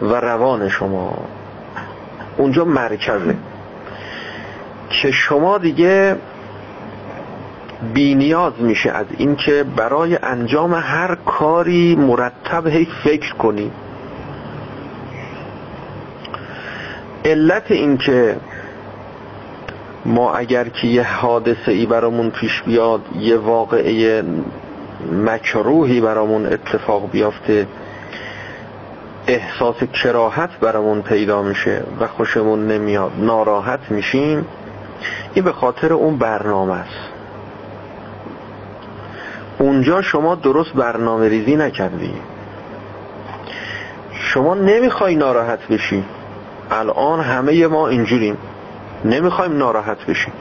و 0.02 0.14
روان 0.14 0.68
شما. 0.68 1.18
اونجا 2.36 2.64
مرکزه. 2.64 3.36
که 4.90 5.10
شما 5.10 5.58
دیگه 5.58 6.16
بینیاز 7.94 8.52
میشه 8.58 8.90
از 8.90 9.06
اینکه 9.18 9.64
برای 9.76 10.18
انجام 10.22 10.74
هر 10.74 11.14
کاری 11.14 11.96
مرتب 11.96 12.66
هی 12.66 12.88
فکر 13.04 13.34
کنی. 13.34 13.70
علت 17.26 17.70
اینکه 17.70 18.36
ما 20.04 20.34
اگر 20.34 20.68
که 20.68 20.86
یه 20.86 21.02
حادثه 21.02 21.72
ای 21.72 21.86
برامون 21.86 22.30
پیش 22.30 22.62
بیاد 22.62 23.00
یه 23.18 23.36
واقعه 23.36 24.24
مکروهی 25.12 26.00
برامون 26.00 26.46
اتفاق 26.46 27.10
بیافته 27.10 27.66
احساس 29.26 29.76
کراهت 29.76 30.50
برامون 30.60 31.02
پیدا 31.02 31.42
میشه 31.42 31.82
و 32.00 32.06
خوشمون 32.06 32.66
نمیاد 32.66 33.12
ناراحت 33.18 33.90
میشیم 33.90 34.46
این 35.34 35.44
به 35.44 35.52
خاطر 35.52 35.92
اون 35.92 36.18
برنامه 36.18 36.74
است. 36.74 37.08
اونجا 39.58 40.02
شما 40.02 40.34
درست 40.34 40.72
برنامه 40.72 41.28
ریزی 41.28 41.56
نکردی. 41.56 42.14
شما 44.12 44.54
نمی‌خوای 44.54 45.14
ناراحت 45.14 45.68
بشی. 45.68 46.04
الان 46.70 47.20
همه 47.20 47.66
ما 47.66 47.88
اینجوریم. 47.88 48.36
نمی‌خوایم 49.04 49.56
ناراحت 49.56 50.06
بشیم. 50.06 50.32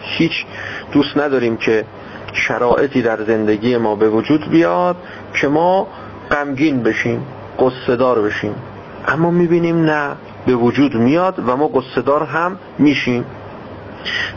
هیچ 0.00 0.44
دوست 0.92 1.16
نداریم 1.16 1.56
که 1.56 1.84
شرایطی 2.32 3.02
در 3.02 3.24
زندگی 3.24 3.76
ما 3.76 3.94
به 3.94 4.08
وجود 4.08 4.50
بیاد 4.50 4.96
که 5.40 5.48
ما 5.48 5.86
غمگین 6.30 6.82
بشیم 6.82 7.26
قصدار 7.58 8.22
بشیم. 8.22 8.54
اما 9.08 9.30
می‌بینیم 9.30 9.84
نه 9.84 10.16
به 10.46 10.54
وجود 10.54 10.94
میاد 10.94 11.34
و 11.46 11.56
ما 11.56 11.68
قصدار 11.68 12.22
هم 12.22 12.58
میشیم. 12.78 13.24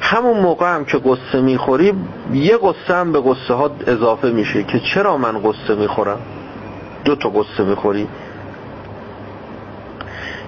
همون 0.02 0.39
موقع 0.39 0.76
هم 0.76 0.86
که 0.86 0.98
قصه 0.98 1.41
می‌خوری 1.41 1.94
یه 2.34 2.58
قصه 2.58 2.96
هم 2.96 3.12
به 3.12 3.22
قصه 3.22 3.54
ها 3.54 3.72
اضافه 3.88 4.32
میشه 4.32 4.64
که 4.64 4.80
چرا 4.80 5.18
من 5.18 5.39
قصه 5.39 5.76
می‌خورم؟ 5.76 6.20
دو 7.06 7.16
تا 7.16 7.30
قصه 7.30 7.64
می‌خوری. 7.64 8.08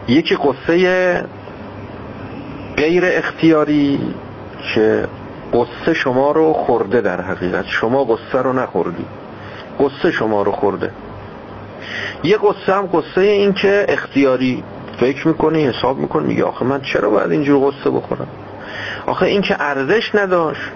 یکی 0.07 0.35
قصه 0.35 1.25
غیر 2.77 3.03
اختیاری 3.05 3.99
که 4.73 5.07
قصه 5.53 5.93
شما 5.93 6.31
رو 6.31 6.53
خورده 6.53 7.01
در 7.01 7.21
حقیقت. 7.21 7.65
شما 7.67 8.03
قصه 8.03 8.41
رو 8.41 8.53
نخوردی. 8.53 9.05
قصه 9.79 10.11
شما 10.11 10.41
رو 10.41 10.51
خورده. 10.51 10.91
یه 12.23 12.37
قصه 12.37 12.73
هم 12.73 12.89
قصه 12.93 13.21
این 13.21 13.53
که 13.53 13.85
اختیاری 13.89 14.63
فکر 14.99 15.27
می‌کنی 15.27 15.65
حساب 15.65 15.97
می‌کنی 15.97 16.27
میگه 16.27 16.43
آخه 16.43 16.65
من 16.65 16.81
چرا 16.81 17.09
باید 17.09 17.31
اینجور 17.31 17.71
قصه 17.71 17.89
بخورم؟ 17.89 18.27
آخه 19.05 19.25
این 19.25 19.41
که 19.41 19.55
ارزش 19.59 20.15
نداشت. 20.15 20.71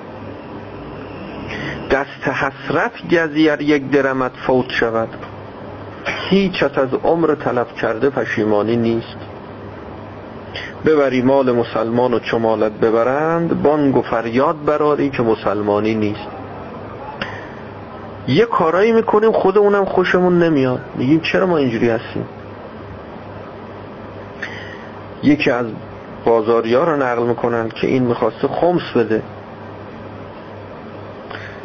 دست 1.91 2.27
حسرت 2.27 2.91
گذیر 3.11 3.61
یک 3.61 3.89
درمت 3.89 4.31
فوت 4.47 4.69
شود. 4.69 5.09
هیچت 6.29 6.77
از 6.77 6.93
عمر 7.03 7.35
طلب 7.35 7.67
کرده 7.75 8.09
پشیمانی 8.09 8.77
نیست. 8.77 9.17
ببری 10.85 11.21
مال 11.21 11.51
مسلمان 11.51 12.13
و 12.13 12.19
چمالت 12.19 12.71
ببرند 12.71 13.61
بانگ 13.63 13.97
و 13.97 14.01
فریاد 14.01 14.65
براری 14.65 15.09
که 15.09 15.23
مسلمانی 15.23 15.95
نیست. 15.95 16.27
یه 18.27 18.45
کارایی 18.45 18.91
می‌کنیم 18.91 19.31
خودمونم 19.31 19.85
خوشمون 19.85 20.43
نمیاد. 20.43 20.81
میگیم 20.95 21.19
چرا 21.19 21.45
ما 21.45 21.57
اینجوری 21.57 21.89
هستیم؟ 21.89 22.25
یکی 25.23 25.51
از 25.51 25.65
بازاریا 26.25 26.83
رو 26.83 26.95
نقل 26.95 27.23
می‌کنن 27.23 27.69
که 27.69 27.87
این 27.87 28.03
می‌خواسته 28.03 28.47
خمس 28.47 28.91
بده. 28.95 29.21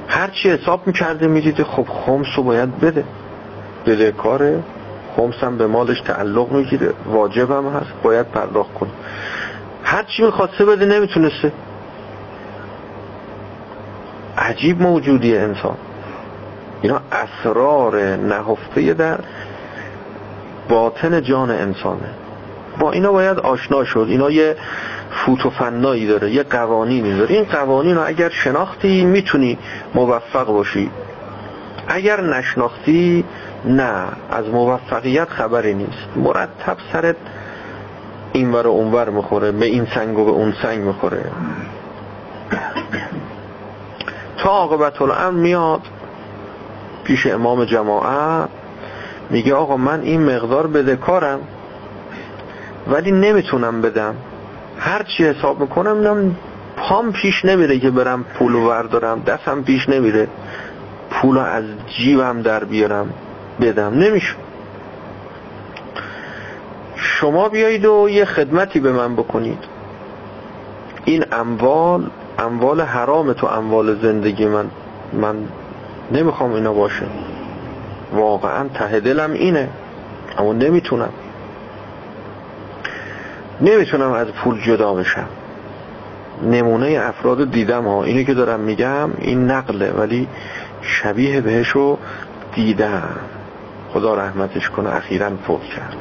هرچی 0.09 0.51
حساب 0.51 0.87
می‌کرده 0.87 1.27
می‌دیده 1.27 1.65
خب 1.65 1.87
خمس 2.07 2.27
رو 2.37 2.43
باید 2.43 2.81
بده. 2.81 3.05
بده 3.87 4.12
کاره 4.12 4.62
خمس 5.16 5.35
هم 5.35 5.59
به 5.59 5.66
مالش 5.66 6.01
تعلق 6.01 6.53
می‌گیره. 6.53 6.93
واجب 7.07 7.51
هم 7.51 7.68
هست. 7.68 7.93
باید 8.03 8.26
پرداخت 8.26 8.74
کنه. 8.74 8.91
هرچی 9.85 10.22
می‌خواسته 10.22 10.64
بده 10.64 10.87
نمی‌تونسته. 10.87 11.53
عجیب 14.39 14.82
موجودی 14.82 15.37
انسان. 15.37 15.76
اینا 16.82 17.01
اسرار 17.12 18.16
نهفته 18.16 18.95
در 18.95 19.18
باطن 20.68 21.22
جان 21.22 21.51
انسانه. 21.51 22.09
با 22.78 22.93
اینا 22.93 23.12
باید 23.12 23.39
آشنا 23.39 23.85
شد. 23.85 24.07
اینا 24.09 24.30
یه 24.30 24.57
فوت 25.11 25.47
و 25.47 25.51
فنایی 25.51 26.07
داره 26.07 26.30
یه 26.30 26.43
قوانینی 26.43 27.18
داره. 27.18 27.35
این 27.35 27.45
قوانین 27.45 27.97
رو 27.97 28.07
اگر 28.07 28.28
شناختی 28.28 29.05
می‌تونی 29.05 29.59
موفق 29.95 30.47
باشی. 30.47 30.91
اگر 31.89 32.20
نشناختی 32.20 33.24
نه 33.64 34.07
از 34.30 34.49
موفقیت 34.49 35.28
خبری 35.28 35.74
نیست. 35.74 36.09
مرتب 36.16 36.76
سرت 36.93 37.16
اینور 38.32 38.66
و 38.66 38.70
اونور 38.70 39.11
می‌خوره 39.11 39.53
به 39.53 39.66
این 39.66 39.87
سنگ 39.95 40.18
و 40.18 40.24
به 40.24 40.30
اون 40.30 40.55
سنگ 40.62 40.78
می‌خوره. 40.80 41.24
تا 44.39 44.51
عاقبت 44.51 45.03
الامر 45.03 45.41
میاد 45.41 45.80
پیش 47.05 47.26
امام 47.26 47.64
جماعت 47.64 48.49
میگه 49.30 49.55
آقا 49.55 49.76
من 49.76 50.01
این 50.01 50.37
مقدار 50.37 50.66
بدهکارم 50.66 51.41
ولی 52.87 53.12
نمی‌تونم 53.12 53.80
بدم. 53.80 54.14
هر 54.78 55.03
چی 55.03 55.24
حساب 55.24 55.61
می‌کنم 55.61 56.09
نم 56.09 56.37
پام 56.76 57.12
پیش 57.12 57.45
نمیره 57.45 57.78
که 57.78 57.91
برم 57.91 58.24
پولو 58.24 58.68
وردارم 58.68 59.20
دستم 59.20 59.62
پیش 59.62 59.89
نمیره. 59.89 60.28
پولو 61.15 61.41
از 61.41 61.65
جیبم 61.97 62.43
در 62.43 62.65
بیارم 62.65 63.11
بدم. 63.61 63.95
نمیشه 63.95 64.35
شما 66.97 67.49
بیایید 67.49 67.85
و 67.85 68.09
یه 68.09 68.25
خدمتی 68.25 68.81
به 68.81 68.93
من 68.93 69.17
بکنید. 69.17 69.59
این 71.05 71.25
اموال 71.33 72.11
اموال 72.39 72.81
حرام 72.81 73.33
تو 73.33 73.47
اموال 73.47 74.01
زندگی 74.03 74.47
من. 74.47 74.67
من 75.12 75.37
نمی‌خوام 76.12 76.53
اینا 76.53 76.73
باشه. 76.73 77.07
واقعا 78.12 78.69
ته 78.69 79.01
دلم 79.01 79.33
اینه. 79.33 79.69
اما 80.39 80.53
نمی‌تونم. 80.53 81.11
نمی‌تونم 83.61 84.12
از 84.12 84.27
پول 84.27 84.61
جدا 84.61 84.95
بشم. 84.95 85.29
نمونه 86.43 87.01
افراد 87.03 87.51
دیدم 87.51 87.85
ها. 87.85 88.05
اینه 88.05 88.25
که 88.25 88.35
دارم 88.35 88.61
میگم 88.61 89.11
این 89.19 89.51
نقله. 89.51 89.91
ولی 89.91 90.29
شبیه 90.85 91.41
بهشو 91.41 91.99
دیدم. 92.55 93.16
خدا 93.93 94.14
رحمتش 94.14 94.70
کنه 94.70 94.97
اخیرا 94.97 95.30
فوت 95.47 95.62
کرد. 95.62 95.97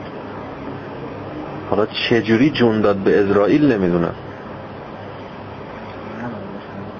حالا 1.69 1.85
چجوری 1.85 2.49
جون 2.49 2.81
داد 2.81 2.95
به 2.95 3.19
اسرائیل 3.19 3.71
نمی‌دونم. 3.71 4.15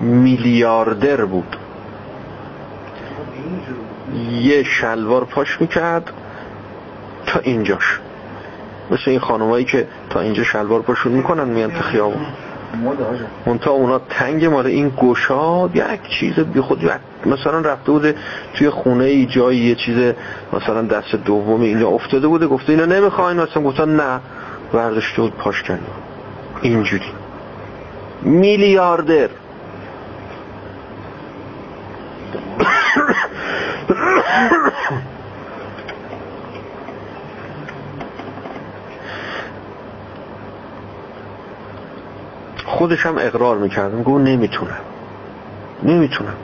میلیاردر 0.02 1.26
بود. 1.26 1.56
یه 4.42 4.64
شلوار 4.64 5.26
پاش 5.26 5.62
می‌کرد 5.62 6.12
تا 7.26 7.40
اینجاش. 7.40 8.00
مثل 8.92 9.04
این 9.08 9.20
خانمایی 9.20 9.66
که 9.66 9.88
تا 10.10 10.20
اینجا 10.20 10.44
شلوار 10.44 10.82
پاشون 10.82 11.12
می‌کنن 11.12 11.44
میان 11.44 11.72
تو 11.72 11.82
خیابون. 11.82 12.26
منتها 13.46 13.72
اونا 13.72 14.00
تنگ 14.00 14.46
مال 14.46 14.66
این 14.66 14.92
گشاد 14.98 15.76
یک 15.76 16.02
چیز 16.20 16.40
بی 16.40 16.62
خود 16.62 16.92
مثلا 17.26 17.60
رفته 17.60 17.92
بوده 17.92 18.16
توی 18.54 18.70
خونه 18.70 19.04
ای 19.04 19.26
جایی 19.26 19.60
یه 19.60 19.76
چیز 19.76 20.14
مثلا 20.54 20.82
دست 20.82 21.16
دومی 21.16 21.68
اینجا 21.68 21.88
افتاده 21.88 22.28
بوده 22.28 22.48
گفته 22.48 22.72
اینا 22.72 22.86
نمی‌خواین؟ 22.86 23.40
مثلا 23.40 23.64
گفتن 23.64 23.96
نه. 23.96 24.20
برداشته 24.74 25.22
بود 25.22 25.34
پاش 25.38 25.64
کنی 25.64 25.80
اینجوری. 26.62 27.12
میلیاردر. 28.22 29.30
خودش 42.84 43.06
هم 43.06 43.18
اقرار 43.18 43.58
می‌کرد 43.58 43.94
میگو 43.94 44.20
نمی‌تونم 44.20 44.82
نمی‌تونم 45.84 46.36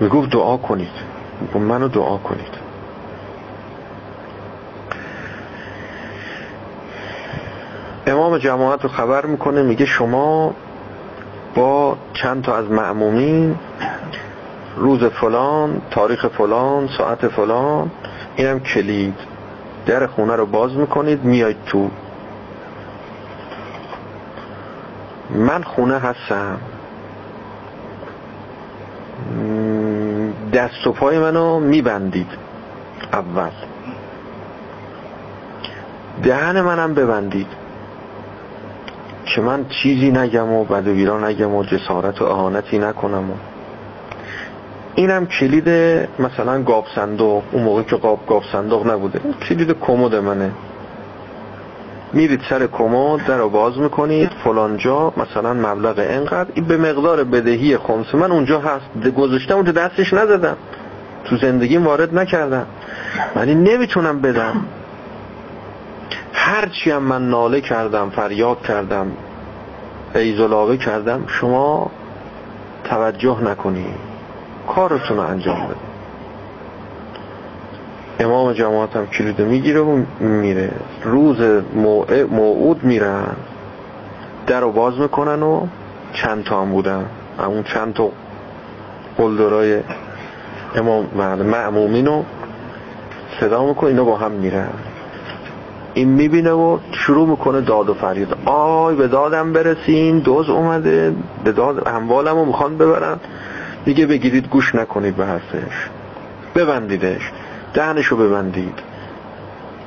می‌گفت 0.00 0.30
دعا 0.30 0.56
کنید. 0.56 0.90
میگو 1.40 1.58
منو 1.58 1.88
دعا 1.88 2.16
کنید. 2.16 2.54
امام 8.06 8.38
جماعت 8.38 8.82
رو 8.82 8.88
خبر 8.88 9.26
می‌کنه 9.26 9.62
میگه 9.62 9.86
شما 9.86 10.54
با 11.54 11.96
چند 12.12 12.44
تا 12.44 12.56
از 12.56 12.70
معمومین 12.70 13.56
روز 14.76 15.04
فلان 15.04 15.82
تاریخ 15.90 16.28
فلان 16.28 16.88
ساعت 16.98 17.28
فلان 17.28 17.90
اینم 18.36 18.60
کلید. 18.60 19.14
در 19.86 20.06
خونه 20.06 20.36
رو 20.36 20.46
باز 20.46 20.76
می‌کنید 20.76 21.24
میاید 21.24 21.56
تو 21.66 21.90
من 25.34 25.62
خونه 25.62 25.98
هستم. 25.98 26.58
دست 30.52 30.86
و 30.86 30.92
پای 30.92 31.18
منو 31.18 31.60
میبندید. 31.60 32.26
اول. 33.12 33.50
دهن 36.22 36.60
منم 36.60 36.94
ببندید. 36.94 37.46
که 39.24 39.40
من 39.40 39.64
چیزی 39.68 40.10
نگم 40.10 40.52
و 40.52 40.64
بد 40.64 40.88
و 40.88 41.18
نگم 41.18 41.54
و 41.54 41.64
جسارت 41.64 42.22
و 42.22 42.24
اهانتی 42.24 42.78
نکنم 42.78 43.30
و. 43.30 43.34
اینم 44.94 45.26
کلید 45.26 45.68
مثلا 46.18 46.62
گاب 46.62 46.86
صندوق 46.94 47.42
اون 47.52 47.62
موقع 47.62 47.82
که 47.82 47.96
قاب 47.96 48.26
گاب 48.26 48.42
صندوق 48.52 48.90
نبوده 48.90 49.20
کلید 49.48 49.76
کمد 49.80 50.14
منه. 50.14 50.50
میرید 52.14 52.40
سر 52.50 52.66
کمد 52.66 53.26
در 53.26 53.38
رو 53.38 53.48
باز 53.48 53.78
می‌کنید. 53.78 54.30
فلانجا 54.44 55.12
مثلا 55.16 55.54
مبلغ 55.54 55.94
انقدر 55.98 56.50
این 56.54 56.64
به 56.64 56.76
مقدار 56.76 57.24
بدهی 57.24 57.76
خمس. 57.76 58.14
من 58.14 58.32
اونجا 58.32 58.60
هست. 58.60 59.14
گذاشتم 59.16 59.54
اونجا 59.54 59.72
دستش 59.72 60.12
نزدم. 60.12 60.56
تو 61.24 61.36
زندگیم 61.36 61.86
وارد 61.86 62.18
نکردم. 62.18 62.66
ولی 63.36 63.54
نمی‌تونم 63.54 64.20
بدم. 64.20 64.66
هرچی 66.32 66.90
هم 66.90 67.02
من 67.02 67.30
ناله 67.30 67.60
کردم 67.60 68.10
فریاد 68.10 68.62
کردم 68.62 69.12
ایزولاوه 70.14 70.76
کردم 70.76 71.24
شما 71.26 71.90
توجه 72.84 73.44
نکنید 73.44 73.96
کارتون 74.74 75.16
رو 75.16 75.22
انجام 75.22 75.66
بده. 75.66 75.93
امام 78.20 78.52
جماعت 78.52 78.96
هم 78.96 79.06
کلید 79.06 79.40
می‌گیره 79.40 79.80
و 79.80 80.02
میره. 80.20 80.70
روز 81.04 81.36
موعود 82.30 82.84
میرن. 82.84 83.36
در 84.46 84.60
رو 84.60 84.72
باز 84.72 84.98
می‌کنن 84.98 85.42
و 85.42 85.66
چند 86.12 86.44
تا 86.44 86.62
هم 86.62 86.70
بودن. 86.70 87.06
همون 87.38 87.62
چند 87.62 87.94
تا 87.94 88.10
قلدرای 89.16 89.80
امام 90.76 91.06
معمومین 91.44 92.06
رو 92.06 92.24
صدا 93.40 93.66
می‌کنه 93.66 93.90
اینا 93.90 94.04
با 94.04 94.16
هم 94.16 94.30
میرن. 94.30 94.68
این 95.94 96.08
می‌بینه 96.08 96.52
و 96.52 96.78
شروع 96.92 97.28
می‌کنه 97.28 97.60
داد 97.60 97.88
و 97.88 97.94
فریاد 97.94 98.38
آی 98.44 98.96
به 98.96 99.08
دادم 99.08 99.52
برسین 99.52 100.18
دوز 100.18 100.48
اومده 100.48 101.14
به 101.44 101.52
داد 101.52 101.88
اموالم 101.88 102.36
رو 102.36 102.44
می‌خوان 102.44 102.78
ببرن. 102.78 103.16
دیگه 103.84 104.06
بگیرید 104.06 104.48
گوش 104.48 104.74
نکنید 104.74 105.16
به 105.16 105.26
حرفش. 105.26 105.88
ببندیدش. 106.54 107.32
دهنشو 107.74 108.16
ببندید. 108.16 108.78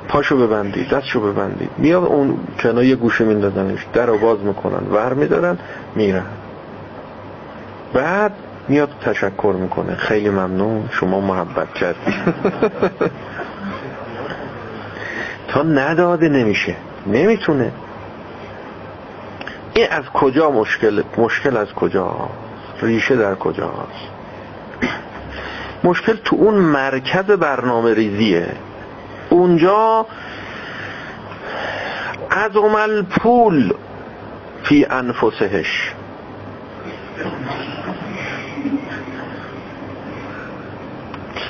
پاشو 0.08 0.38
ببندید 0.38 0.90
دستشو 0.90 1.22
ببندید. 1.22 1.70
میاد 1.78 2.04
اون 2.04 2.38
کنار 2.60 2.84
یه 2.84 2.96
گوشه 2.96 3.24
میندازنش. 3.24 3.86
در 3.94 4.06
رو 4.06 4.18
باز 4.18 4.40
می‌کنن 4.40 4.88
ور 4.92 5.14
میدارن 5.14 5.58
میرن. 5.96 6.26
بعد 7.94 8.32
میاد 8.68 8.90
تشکر 9.02 9.56
می‌کنه. 9.60 9.96
خیلی 9.96 10.30
ممنون 10.30 10.90
شما 10.92 11.20
محبت 11.20 11.74
کردید 11.74 12.14
تا 15.50 15.64
نداده 15.64 16.30
نمیشه. 16.30 16.76
نمی‌تونه. 17.08 17.72
این 19.74 19.88
از 19.92 20.04
کجا 20.06 20.52
مشکل؟ 20.52 21.04
مشکل 21.18 21.58
از 21.58 21.68
کجا 21.68 22.30
ریشه 22.82 23.16
در 23.16 23.36
کجاست؟ 23.36 24.17
مشکل 25.84 26.14
تو 26.14 26.36
اون 26.36 26.56
مرکز 26.56 27.26
برنامه 27.26 27.94
ریزیه. 27.94 28.48
اونجا 29.30 30.06
از 32.30 32.56
عمل 32.56 33.02
پول 33.02 33.74
فی 34.64 34.86
انفسهش. 34.86 35.94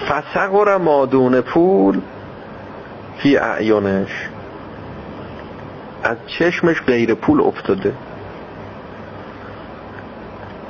فسقر 0.09 0.77
مادون 0.77 1.41
پول 1.41 2.01
فی 3.17 3.37
اعیانش 3.37 4.11
از 6.03 6.17
چشمش 6.27 6.81
غیر 6.81 7.13
پول 7.13 7.41
افتاده. 7.41 7.93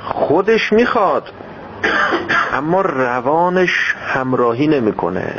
خودش 0.02 0.72
می‌خواد 0.72 1.32
اما 2.58 2.80
روانش 2.80 3.94
همراهی 4.14 4.66
نمی‌کنه. 4.66 5.32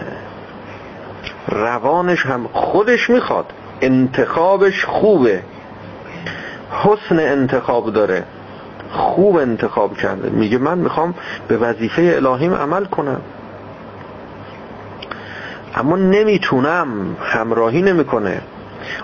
روانش 1.48 2.26
هم 2.26 2.50
خودش 2.54 3.10
می‌خواد. 3.10 3.46
انتخابش 3.82 4.86
خوبه. 4.86 5.42
حسن 6.72 7.20
انتخاب 7.20 7.94
داره. 7.94 8.24
خوب 8.92 9.38
انتخاب 9.38 9.98
کرده. 9.98 10.30
میگه 10.30 10.58
من 10.58 10.78
می‌خوام 10.78 11.14
به 11.48 11.58
وظیفه 11.58 12.14
الهیم 12.16 12.54
عمل 12.54 12.86
کنم. 12.86 13.22
اما 15.76 15.96
نمی‌تونم. 15.96 16.88
همراهی 17.22 17.82
نمی‌کنه. 17.82 18.42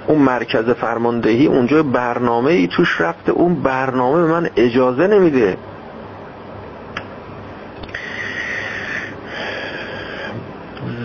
اون 0.07 0.17
مرکز 0.19 0.69
فرماندهی 0.69 1.45
اونجا 1.45 1.83
برنامه 1.83 2.51
ای 2.51 2.67
توش 2.67 3.01
رفته. 3.01 3.31
اون 3.31 3.55
برنامه 3.55 4.21
به 4.21 4.27
من 4.27 4.49
اجازه 4.55 5.07
نمیده. 5.07 5.57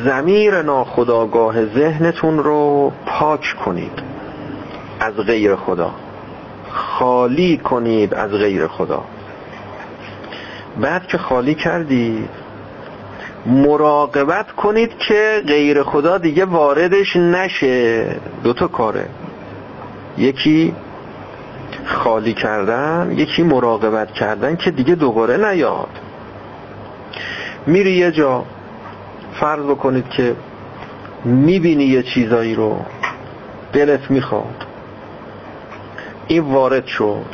زمیر 0.04 0.62
ناخداگاه 0.62 1.64
ذهنتون 1.64 2.38
رو 2.38 2.92
پاک 3.06 3.56
کنید. 3.64 4.02
از 5.00 5.14
غیر 5.14 5.56
خدا. 5.56 5.90
خالی 6.70 7.56
کنید 7.56 8.14
از 8.14 8.30
غیر 8.30 8.66
خدا. 8.66 9.04
بعد 10.80 11.06
که 11.06 11.18
خالی 11.18 11.54
کردید 11.54 12.28
مراقبت 13.46 14.52
کنید 14.52 14.98
که 14.98 15.42
غیر 15.46 15.82
خدا 15.82 16.18
دیگه 16.18 16.44
واردش 16.44 17.16
نشه. 17.16 18.06
دوتا 18.44 18.68
کاره. 18.68 19.06
یکی 20.18 20.74
خالی 21.84 22.34
کردن 22.34 23.14
یکی 23.16 23.42
مراقبت 23.42 24.12
کردن 24.12 24.56
که 24.56 24.70
دیگه 24.70 24.94
دوباره 24.94 25.50
نیاد. 25.50 25.88
میری 27.66 27.92
یه 27.92 28.12
جا. 28.12 28.44
فرض 29.32 29.64
بکنید 29.64 30.08
که 30.08 30.36
می‌بینی 31.24 31.84
یه 31.84 32.02
چیزایی 32.02 32.54
رو 32.54 32.80
دلت 33.72 34.10
می‌خواد. 34.10 34.66
این 36.28 36.42
وارد 36.42 36.86
شد. 36.86 37.26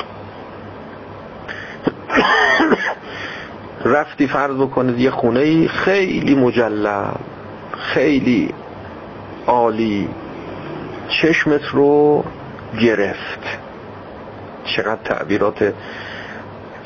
رفتی 3.85 4.27
فرض 4.27 4.55
بکنید 4.55 4.99
یه 4.99 5.11
خونه 5.11 5.67
خیلی 5.67 6.35
مجلل 6.35 7.11
خیلی 7.77 8.53
عالی. 9.47 10.09
چشمت 11.21 11.65
رو 11.65 12.23
گرفت. 12.81 13.39
چقدر 14.65 15.01
تعبیرات 15.03 15.73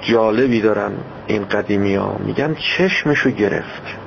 جالبی 0.02 0.62
دارن 0.62 0.92
این 1.28 1.46
قدیمی 1.46 1.96
ها 1.96 2.16
میگن 2.20 2.56
چشمشو 2.78 3.30
گرفت. 3.30 4.01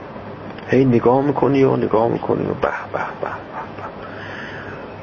هی 0.69 0.85
نگاه 0.85 1.23
می‌کنی 1.23 1.65
و 1.65 1.77
نگاه 1.77 2.09
می‌کنی 2.09 2.43
و 2.43 2.55
به 2.55 2.69
به 2.93 2.99
به 3.23 3.29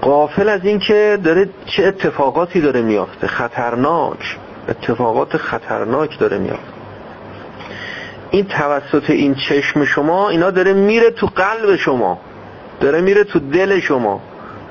قافل 0.02 0.50
از 0.50 0.66
این 0.66 0.80
که 0.80 1.20
داره 1.24 1.50
چه 1.66 1.84
اتفاقاتی 1.84 2.62
داره 2.62 2.82
میافته. 2.82 3.28
خطرناک. 3.28 4.38
اتفاقات 4.70 5.38
خطرناک 5.38 6.20
داره 6.20 6.38
میافته. 6.38 6.72
این 8.32 8.46
توسط 8.46 9.10
این 9.10 9.36
چشم 9.36 9.86
شما 9.86 10.30
اینا 10.30 10.52
داره 10.52 10.74
میره 10.74 11.12
تو 11.12 11.28
قلب 11.28 11.76
شما. 11.76 12.20
داره 12.80 13.02
میره 13.02 13.24
تو 13.24 13.40
دل 13.40 13.80
شما. 13.80 14.22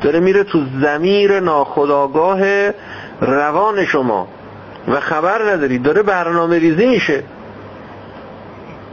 داره 0.01 0.21
میره 0.21 0.45
تو 0.45 0.63
زمیر 0.81 1.41
ناخداگاه 1.41 2.41
روان 3.21 3.85
شما. 3.85 4.29
و 4.89 5.01
خبر 5.01 5.53
نداری. 5.53 5.79
داره 5.79 6.03
برنامه 6.03 6.59
ریزی 6.59 6.87
میشه. 6.87 7.23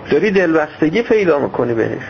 داری 0.10 0.32
دلبستگی 0.32 1.02
پیدا 1.02 1.40
می‌کنی 1.40 1.74
بهش. 1.74 2.04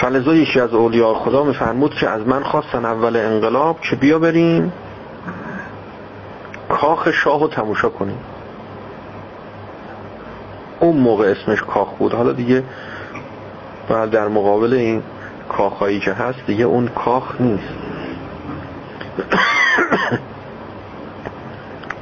فلزا 0.00 0.62
از 0.64 0.74
اولیاء 0.74 1.14
خدا 1.14 1.44
میفرمود 1.44 1.94
که 1.94 2.08
از 2.08 2.26
من 2.26 2.42
خواستن 2.42 2.84
اول 2.84 3.16
انقلاب 3.16 3.80
که 3.80 3.96
بیا 3.96 4.18
بریم 4.18 4.72
کاخ 6.68 7.10
شاه 7.10 7.40
رو 7.40 7.48
تماشا 7.48 7.88
کنیم. 7.88 8.18
اون 10.80 10.96
موقع 10.96 11.26
اسمش 11.26 11.62
کاخ 11.62 11.88
بود. 11.98 12.14
حالا 12.14 12.32
دیگه 12.32 12.62
بعد 13.88 14.10
در 14.10 14.28
مقابل 14.28 14.72
این 14.74 15.02
کاخهایی 15.48 16.00
که 16.00 16.12
هست 16.12 16.38
دیگه 16.46 16.64
اون 16.64 16.88
کاخ 16.88 17.40
نیست. 17.40 17.74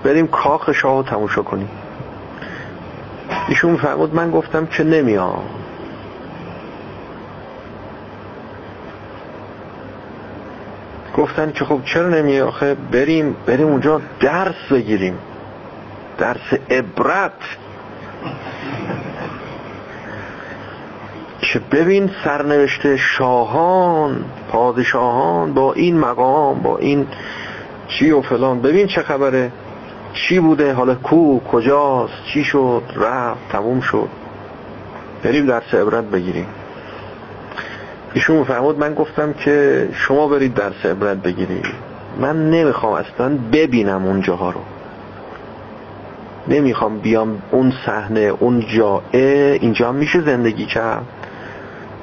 بریم 0.04 0.26
کاخ 0.26 0.72
شاه 0.72 0.96
رو 0.96 1.02
تماشا 1.02 1.42
کنیم. 1.42 1.68
ایشون 3.48 3.76
فرمود 3.76 4.14
من 4.14 4.30
گفتم 4.30 4.66
که 4.66 4.84
نمیام. 4.84 5.42
گفتن 11.16 11.52
که 11.52 11.64
خب 11.64 11.80
چرا 11.84 12.08
نمی 12.08 12.40
آخه؟ 12.40 12.74
بریم 12.74 13.36
بریم 13.46 13.66
اونجا 13.66 14.00
درس 14.20 14.54
بگیریم. 14.70 15.18
درس 16.18 16.52
عبرت. 16.70 17.32
که 21.40 21.58
ببین 21.58 22.10
سرنوشت 22.24 22.96
شاهان 22.96 24.24
پادشاهان 24.52 25.54
با 25.54 25.72
این 25.72 25.98
مقام 25.98 26.58
با 26.58 26.78
این 26.78 27.06
چی 27.88 28.10
و 28.10 28.20
فلان. 28.20 28.62
ببین 28.62 28.86
چه 28.86 29.02
خبره؟ 29.02 29.52
چی 30.16 30.40
بوده؟ 30.40 30.72
حالا 30.72 30.94
کو 30.94 31.40
کجاست؟ 31.40 32.24
چی 32.24 32.44
شد؟ 32.44 32.82
رفت 32.96 33.40
تموم 33.48 33.80
شد. 33.80 34.08
بریم 35.22 35.46
درس 35.46 35.74
عبرت 35.74 36.04
بگیریم. 36.04 36.46
ایشون 38.14 38.44
فرمود 38.44 38.78
من 38.78 38.94
گفتم 38.94 39.32
که 39.32 39.88
شما 39.92 40.28
برید 40.28 40.54
درس 40.54 40.86
عبرت 40.86 41.16
بگیرید. 41.16 41.66
من 42.20 42.50
نمی‌خوام 42.50 42.92
اصلا 42.92 43.38
ببینم 43.52 44.04
اون 44.04 44.20
جاها 44.20 44.50
رو. 44.50 44.60
نمی‌خوام 46.48 46.98
بیام 46.98 47.42
اون 47.50 47.72
صحنه 47.86 48.20
اون 48.20 48.60
جا 48.60 49.02
اینجا 49.12 49.92
میشه 49.92 50.20
زندگی 50.20 50.66
کرد؟ 50.66 51.06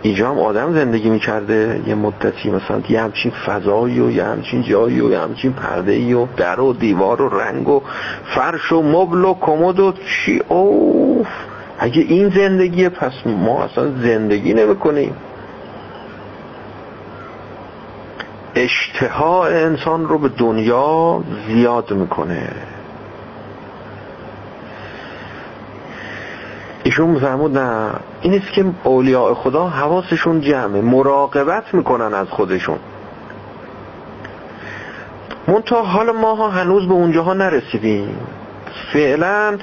اینجا 0.04 0.30
هم 0.30 0.40
آدم 0.40 0.74
زندگی 0.74 1.10
می‌کرده 1.10 1.82
یه 1.88 1.96
مدتی 1.96 2.52
مثلا 2.52 2.82
یه 2.90 3.02
همچین 3.02 3.32
فضایی 3.32 4.00
و 4.00 4.12
یه 4.12 4.24
همچین 4.24 4.62
جایی 4.62 5.02
و 5.02 5.12
یه 5.12 5.20
همچین 5.20 5.54
پرده 5.54 6.16
و 6.16 6.28
در 6.38 6.60
و 6.60 6.74
دیوار 6.74 7.22
و 7.22 7.40
رنگ 7.40 7.70
و 7.70 7.82
فرش 8.36 8.72
و 8.72 8.82
مبل 8.82 9.26
و 9.26 9.34
کمد 9.42 9.80
و 9.80 9.92
چی؟ 9.92 10.42
اوف! 10.50 11.28
اگه 11.80 12.02
این 12.02 12.30
زندگیه 12.30 12.90
پس 12.90 13.12
ما 13.26 13.64
اصلا 13.64 13.92
زندگی 14.02 14.54
نمی‌کنیم. 14.54 15.16
اشتها 18.56 19.46
انسان 19.46 20.08
رو 20.08 20.18
به 20.18 20.30
دنیا 20.38 21.24
زیاد 21.48 21.92
می‌کنه. 21.94 22.50
ایشون 26.84 27.10
میفرمود 27.10 27.58
نه 27.58 27.90
این 28.22 28.34
است 28.34 28.54
که 28.54 28.66
اولیاء 28.84 29.34
خدا 29.34 29.68
حواسشون 29.68 30.42
جمعه 30.42 30.82
مراقبت 30.82 31.74
می‌کنن 31.74 32.14
از 32.14 32.28
خودشون. 32.28 32.78
منتها 35.48 35.82
حال 35.82 36.12
ماها 36.12 36.50
هنوز 36.50 36.88
به 36.88 36.94
اونجاها 36.94 37.34
نرسیدیم. 37.34 38.18
فعلا 38.94 39.58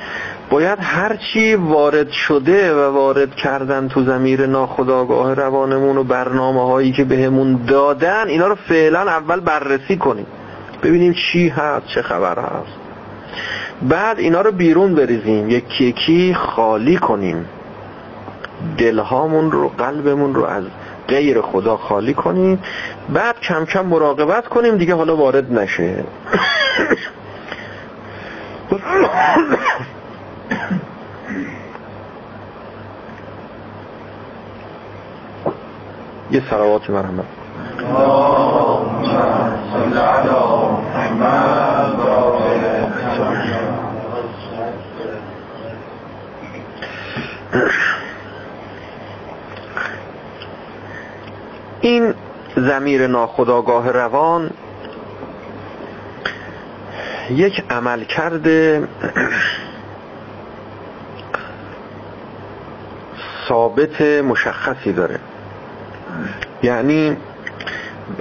باید 0.50 0.78
هرچی 0.82 1.54
وارد 1.54 2.10
شده 2.10 2.74
و 2.74 2.94
وارد 2.94 3.34
کردن 3.34 3.88
تو 3.88 4.04
زمیر 4.04 4.46
ناخداگاه 4.46 5.34
روانمون 5.34 5.96
و 5.96 6.04
برنامه 6.04 6.66
هایی 6.66 6.92
که 6.92 7.04
بهمون 7.04 7.60
دادن 7.66 8.28
اینا 8.28 8.46
رو 8.46 8.54
فعلا 8.54 9.00
اول 9.00 9.40
بررسی 9.40 9.96
کنیم. 9.96 10.26
ببینیم 10.82 11.12
چی 11.12 11.48
هست 11.48 11.86
چه 11.86 12.02
خبر 12.02 12.38
هست. 12.38 12.76
بعد 13.83 14.18
اینا 14.18 14.41
رو 14.41 14.53
بیرون 14.53 14.95
بریزیم 14.95 15.51
یکی 15.51 15.85
یکی 15.85 16.35
خالی 16.35 16.97
کنیم. 16.97 17.49
دلهامون 18.78 19.53
رو 19.53 19.68
قلبمون 19.68 20.35
رو 20.35 20.45
از 20.45 20.64
غیر 21.09 21.41
خدا 21.41 21.76
خالی 21.76 22.14
کنیم. 22.14 22.62
بعد 23.09 23.41
کم 23.41 23.64
کم 23.64 23.87
مراقبت 23.87 24.49
کنیم 24.49 24.76
دیگه 24.76 24.95
حالا 24.95 25.16
وارد 25.16 25.53
نشه. 25.53 26.05
یه 36.31 36.43
سلوات 36.51 36.91
مرحمت. 36.91 37.24
این 51.80 52.14
زمیر 52.57 53.07
ناخداگاه 53.07 53.90
روان 53.90 54.51
یک 57.30 57.64
عمل 57.70 58.05
کرده 58.05 58.88
ثابت 63.48 64.01
مشخصی 64.01 64.92
داره. 64.92 65.18
یعنی 66.62 67.16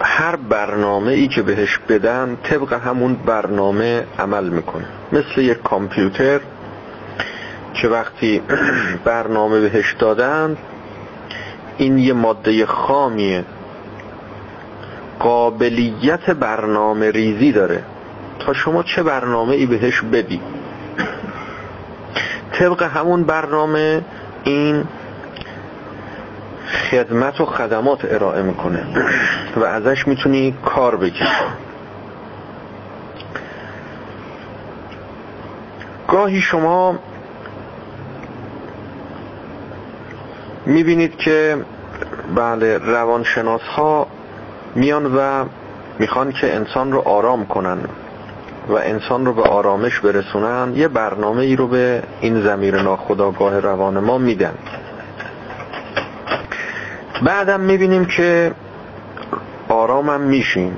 هر 0.02 0.36
برنامه 0.36 1.12
ای 1.12 1.28
که 1.28 1.42
بهش 1.42 1.78
بدن 1.78 2.38
طبق 2.44 2.74
همون 2.74 3.14
برنامه 3.14 4.04
عمل 4.20 4.50
می‌کنه. 4.50 4.86
مثل 5.12 5.42
یک 5.42 5.64
کامپیوتر 5.64 6.40
که 7.82 7.88
وقتی 7.88 8.42
برنامه 9.06 9.60
بهش 9.60 9.94
دادن 9.94 10.58
این 11.78 11.98
یه 11.98 12.14
ماده 12.14 12.66
خامیه. 12.66 13.46
قابلیت 15.20 16.30
برنامه 16.30 17.12
ریزی 17.12 17.52
داره. 17.52 17.84
تا 18.40 18.54
شما 18.54 18.84
چه 18.84 19.04
برنامه 19.04 19.56
ای 19.56 19.66
بهش 19.66 20.02
بدی؟ 20.02 20.42
طبق 22.60 22.84
همون 22.84 23.24
برنامه 23.24 24.02
این 24.44 24.84
خدمت 26.92 27.42
و 27.42 27.46
خدمات 27.46 28.06
ارائه 28.06 28.42
می‌کنه. 28.42 28.84
و 29.62 29.64
ازش 29.64 30.08
می‌تونی 30.08 30.56
کار 30.66 30.96
بگیری 30.96 31.30
گاهی 36.08 36.42
شما 36.42 37.00
می‌بینید 40.70 41.18
که 41.18 41.58
بله 42.36 42.78
روانشناس 42.78 43.62
ها 43.62 44.08
میان 44.76 45.16
و 45.16 45.46
می‌خوان 46.00 46.32
که 46.32 46.56
انسان 46.56 46.92
رو 46.92 47.00
آرام 47.00 47.46
کنن 47.46 47.78
و 48.70 48.74
انسان 48.74 49.26
رو 49.26 49.34
به 49.34 49.42
آرامش 49.42 50.00
برسونن 50.00 50.76
یه 50.76 50.88
برنامه 50.88 51.42
ای 51.42 51.56
رو 51.56 51.68
به 51.68 52.04
این 52.22 52.42
زمیر 52.42 52.82
ناخداگاه 52.82 53.60
روان 53.60 54.00
ما 54.00 54.18
میدن. 54.18 54.54
بعدم 57.26 57.60
می‌بینیم 57.60 58.06
که 58.06 58.52
آرامم 59.70 60.22
میشیم. 60.22 60.78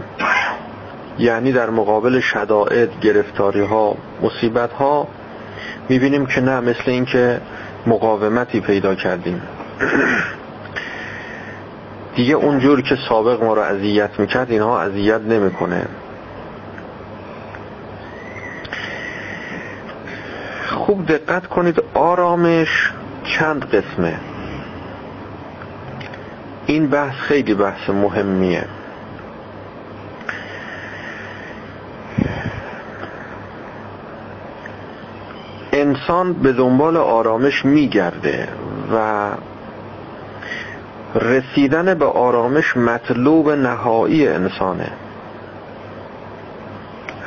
یعنی 1.20 1.52
در 1.52 1.70
مقابل 1.70 2.20
شدائد 2.20 3.00
گرفتاری 3.00 3.62
ها 3.62 3.96
مصیبت 4.22 4.74
ها 4.74 5.08
می‌بینیم 5.90 6.26
که 6.26 6.42
نه 6.42 6.60
مثل 6.60 6.84
اینکه 6.86 7.42
مقاومتی 7.88 8.60
پیدا 8.62 8.96
کردیم. 8.96 9.42
دیگه 12.16 12.36
اونجور 12.36 12.82
که 12.82 12.98
سابق 13.10 13.44
ما 13.44 13.54
رو 13.54 13.62
اذیت 13.62 14.20
می‌کرد 14.20 14.52
اینها 14.52 14.82
اذیت 14.82 15.22
نمی‌کنه. 15.22 15.88
خوب 20.70 21.06
دقت 21.06 21.48
کنید 21.48 21.84
آرامش 21.94 22.92
چند 23.24 23.66
قسمه. 23.66 24.16
این 26.66 26.88
بحث 26.88 27.16
خیلی 27.16 27.54
بحث 27.54 27.90
مهمیه. 27.90 28.66
انسان 35.74 36.34
به 36.34 36.54
دنبال 36.54 36.98
آرامش 36.98 37.66
میگرده 37.66 38.48
و 38.94 39.30
رسیدن 41.16 41.94
به 41.94 42.06
آرامش 42.06 42.78
مطلوب 42.78 43.50
نهایی 43.50 44.28
انسانه. 44.28 44.92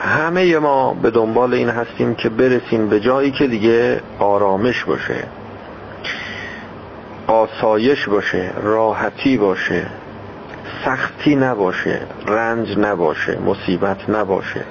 همه 0.00 0.58
ما 0.58 0.94
به 0.94 1.10
دنبال 1.10 1.54
این 1.54 1.68
هستیم 1.68 2.14
که 2.14 2.28
برسیم 2.28 2.88
به 2.88 3.00
جایی 3.00 3.30
که 3.30 3.46
دیگه 3.46 4.00
آرامش 4.18 4.84
باشه 4.84 5.24
آسایش 7.26 8.08
باشه 8.08 8.50
راحتی 8.62 9.36
باشه 9.36 9.86
سختی 10.84 11.36
نباشه 11.36 12.00
رنج 12.26 12.78
نباشه 12.78 13.38
مصیبت 13.38 14.10
نباشه. 14.10 14.64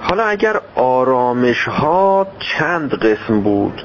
حالا 0.00 0.24
اگر 0.24 0.60
آرامش 0.74 1.68
ها 1.68 2.26
چند 2.38 2.94
قسم 2.94 3.40
بود؟ 3.40 3.82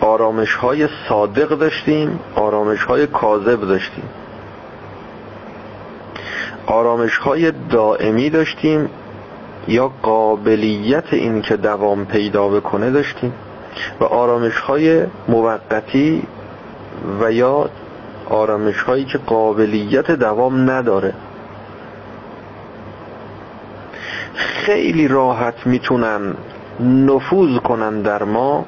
آرامش 0.00 0.54
های 0.54 0.88
صادق 1.08 1.48
داشتیم 1.48 2.20
آرامش 2.34 2.84
های 2.84 3.06
کاذب 3.06 3.60
داشتیم. 3.60 4.04
آرامش 6.66 7.16
های 7.16 7.52
دائمی 7.70 8.30
داشتیم 8.30 8.90
یا 9.68 9.92
قابلیت 10.02 11.12
این 11.12 11.42
که 11.42 11.56
دوام 11.56 12.04
پیدا 12.04 12.48
بکنه 12.48 12.90
داشتیم 12.90 13.32
و 14.00 14.04
آرامش 14.04 14.58
های 14.58 15.06
موقتی 15.28 16.22
و 17.20 17.32
یا 17.32 17.70
آرامش 18.28 18.82
هایی 18.82 19.04
که 19.04 19.18
قابلیت 19.18 20.10
دوام 20.10 20.70
نداره. 20.70 21.14
خیلی 24.34 25.08
راحت 25.08 25.66
می‌تونن 25.66 26.34
نفوذ 26.80 27.58
کنن 27.58 28.02
در 28.02 28.22
ما 28.22 28.64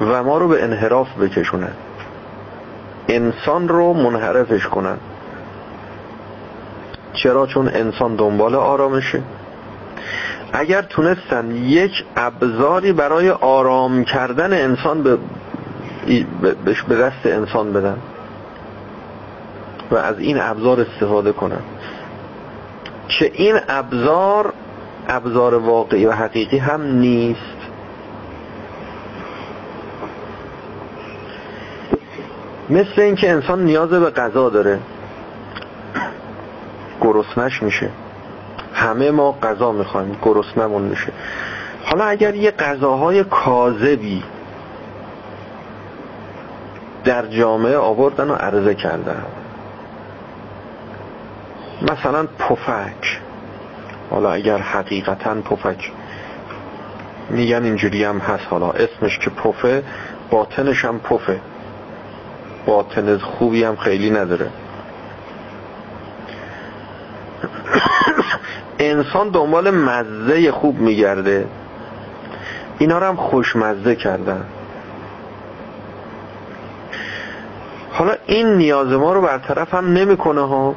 و 0.00 0.22
ما 0.22 0.38
رو 0.38 0.48
به 0.48 0.64
انحراف 0.64 1.08
بکشونن. 1.20 1.72
انسان 3.08 3.68
رو 3.68 3.92
منحرفش 3.92 4.66
کنن. 4.66 4.96
چرا؟ 7.12 7.46
چون 7.46 7.68
انسان 7.68 8.16
دنبال 8.16 8.54
آرامشه. 8.54 9.22
اگر 10.52 10.82
تونستن 10.82 11.50
یک 11.50 12.04
ابزاری 12.16 12.92
برای 12.92 13.30
آرام 13.30 14.04
کردن 14.04 14.52
انسان 14.52 15.02
به 15.02 15.18
به 16.88 16.96
دست 16.96 17.26
انسان 17.26 17.72
بدن 17.72 17.96
و 19.90 19.96
از 19.96 20.18
این 20.18 20.40
ابزار 20.40 20.80
استفاده 20.80 21.32
کنن. 21.32 21.60
که 23.08 23.30
این 23.34 23.56
ابزار 23.68 24.52
ابزار 25.08 25.54
واقعی 25.54 26.06
و 26.06 26.12
حقیقی 26.12 26.58
هم 26.58 26.82
نیست. 26.82 27.59
مثل 32.70 33.00
اینکه 33.00 33.30
انسان 33.30 33.64
نیاز 33.64 33.90
به 33.90 34.10
غذا 34.10 34.50
داره. 34.50 34.78
گرسنش 37.00 37.62
میشه. 37.62 37.90
همه 38.74 39.10
ما 39.10 39.32
غذا 39.42 39.72
می‌خوایم 39.72 40.16
گرسنمون 40.22 40.82
میشه. 40.82 41.12
حالا 41.84 42.04
اگر 42.04 42.34
یه 42.34 42.50
غذاهای 42.50 43.24
کاذبی 43.24 44.22
در 47.04 47.26
جامعه 47.26 47.76
آوردن 47.76 48.30
و 48.30 48.34
عرضه 48.34 48.74
کردن. 48.74 49.22
مثلا 51.82 52.26
پفک. 52.38 53.20
حالا 54.10 54.32
اگر 54.32 54.58
حقیقتا 54.58 55.34
پفک. 55.34 55.92
میگن 57.30 57.64
اینجوری 57.64 58.04
هم 58.04 58.18
هست. 58.18 58.44
حالا 58.50 58.70
اسمش 58.70 59.18
که 59.18 59.30
پفه 59.30 59.82
باطنش 60.30 60.84
هم 60.84 60.98
پفه. 60.98 61.40
باطن 62.66 63.18
خوبی 63.18 63.64
هم 63.64 63.76
خیلی 63.76 64.10
نداره. 64.10 64.50
انسان 68.78 69.28
دنبال 69.28 69.70
مزه 69.70 70.52
خوب 70.52 70.80
میگرده. 70.80 71.46
اینا 72.78 72.98
رو 72.98 73.06
هم 73.06 73.16
خوشمزه 73.16 73.94
کردن. 73.94 74.44
حالا 77.92 78.14
این 78.26 78.56
نیاز 78.56 78.88
ما 78.88 79.12
رو 79.12 79.20
برطرف 79.20 79.74
هم 79.74 79.92
نمی‌کنه 79.92 80.40
ها. 80.40 80.74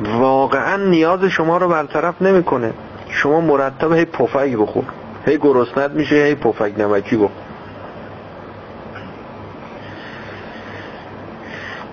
واقعا 0.00 0.76
نیاز 0.76 1.24
شما 1.24 1.56
رو 1.56 1.68
برطرف 1.68 2.22
نمی‌کنه. 2.22 2.72
شما 3.08 3.40
مرتب 3.40 3.92
هی 3.92 4.04
پفک 4.04 4.56
بخور. 4.56 4.84
هی 5.26 5.38
گرسنت 5.38 5.90
میشه 5.90 6.16
هی 6.16 6.34
پفک 6.34 6.72
نمکی 6.78 7.16
بخور. 7.16 7.41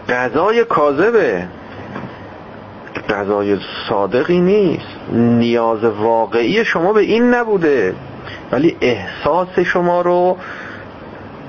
غذای 0.10 0.66
کاذبه. 0.66 1.47
غذای 3.10 3.57
صادقی 3.89 4.39
نیست. 4.39 5.12
نیاز 5.12 5.84
واقعی 5.84 6.66
شما 6.66 6.93
به 6.93 7.01
این 7.01 7.34
نبوده. 7.34 7.95
ولی 8.51 8.78
احساس 8.82 9.60
شما 9.60 10.01
رو 10.01 10.38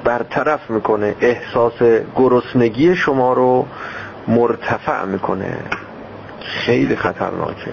برطرف 0.05 0.71
می‌کنه. 0.71 1.15
احساس 1.21 1.83
گرسنگی 2.17 2.97
شما 2.97 3.33
رو 3.33 3.67
مرتفع 4.29 5.05
می‌کنه. 5.05 5.57
خیلی 6.41 6.97
خطرناکه. 6.97 7.73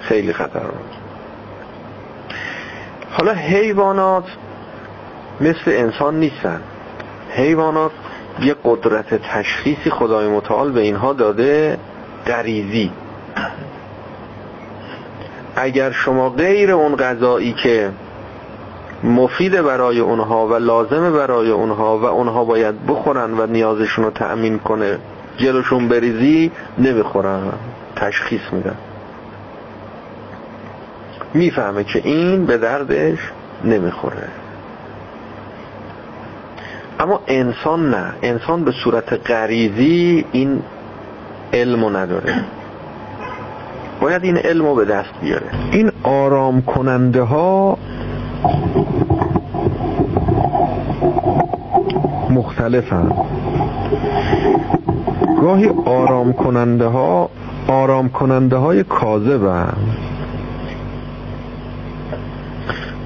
خیلی 0.00 0.32
خطرناکه. 0.32 1.04
حالا 3.10 3.32
حیوانات 3.32 4.24
مثل 5.40 5.66
انسان 5.66 6.20
نیستن. 6.20 6.60
حیوانات 7.30 7.92
یه 8.42 8.56
قدرت 8.64 9.14
تشخیصی 9.14 9.90
خدای 9.90 10.28
متعال 10.28 10.72
به 10.72 10.80
اینها 10.80 11.12
داده 11.12 11.78
غریزی 12.26 12.90
اگر 15.56 15.90
شما 15.90 16.30
غیر 16.30 16.70
اون 16.72 16.96
غذایی 16.96 17.52
که 17.52 17.90
مفید 19.04 19.62
برای 19.62 20.00
اونها 20.00 20.46
و 20.46 20.54
لازم 20.54 21.12
برای 21.12 21.50
اونها 21.50 21.98
و 21.98 22.04
اونها 22.04 22.44
باید 22.44 22.86
بخورن 22.86 23.40
و 23.40 23.46
نیازشون 23.46 24.04
رو 24.04 24.10
تأمین 24.10 24.58
کنه 24.58 24.98
جلوشون 25.36 25.88
بریزی 25.88 26.52
نمی‌خورن. 26.78 27.52
تشخیص 27.96 28.40
میدن. 28.52 28.76
می‌فهمه 31.34 31.84
که 31.84 32.00
این 32.04 32.46
به 32.46 32.58
دردش 32.58 33.18
نمی‌خوره. 33.64 34.28
اما 37.00 37.20
انسان 37.26 37.90
نه. 37.90 38.12
انسان 38.22 38.64
به 38.64 38.72
صورت 38.84 39.30
غریزی 39.30 40.24
این 40.32 40.62
علمو 41.52 41.90
نداره. 41.90 42.34
باید 44.00 44.24
این 44.24 44.36
علمو 44.36 44.74
به 44.74 44.84
دست 44.84 45.10
بیاره. 45.22 45.46
این 45.70 45.92
آرام 46.02 46.62
کننده 46.62 47.22
ها 47.22 47.78
مختلفن. 52.30 53.12
گاهی 55.40 55.70
آرام 55.84 56.32
کننده 56.32 56.86
ها 56.86 57.30
آرام 57.68 58.08
کننده 58.08 58.56
های 58.56 58.84
کاذبن. 58.84 59.76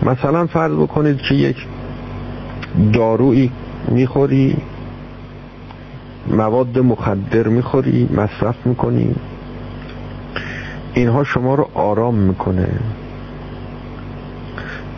مثلا 0.02 0.46
فرض 0.46 0.72
بکنید 0.72 1.18
که 1.18 1.34
یک 1.34 1.66
دارویی 2.92 3.52
می‌خوری 3.90 4.56
مواد 6.30 6.78
مخدر 6.78 7.48
می‌خوری 7.48 8.08
مصرف 8.14 8.66
می‌کنی. 8.66 9.14
اینها 10.94 11.24
شما 11.24 11.54
رو 11.54 11.68
آرام 11.74 12.14
می‌کنه. 12.14 12.68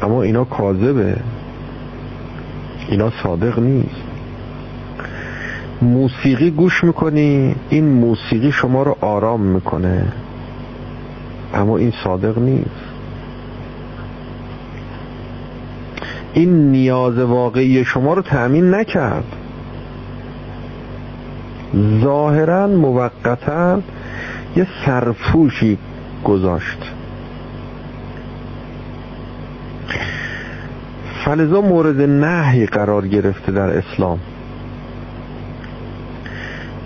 اما 0.03 0.22
اینا 0.22 0.45
کاذبه. 0.45 1.16
اینا 2.88 3.12
صادق 3.22 3.59
نیست. 3.59 4.03
موسیقی 5.82 6.51
گوش 6.51 6.84
می‌کنی 6.84 7.55
این 7.70 7.88
موسیقی 7.88 8.53
شما 8.53 8.82
رو 8.82 8.97
آرام 9.01 9.41
می‌کنه. 9.41 10.12
اما 11.55 11.76
این 11.76 11.93
صادق 12.05 12.38
نیست. 12.38 12.79
این 16.34 16.70
نیاز 16.70 17.18
واقعی 17.18 17.84
شما 17.84 18.14
رو 18.14 18.22
تأمین 18.22 18.74
نکرد. 18.74 19.36
ظاهرا 22.02 22.66
موقتا 22.66 23.80
یه 24.56 24.66
سرفوشی 24.86 25.78
گذاشت. 26.24 26.78
فلزا 31.24 31.60
مورد 31.60 32.00
نهی 32.00 32.66
قرار 32.66 33.08
گرفته 33.08 33.52
در 33.52 33.70
اسلام. 33.70 34.18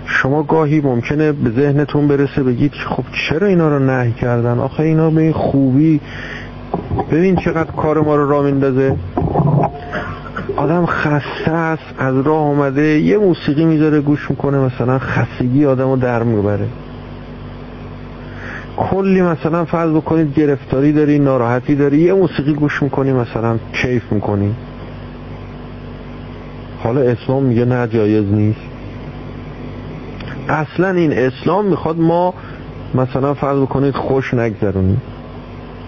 شما 0.05 0.43
گاهی 0.43 0.81
ممکنه 0.81 1.31
به 1.31 1.49
ذهنتون 1.49 2.07
برسه 2.07 2.43
بگید 2.43 2.73
خب 2.73 3.03
چرا 3.11 3.47
اینا 3.47 3.69
رو 3.69 3.79
نهی 3.79 4.11
کردن؟ 4.11 4.59
آخه 4.59 4.83
اینا 4.83 5.09
به 5.09 5.33
خوبی 5.33 6.01
ببین 7.11 7.35
چقدر 7.35 7.71
کار 7.71 8.01
ما 8.01 8.15
رو 8.15 8.29
را 8.29 8.41
میندازه. 8.41 8.95
آدم 10.55 10.85
خسته 10.85 11.51
است 11.51 11.83
از 11.97 12.21
راه 12.21 12.41
اومده 12.41 12.99
یه 12.99 13.17
موسیقی 13.17 13.65
می‌ذاره 13.65 14.01
گوش 14.01 14.29
می‌کنه 14.31 14.57
مثلا 14.57 14.99
خستگی 14.99 15.65
آدم 15.65 15.89
رو 15.89 15.95
در 15.95 16.23
می‌بره. 16.23 16.67
کلی 18.77 19.21
مثلا 19.21 19.65
فرض 19.65 19.91
بکنید 19.91 20.33
گرفتاری 20.33 20.93
داری 20.93 21.19
ناراحتی 21.19 21.75
داری 21.75 21.97
یه 21.97 22.13
موسیقی 22.13 22.53
گوش 22.53 22.83
می‌کنی 22.83 23.13
مثلا 23.13 23.57
کیف 23.73 24.11
می‌کنی. 24.11 24.55
حالا 26.83 27.01
اسلام 27.01 27.43
میگه 27.43 27.65
نه 27.65 27.87
جایز 27.87 28.25
نیست. 28.33 28.59
اصلا 30.49 30.89
این 30.89 31.13
اسلام 31.13 31.65
می‌خواد 31.65 31.99
ما 31.99 32.33
مثلا 32.95 33.33
فرض 33.33 33.59
بکنید 33.59 33.95
خوش 33.95 34.33
نگذرونیم. 34.33 35.01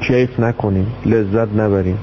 کیف 0.01 0.39
نکنیم 0.39 0.87
لذت 1.05 1.47
نبریم. 1.57 1.97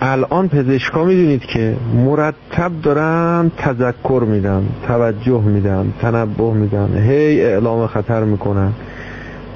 الان 0.00 0.48
پزشکا 0.48 1.04
می‌دونید 1.04 1.40
که 1.40 1.76
مرتب 1.94 2.72
دارن 2.82 3.50
تذکر 3.56 4.22
میدن 4.26 4.62
توجه 4.86 5.40
میدن 5.40 5.92
تنبه 6.00 6.52
میدن 6.52 7.02
هی 7.08 7.42
اعلام 7.42 7.86
خطر 7.86 8.24
می‌کنن. 8.24 8.72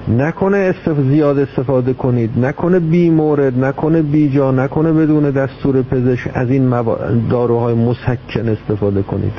نکنه 0.08 0.56
استف... 0.56 1.00
زیاد 1.00 1.38
استفاده 1.38 1.92
کنید 1.92 2.30
نکنه 2.38 2.78
بی 2.78 3.10
مورد 3.10 3.64
نکنه 3.64 4.02
بی 4.02 4.30
جا 4.30 4.50
نکنه 4.50 4.92
بدون 4.92 5.30
دستور 5.30 5.82
پزشک 5.82 6.30
از 6.34 6.50
این 6.50 6.68
مبا... 6.68 6.98
داروهای 7.30 7.74
مسکن 7.74 8.48
استفاده 8.48 9.02
کنید. 9.02 9.32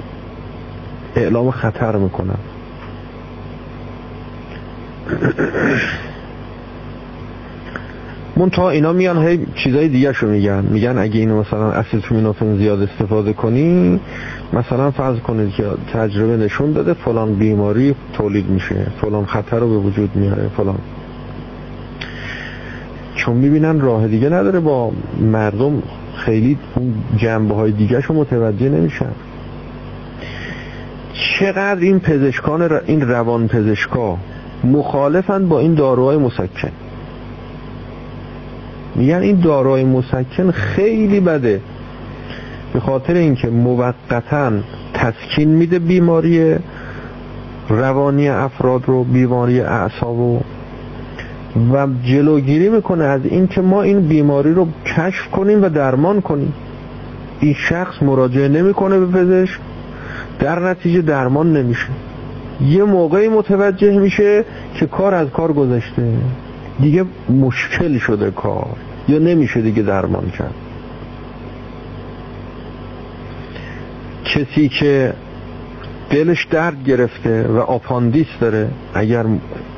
اعلام 1.15 1.51
خطر 1.51 1.95
می‌کنن. 1.95 2.37
تا 8.51 8.69
اینا 8.69 8.93
میان 8.93 9.27
هی 9.27 9.45
چیزای 9.55 9.87
دیگه 9.87 10.13
شو 10.13 10.27
میگن. 10.27 10.65
میگن 10.69 10.97
اگه 10.97 11.19
اینو 11.19 11.39
مثلا 11.39 11.71
اسیتامینوفن 11.71 12.57
زیاد 12.57 12.81
استفاده 12.81 13.33
کنی 13.33 13.99
مثلا 14.53 14.91
فرض 14.91 15.19
کنید 15.19 15.51
که 15.51 15.63
تجربه 15.93 16.37
نشون 16.37 16.71
داده 16.71 16.93
فلان 16.93 17.35
بیماری 17.35 17.95
تولید 18.13 18.49
میشه 18.49 18.75
فلان 19.01 19.25
خطر 19.25 19.59
رو 19.59 19.69
به 19.69 19.77
وجود 19.77 20.15
میاره 20.15 20.49
فلان. 20.57 20.79
چون 23.15 23.35
می‌بینن 23.35 23.81
راه 23.81 24.07
دیگه 24.07 24.29
نداره 24.29 24.59
با 24.59 24.91
مردم 25.21 25.83
خیلی 26.15 26.57
اون 26.75 26.93
جنبه 27.17 27.55
های 27.55 27.71
دیگه 27.71 28.01
شو 28.01 28.13
متوجه 28.13 28.69
نمیشن. 28.69 29.11
چقدر 31.13 31.79
این 31.79 31.99
پزشکان 31.99 32.79
این 32.85 33.01
روان 33.01 33.47
پزشکا 33.47 34.17
مخالفن 34.63 35.49
با 35.49 35.59
این 35.59 35.73
داروهای 35.73 36.17
مسکن. 36.17 36.71
میگن 38.95 39.21
این 39.21 39.39
داروهای 39.39 39.83
مسکن 39.83 40.51
خیلی 40.51 41.19
بده. 41.19 41.61
به 42.73 42.79
خاطر 42.79 43.13
اینکه 43.13 43.47
موقتا 43.47 44.51
تسکین 44.93 45.49
میده 45.49 45.79
بیماری 45.79 46.55
روانی 47.69 48.29
افراد 48.29 48.83
رو 48.85 49.03
بیماری 49.03 49.61
اعصاب 49.61 50.19
و 50.19 50.41
و 51.73 51.87
جلوگیری 52.03 52.69
می‌کنه 52.69 53.03
از 53.03 53.21
اینکه 53.25 53.61
ما 53.61 53.81
این 53.81 54.01
بیماری 54.07 54.53
رو 54.53 54.67
کشف 54.85 55.27
کنیم 55.31 55.63
و 55.63 55.69
درمان 55.69 56.21
کنیم. 56.21 56.53
این 57.39 57.53
شخص 57.53 58.03
مراجعه 58.03 58.47
نمی‌کنه 58.47 58.99
به 58.99 59.05
پزشک. 59.05 59.59
در 60.39 60.59
نتیجه 60.59 61.01
درمان 61.01 61.57
نمیشه. 61.57 61.87
یه 62.67 62.83
موقعی 62.83 63.29
متوجه 63.29 63.99
میشه 63.99 64.45
که 64.75 64.85
کار 64.85 65.13
از 65.13 65.29
کار 65.29 65.53
گذشته. 65.53 66.13
دیگه 66.81 67.05
مشکل 67.29 67.97
شده 67.97 68.31
کار. 68.31 68.75
یا 69.07 69.19
نمیشه 69.19 69.61
دیگه 69.61 69.81
درمان 69.81 70.29
کرد. 70.29 70.53
کسی 74.25 74.69
که 74.69 75.13
دلش 76.09 76.45
درد 76.45 76.83
گرفته 76.83 77.47
و 77.47 77.57
آپاندیس 77.57 78.27
داره 78.39 78.67
اگر 78.93 79.25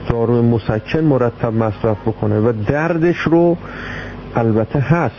دارو 0.09 0.41
مسکن 0.41 0.99
مرتب 0.99 1.53
مصرف 1.53 1.97
بکنه 2.05 2.39
و 2.39 2.53
دردش 2.67 3.17
رو 3.17 3.57
البته 4.35 4.79
هست 4.79 5.15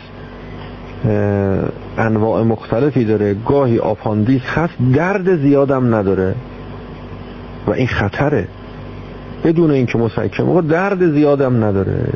انواع 1.97 2.43
مختلفی 2.43 3.05
داره 3.05 3.35
گاهی 3.45 3.79
آپاندیس 3.79 4.41
هست 4.41 4.73
درد 4.93 5.35
زیادم 5.35 5.95
نداره. 5.95 6.35
و 7.67 7.71
این 7.71 7.87
خطره. 7.87 8.47
بدون 9.43 9.71
اینکه 9.71 9.97
مسکن 9.97 10.43
و 10.43 10.61
درد 10.61 11.11
زیادم 11.11 11.63
نداره. 11.63 12.07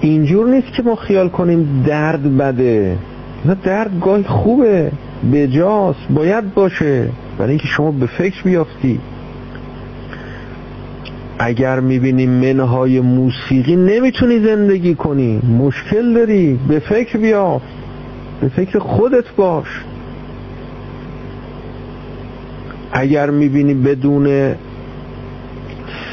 اینجور 0.00 0.46
نیست 0.46 0.72
که 0.72 0.82
ما 0.82 0.94
خیال 0.94 1.28
کنیم 1.28 1.84
درد 1.86 2.36
بده. 2.36 2.96
نه 3.44 3.56
درد 3.64 4.00
گاهی 4.00 4.22
خوبه. 4.22 4.92
بجاست 5.32 6.08
باید 6.10 6.54
باشه. 6.54 7.08
برای 7.38 7.50
اینکه 7.50 7.66
شما 7.66 7.90
به 7.90 8.06
فکر 8.06 8.42
بیافتی. 8.42 9.00
اگر 11.38 11.80
می‌بینی 11.80 12.26
منهای 12.26 13.00
موسیقی 13.00 13.76
نمی‌تونی 13.76 14.40
زندگی 14.40 14.94
کنی. 14.94 15.38
مشکل 15.58 16.14
داری. 16.14 16.58
به 16.68 16.78
فکر 16.78 17.18
بیا 17.18 17.60
به 18.40 18.48
فکر 18.48 18.78
خودت 18.78 19.24
باش. 19.36 19.84
اگر 22.96 23.30
می‌بینی 23.30 23.74
بدون 23.74 24.54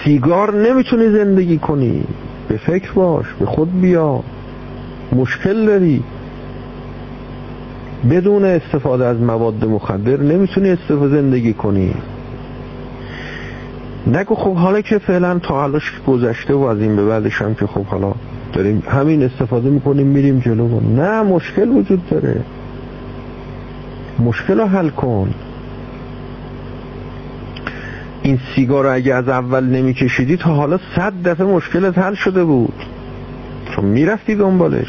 سیگار 0.04 0.54
نمی‌تونی 0.54 1.10
زندگی 1.10 1.58
کنی. 1.58 2.04
به 2.48 2.58
فکر 2.58 2.92
باش 2.92 3.26
به 3.40 3.46
خود 3.46 3.82
بیا. 3.82 4.24
مشکل 5.16 5.66
داری. 5.66 6.04
بدون 8.10 8.46
استفاده 8.46 9.06
از 9.06 9.18
مواد 9.18 9.66
مخدر 9.66 10.18
نمی‌تونی 10.18 10.70
استفاده 10.70 11.22
زندگی 11.22 11.54
کنی. 11.54 11.94
نگو 14.08 14.36
خب 14.36 14.54
حالا 14.54 14.82
که 14.82 14.98
فعلا 14.98 15.40
تا 15.40 15.54
حالاش 15.54 15.94
گذشته 16.08 16.54
و 16.54 16.62
از 16.62 16.80
این 16.80 16.96
به 16.96 17.06
بعدش 17.06 17.42
هم 17.42 17.56
که 17.56 17.68
خب 17.68 17.86
حالا 17.86 18.14
داریم 18.54 18.84
همین 18.88 19.24
استفاده 19.24 19.70
می‌کنیم 19.70 20.08
میریم 20.08 20.40
جلو. 20.40 20.80
نه 20.80 21.22
مشکل 21.22 21.70
وجود 21.70 22.10
داره. 22.10 22.42
مشکل 24.20 24.60
رو 24.60 24.66
حل 24.66 24.90
کن. 24.90 25.34
این 28.24 28.40
سیگار 28.56 28.84
رو 28.84 28.94
اگه 28.94 29.14
از 29.14 29.30
اول 29.30 29.64
نمیکشیدی 29.64 30.38
تا 30.38 30.54
حالا 30.54 30.80
صد 30.96 31.14
دفعه 31.26 31.46
مشکلت 31.48 31.98
حل 31.98 32.14
شده 32.14 32.44
بود. 32.44 32.74
چون 33.76 33.86
می‌رفتی 33.86 34.36
دنبالش. 34.36 34.88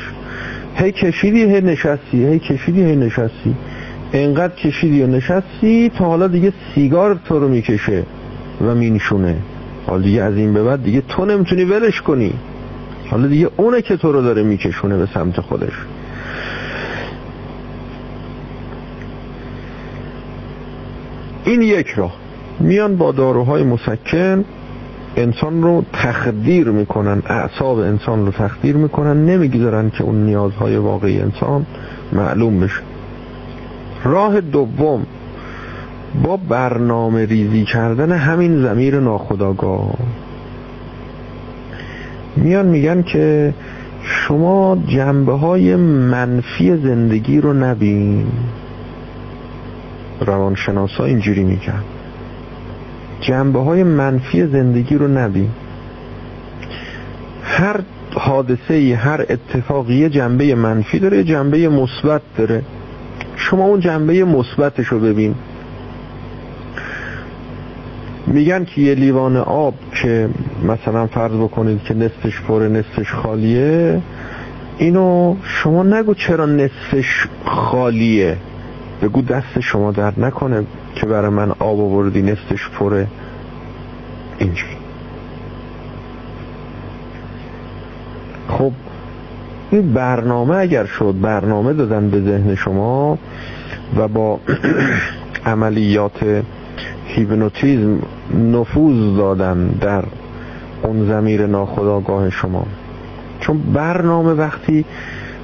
هی 0.75 0.93
کشیدی 0.93 1.45
هی 1.45 1.61
نشستی 1.61 2.27
هی 2.27 2.39
کشیدی 2.39 2.85
هی 2.85 2.97
نشستی. 2.97 3.55
انقدر 4.13 4.55
کشیدی 4.55 5.03
و 5.03 5.07
نشستی 5.07 5.91
تا 5.99 6.05
حالا 6.05 6.29
دیگه 6.29 6.53
سیگار 6.75 7.19
تو 7.25 7.41
رو 7.41 7.49
می‌کشه 7.49 8.03
و 8.61 8.75
مینشونه. 8.75 9.37
حالا 9.87 10.03
دیگه 10.03 10.23
از 10.23 10.37
این 10.37 10.55
به 10.55 10.63
بعد 10.65 10.83
دیگه 10.83 11.01
تو 11.01 11.25
نمی‌تونی 11.25 11.65
ولش 11.65 12.01
کنی. 12.03 12.33
حالا 13.11 13.27
دیگه 13.27 13.51
اونه 13.57 13.83
که 13.83 13.97
تو 13.97 14.13
رو 14.13 14.23
داره 14.23 14.43
میکشونه 14.43 14.99
به 14.99 15.09
سمت 15.15 15.41
خودش. 15.41 15.73
این 21.45 21.63
یک 21.63 21.89
راه. 21.89 22.22
میان 22.61 22.97
با 22.97 23.13
داروهای 23.13 23.63
مسکن 23.63 24.45
انسان 25.17 25.63
رو 25.63 25.85
تخدیر 25.93 26.69
می‌کنن 26.69 27.23
اعصاب 27.27 27.79
انسان 27.79 28.27
رو 28.27 28.33
تخدیر 28.33 28.77
می‌کنن 28.77 29.27
نمی‌گذارن 29.27 29.91
که 29.91 30.05
اون 30.05 30.27
نیازهای 30.27 30.77
واقعی 30.77 31.21
انسان 31.21 31.67
معلوم 32.13 32.61
بشه. 32.61 32.81
راه 34.05 34.41
دوم 34.41 35.07
با 36.25 36.37
برنامه 36.37 37.27
ریزی 37.27 37.65
کردن 37.65 38.13
همین 38.13 38.63
زمیر 38.63 39.01
ناخداگاه 39.01 39.95
میان 42.37 42.67
میگن 42.67 43.03
که 43.03 43.55
شما 44.03 44.79
جنبه 44.87 45.33
های 45.33 45.77
منفی 45.77 46.77
زندگی 46.77 47.41
رو 47.41 47.53
نبین. 47.53 48.27
روانشناسا 50.21 51.05
اینجوری 51.05 51.45
میگن. 51.45 51.83
جنبه 53.23 53.59
های 53.59 53.83
منفی 53.83 54.47
زندگی 54.47 54.95
رو 54.95 55.09
نبین. 55.09 55.49
هر 57.45 57.81
حادثه 58.15 58.99
هر 59.01 59.27
اتفاقی 59.29 60.09
جنبه 60.09 60.55
منفی 60.55 60.99
داره 60.99 61.25
جنبه 61.25 61.69
مثبت 61.69 62.23
داره. 62.39 62.63
شما 63.37 63.65
اون 63.65 63.81
جنبه 63.81 64.25
مثبتش 64.25 64.87
رو 64.87 65.01
ببین. 65.01 65.35
میگن 68.27 68.65
که 68.65 68.81
یه 68.81 68.95
لیوان 68.95 69.37
آب 69.37 69.75
که 70.03 70.29
مثلا 70.65 71.07
فرض 71.07 71.33
بکنید 71.33 71.83
که 71.83 71.95
نصفش 71.95 72.41
پره 72.41 72.69
نصفش 72.69 73.13
خالیه 73.13 74.01
اینو 74.79 75.37
شما 75.43 75.83
نگو 75.83 76.15
چرا 76.15 76.47
نصفش 76.47 77.27
خالیه. 77.45 78.37
بگو 79.03 79.23
دست 79.23 79.61
شما 79.61 79.93
درد 79.93 80.21
نکنه 80.21 80.65
که 80.95 81.07
برای 81.07 81.31
من 81.31 81.51
آب 81.51 81.81
آوردی 81.81 82.23
نصفش 82.23 82.69
پره. 82.69 83.07
اینجوری. 84.39 84.77
خب 88.49 88.73
این 89.71 89.93
برنامه 89.93 90.57
اگر 90.57 90.85
شد 90.85 91.15
برنامه 91.23 91.73
دادن 91.73 92.11
به 92.11 92.21
ذهن 92.21 92.55
شما 92.55 93.19
و 93.97 94.09
با 94.09 94.41
عملیات 95.47 96.43
هیپنوتیزم 97.07 97.99
نفوذ 98.53 99.17
دادن 99.17 99.67
در 99.67 100.05
اون 100.83 101.07
زمیر 101.07 101.47
ناخداگاه 101.47 102.31
شما. 102.31 102.67
چون 103.41 103.59
برنامه 103.59 104.33
وقتی 104.33 104.85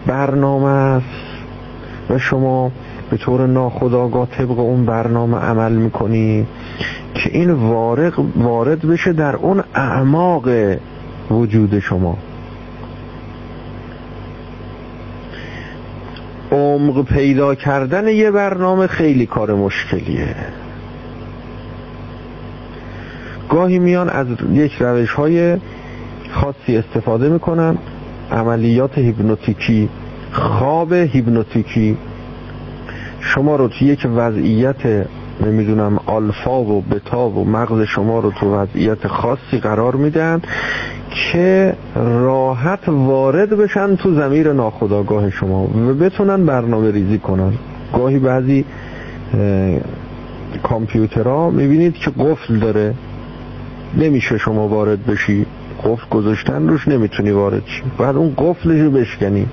برنامه 0.07 0.69
است 0.69 1.05
و 2.11 2.19
شما 2.19 2.73
به 3.11 3.17
طور 3.17 3.47
ناخداگاه 3.47 4.29
طبق 4.31 4.59
اون 4.59 4.85
برنامه 4.85 5.37
عمل 5.37 5.73
می‌کنی 5.73 6.47
که 7.15 7.31
این 7.33 7.51
وارد, 7.51 8.13
وارد 8.37 8.81
بشه 8.81 9.13
در 9.13 9.37
اون 9.37 9.65
اعماق 9.75 10.49
وجود 11.31 11.79
شما. 11.79 12.19
عمق 16.53 17.05
پیدا 17.05 17.55
کردن 17.55 18.09
یه 18.09 18.31
برنامه 18.31 18.87
خیلی 18.87 19.27
کار 19.27 19.55
مشکلیه. 19.55 20.37
گاهی 23.49 23.79
میان 23.79 24.09
از 24.09 24.27
یک 24.53 24.73
روش 24.81 25.13
های 25.13 25.57
خاصی 26.33 26.77
استفاده 26.77 27.29
می‌کنن. 27.29 27.79
عملیات 28.33 28.99
هیپنوتیکی 28.99 29.89
خواب 30.33 30.93
هیپنوتیکی. 30.93 31.97
شما 33.21 33.57
رو 33.57 33.69
توی 33.69 33.89
یک 33.89 34.07
وضعیت 34.17 35.07
نمی‌دونم 35.47 36.01
آلفا 36.07 36.61
و 36.61 36.81
بتا 36.81 37.29
و 37.29 37.45
مغز 37.45 37.83
شما 37.83 38.21
رو 38.21 38.31
تو 38.31 38.55
وضعیت 38.55 39.07
خاصی 39.07 39.59
قرار 39.63 39.95
میدن 39.95 40.43
که 41.11 41.75
راحت 41.97 42.89
وارد 42.89 43.51
بشن 43.51 43.97
تو 43.97 44.15
زمیر 44.15 44.53
ناخداگاه 44.53 45.31
شما 45.31 45.63
و 45.63 45.95
بتونن 45.95 46.47
برنامه 46.47 46.91
ریزی 46.91 47.19
کنن. 47.19 47.53
گاهی 47.95 48.19
بعضی 48.19 48.65
کامپیوترها 50.63 51.51
می‌بینید 51.51 51.95
که 51.95 52.11
قفل 52.11 52.59
داره. 52.59 52.95
نمیشه 53.97 54.39
شما 54.39 54.69
وارد 54.69 55.07
بشی. 55.07 55.47
قفل 55.85 56.09
گذاشتن 56.11 56.69
روش 56.69 56.89
نمی‌تونی 56.89 57.31
وارد 57.31 57.63
شی. 57.67 57.83
بعد 57.99 58.17
اون 58.17 58.35
قفلش 58.37 58.81
رو 58.81 58.91
بشکنی. 58.91 59.47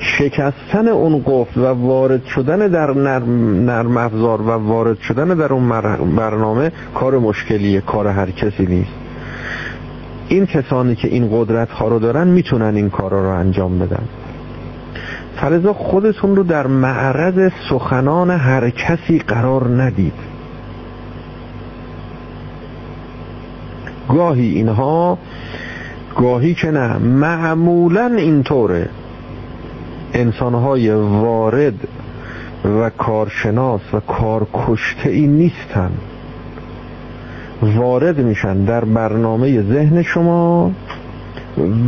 شکستن 0.00 0.88
اون 0.88 1.22
قفل 1.26 1.60
و 1.60 1.66
وارد 1.66 2.24
شدن 2.24 2.68
در 2.68 2.90
نرم, 2.90 3.96
افزار 3.96 4.42
و 4.42 4.50
وارد 4.50 4.98
شدن 5.00 5.28
در 5.28 5.52
اون 5.52 5.68
برنامه 6.16 6.72
کار 6.94 7.18
مشکلیه 7.18 7.80
کار 7.80 8.06
هر 8.06 8.30
کسی 8.30 8.66
نیست. 8.66 8.92
این 10.28 10.46
کسانی 10.46 10.94
که 10.94 11.08
این 11.08 11.28
قدرت 11.32 11.70
ها 11.70 11.88
رو 11.88 11.98
دارن 11.98 12.26
می‌تونن 12.26 12.76
این 12.76 12.90
کارا 12.90 13.22
رو 13.22 13.38
انجام 13.38 13.78
بدن. 13.78 14.02
فلزا 15.36 15.72
خودتون 15.72 16.36
رو 16.36 16.42
در 16.42 16.66
معرض 16.66 17.52
سخنان 17.70 18.30
هر 18.30 18.70
کسی 18.70 19.18
قرار 19.18 19.82
ندید. 19.82 20.12
گاهی 24.08 24.48
اینها 24.48 25.18
گاهی 26.16 26.54
که 26.54 26.70
نه 26.70 26.98
معمولا 26.98 28.14
اینطوره. 28.16 28.88
انسانهای 30.14 30.90
وارد 30.92 31.88
و 32.64 32.90
کارشناس 32.90 33.80
و 33.92 34.00
کارکشته 34.00 35.10
ای 35.10 35.26
نیستن. 35.26 35.90
وارد 37.62 38.18
میشن 38.18 38.64
در 38.64 38.84
برنامه 38.84 39.62
ذهن 39.62 40.02
شما 40.02 40.72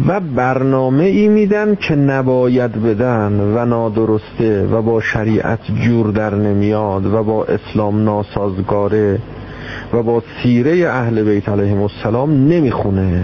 و 0.06 0.20
برنامه 0.20 1.04
ای 1.04 1.28
میدن 1.28 1.74
که 1.74 1.94
نباید 1.94 2.82
بدن 2.82 3.40
و 3.40 3.64
نادرسته 3.64 4.66
و 4.66 4.82
با 4.82 5.00
شریعت 5.00 5.60
جور 5.82 6.10
در 6.10 6.34
نمیاد 6.34 7.06
و 7.06 7.22
با 7.22 7.44
اسلام 7.44 8.04
ناسازگاره 8.04 9.18
و 9.92 10.02
با 10.02 10.22
سیره 10.42 10.88
اهل 10.88 11.22
بیت 11.22 11.48
علیهم 11.48 11.82
السلام 11.82 12.30
نمی‌خونه. 12.30 13.22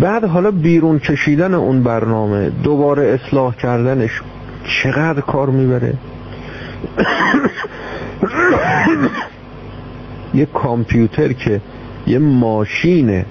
بعد 0.00 0.24
حالا 0.24 0.50
بیرون 0.50 0.98
کشیدن 0.98 1.54
اون 1.54 1.82
برنامه 1.82 2.50
دوباره 2.50 3.02
اصلاح 3.02 3.54
کردنش 3.54 4.20
چقدر 4.64 5.20
کار 5.20 5.50
می‌بره؟ 5.50 5.94
یه 10.34 10.46
کامپیوتر 10.46 11.32
که 11.32 11.60
یه 12.06 12.18
ماشینه. 12.18 13.26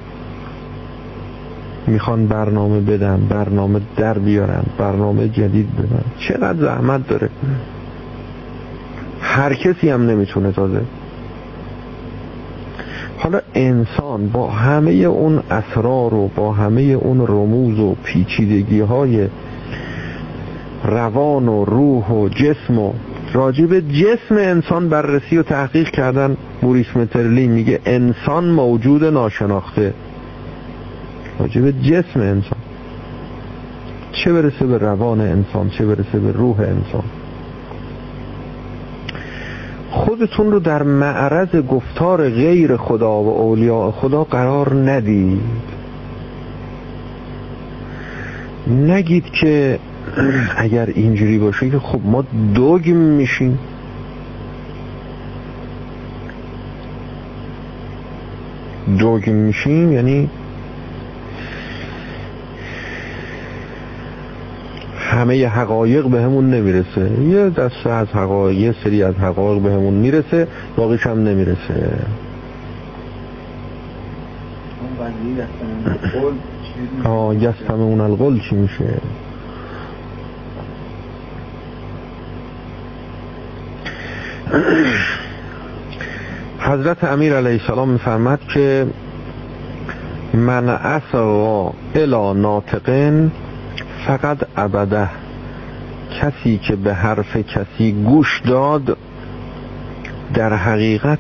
می‌خوان 1.87 2.27
برنامه 2.27 2.79
بدن 2.79 3.27
برنامه 3.29 3.81
در 3.97 4.17
بیارن 4.17 4.63
برنامه 4.77 5.27
جدید 5.27 5.75
بدن. 5.75 6.03
چقدر 6.19 6.59
زحمت 6.59 7.07
داره؟ 7.07 7.29
هر 9.21 9.53
کسی 9.53 9.89
هم 9.89 10.09
نمی‌تونه 10.09 10.51
تازه 10.51 10.81
حالا 13.21 13.41
انسان 13.55 14.27
با 14.27 14.47
همه 14.47 14.91
اون 14.91 15.39
اسرار 15.51 16.13
و 16.13 16.27
با 16.35 16.51
همه 16.51 16.81
اون 16.81 17.27
رموز 17.27 17.79
و 17.79 17.95
پیچیدگی 18.03 18.79
های 18.79 19.27
روان 20.83 21.47
و 21.47 21.65
روح 21.65 22.07
و 22.07 22.29
جسم 22.29 22.79
و 22.79 22.93
راجب 23.33 23.79
جسم 23.79 24.35
انسان 24.35 24.89
بررسی 24.89 25.37
و 25.37 25.43
تحقیق 25.43 25.89
کردن 25.89 26.37
موریس 26.61 26.97
مترلی 26.97 27.47
میگه 27.47 27.79
انسان 27.85 28.49
موجود 28.49 29.03
ناشناخته. 29.03 29.93
راجب 31.39 31.81
جسم 31.81 32.19
انسان. 32.19 32.59
چه 34.11 34.33
برسه 34.33 34.65
به 34.65 34.77
روان 34.77 35.21
انسان 35.21 35.69
چه 35.69 35.85
برسه 35.85 36.19
به 36.19 36.31
روح 36.31 36.59
انسان؟ 36.59 37.03
خودتون 39.91 40.51
رو 40.51 40.59
در 40.59 40.83
معرض 40.83 41.55
گفتار 41.55 42.29
غیر 42.29 42.77
خدا 42.77 43.21
و 43.23 43.27
اولیاء 43.41 43.91
خدا 43.91 44.23
قرار 44.23 44.91
ندید. 44.91 45.41
نگید 48.67 49.29
که 49.41 49.79
اگر 50.57 50.85
اینجوری 50.85 51.37
باشه 51.37 51.69
که 51.69 51.79
خب 51.79 51.99
ما 52.03 52.23
دوگیم 52.53 52.97
میشیم. 52.97 53.59
دوگیم 58.99 59.35
میشیم 59.35 59.91
یعنی 59.91 60.29
همه 65.11 65.47
حقایق 65.47 66.07
به 66.07 66.21
همون 66.21 66.49
نمی‌رسه. 66.49 67.21
یه 67.21 67.49
دسته 67.49 67.89
از 67.89 68.07
حقایق 68.07 68.59
یه 68.59 68.75
سری 68.83 69.03
از 69.03 69.15
حقایق 69.15 69.61
به 69.61 69.71
همون 69.71 69.93
می‌رسه 69.93 70.47
باقیش 70.75 71.07
هم 71.07 71.23
نمی‌رسه. 71.23 71.99
آه 77.03 77.35
یستم 77.35 77.81
اون 77.81 78.01
القل 78.07 78.39
چی 78.49 78.55
میشه؟ 78.55 78.93
حضرت 86.59 87.03
امیر 87.03 87.33
علیه 87.33 87.61
السلام 87.61 87.89
میفرمد 87.89 88.39
که 88.53 88.87
من 90.33 90.69
اسقا 90.69 91.73
الا 91.95 92.33
ناطقن 92.33 93.31
فقط 94.07 94.37
ابده. 94.57 95.09
کسی 96.21 96.57
که 96.57 96.75
به 96.75 96.93
حرف 96.93 97.37
کسی 97.37 97.91
گوش 97.91 98.41
داد 98.45 98.97
در 100.33 100.53
حقیقت 100.53 101.19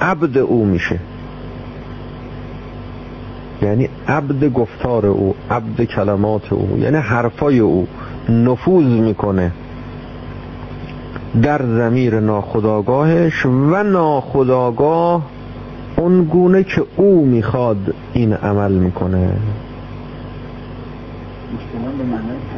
عبد 0.00 0.38
او 0.38 0.64
میشه. 0.64 0.98
یعنی 3.62 3.88
عبد 4.08 4.52
گفتار 4.52 5.06
او 5.06 5.34
عبد 5.50 5.84
کلمات 5.84 6.52
او 6.52 6.78
یعنی 6.78 6.96
حرفای 6.96 7.58
او 7.58 7.86
نفوذ 8.28 8.84
می‌کنه 8.84 9.52
در 11.42 11.62
زمیر 11.62 12.20
ناخداگاهش 12.20 13.46
و 13.46 13.82
ناخداگاه 13.82 15.22
اون 15.96 16.24
گونه 16.24 16.64
که 16.64 16.84
او 16.96 17.26
می‌خواد 17.26 17.94
این 18.12 18.32
عمل 18.32 18.72
می‌کنه. 18.72 19.32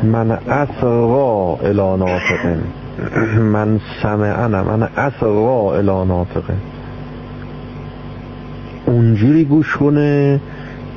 من 0.02 0.30
اصغا 0.30 1.56
الى 1.62 1.96
ناطقه 1.96 2.58
من 3.40 3.80
سمعنا 4.02 4.62
من 4.62 4.82
اصغا 4.82 5.76
الى 5.78 6.04
ناطقه 6.08 6.54
اونجوری 8.86 9.44
گوش 9.44 9.76
کنه 9.76 10.40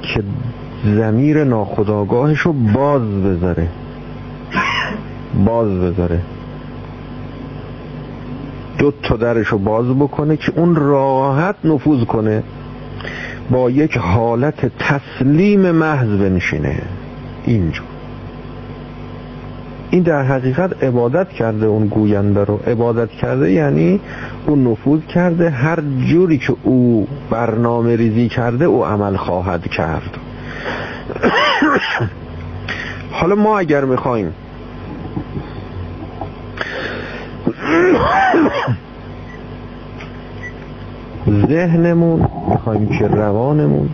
که 0.02 0.24
زمیر 0.86 1.44
ناخداگاهش 1.44 2.39
رو 2.39 2.54
باز 2.54 3.02
بذاره. 3.02 3.68
باز 5.46 5.70
بذاره. 5.70 6.20
دو 8.78 8.92
تا 9.04 9.16
درش 9.16 9.48
رو 9.48 9.58
باز 9.58 9.86
بکنه 9.86 10.38
که 10.38 10.52
اون 10.56 10.76
راحت 10.76 11.56
نفوذ 11.64 12.06
کنه. 12.06 12.44
با 13.52 13.70
یک 13.70 13.98
حالت 13.98 14.72
تسلیم 14.78 15.72
محض 15.72 16.08
بنشینه. 16.08 16.82
اینجور. 17.46 17.86
این 19.92 20.04
در 20.04 20.24
حقیقت 20.24 20.84
عبادت 20.84 21.30
کرده 21.30 21.66
اون 21.66 21.88
گوینده 21.88 22.44
رو. 22.44 22.60
عبادت 22.68 23.10
کرده 23.10 23.52
یعنی 23.52 24.00
اون 24.48 24.68
نفوذ 24.68 25.02
کرده 25.02 25.50
هر 25.50 25.80
جوری 26.10 26.38
که 26.38 26.56
او 26.64 27.08
برنامه 27.30 27.96
ریزی 27.96 28.30
کرده 28.30 28.66
او 28.66 28.86
عمل 28.86 29.16
خواهد 29.16 29.68
کرد. 29.68 30.18
حالا 33.12 33.36
ما 33.36 33.60
اگر 33.60 33.86
می‌خوایم 33.86 34.34
ذهنمون 41.48 42.28
می‌خوایم 42.50 42.89
که 43.00 43.08
روانمون 43.08 43.89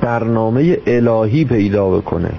برنامه 0.00 0.78
الهی 0.86 1.44
پیدا 1.44 1.90
بکنه. 1.90 2.30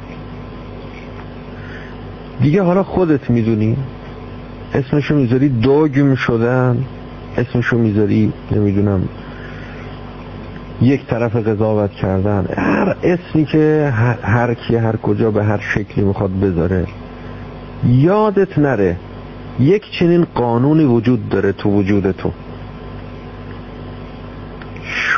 دیگه 2.41 2.63
حالا 2.63 2.83
خودت 2.83 3.29
می‌دونی. 3.29 3.77
اسمشو 4.73 5.15
می‌ذاری 5.15 5.49
دوگم 5.49 6.15
شدن. 6.15 6.83
اسمشو 7.37 7.77
می‌ذاری 7.77 8.33
نمی‌دونم 8.51 9.09
یک 10.81 11.05
طرف 11.05 11.35
قضاوت 11.35 11.91
کردن. 11.91 12.45
هر 12.57 12.95
اسمی 13.03 13.45
که 13.45 13.93
هر 14.23 14.53
کی 14.53 14.75
هر 14.75 14.95
کجا 14.95 15.31
به 15.31 15.43
هر 15.43 15.59
شکلی 15.59 16.05
می‌خواد 16.05 16.31
بذاره. 16.39 16.85
یادت 17.87 18.59
نره 18.59 18.95
یک 19.59 19.91
چنین 19.99 20.27
قانونی 20.35 20.85
وجود 20.85 21.29
داره 21.29 21.51
تو 21.51 21.69
وجود 21.69 22.11
تو. 22.11 22.31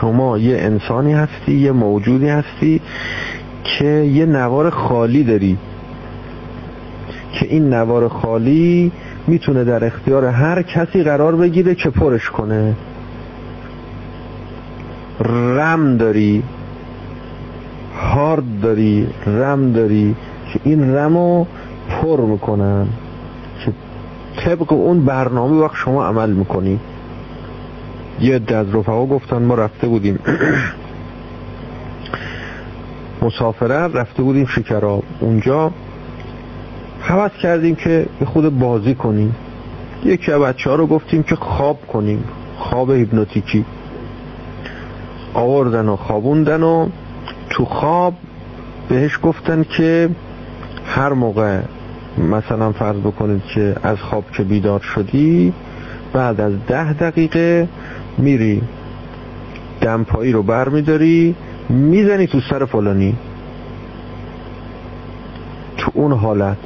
شما 0.02 0.38
یه 0.38 0.58
انسانی 0.58 1.14
هستی 1.14 1.52
یه 1.52 1.72
موجودی 1.72 2.28
هستی 2.28 2.82
که 3.64 3.86
یه 3.86 4.26
نوار 4.26 4.70
خالی 4.70 5.24
داری. 5.24 5.58
که 7.34 7.46
این 7.46 7.74
نوار 7.74 8.08
خالی 8.08 8.92
می‌تونه 9.28 9.64
در 9.64 9.86
اختیار 9.86 10.26
هر 10.26 10.62
کسی 10.62 11.04
قرار 11.04 11.36
بگیره 11.36 11.76
که 11.76 11.90
پرش 11.90 12.30
کنه. 12.30 12.76
رم 15.56 15.98
داری 15.98 16.44
هارد 17.96 18.62
داری 18.62 19.08
رم 19.26 19.72
داری 19.72 20.16
که 20.54 20.60
این 20.64 20.96
رمو 20.96 21.46
پر 21.90 22.22
می‌کنن. 22.22 22.88
که 23.66 23.74
طبق 24.38 24.74
اون 24.74 25.06
برنامه 25.06 25.62
وقت 25.62 25.76
شما 25.76 26.06
عمل 26.06 26.30
می‌کنی. 26.30 26.80
یه 28.20 28.36
عده 28.36 28.56
از 28.56 28.76
رفقا 28.76 29.06
گفتن 29.06 29.38
ما 29.38 29.56
رفته 29.56 29.88
بودیم. 29.88 30.20
مسافره 33.22 33.76
رفته 33.76 34.24
بودیم 34.24 34.46
شکراب 34.46 35.04
اونجا 35.20 35.72
حوض 37.02 37.32
کردیم 37.32 37.76
که 37.76 38.06
خود 38.26 38.60
بازی 38.60 38.96
کنیم. 38.96 39.36
یکی 40.06 40.32
از 40.32 40.42
بچه 40.42 40.70
ها 40.70 40.76
رو 40.76 40.88
گفتیم 40.88 41.24
که 41.24 41.36
خواب 41.36 41.88
کنیم. 41.88 42.24
خواب 42.58 42.92
هیپنوتیکی. 42.92 43.66
آوردن 45.34 45.90
و 45.90 45.96
خوابوندن 45.96 46.64
و 46.64 46.90
تو 47.50 47.66
خواب 47.66 48.14
بهش 48.90 49.20
گفتن 49.24 49.64
که 49.64 50.10
هر 50.86 51.14
موقع 51.14 51.60
مثلا 52.18 52.72
فرض 52.72 52.96
بکنید 52.96 53.44
که 53.44 53.76
از 53.84 53.98
خواب 53.98 54.24
که 54.32 54.44
بیدار 54.44 54.80
شدی 54.80 55.54
بعد 56.14 56.42
از 56.42 56.54
ده 56.68 56.94
دقیقه 56.94 57.68
میری 58.18 58.62
دمپایی 59.82 60.32
رو 60.32 60.44
بر 60.44 60.70
میداری 60.70 61.36
می‌زنی 61.70 62.28
تو 62.28 62.40
سر 62.50 62.66
فلانی. 62.66 63.16
تو 65.78 65.92
اون 65.94 66.12
حالت 66.12 66.58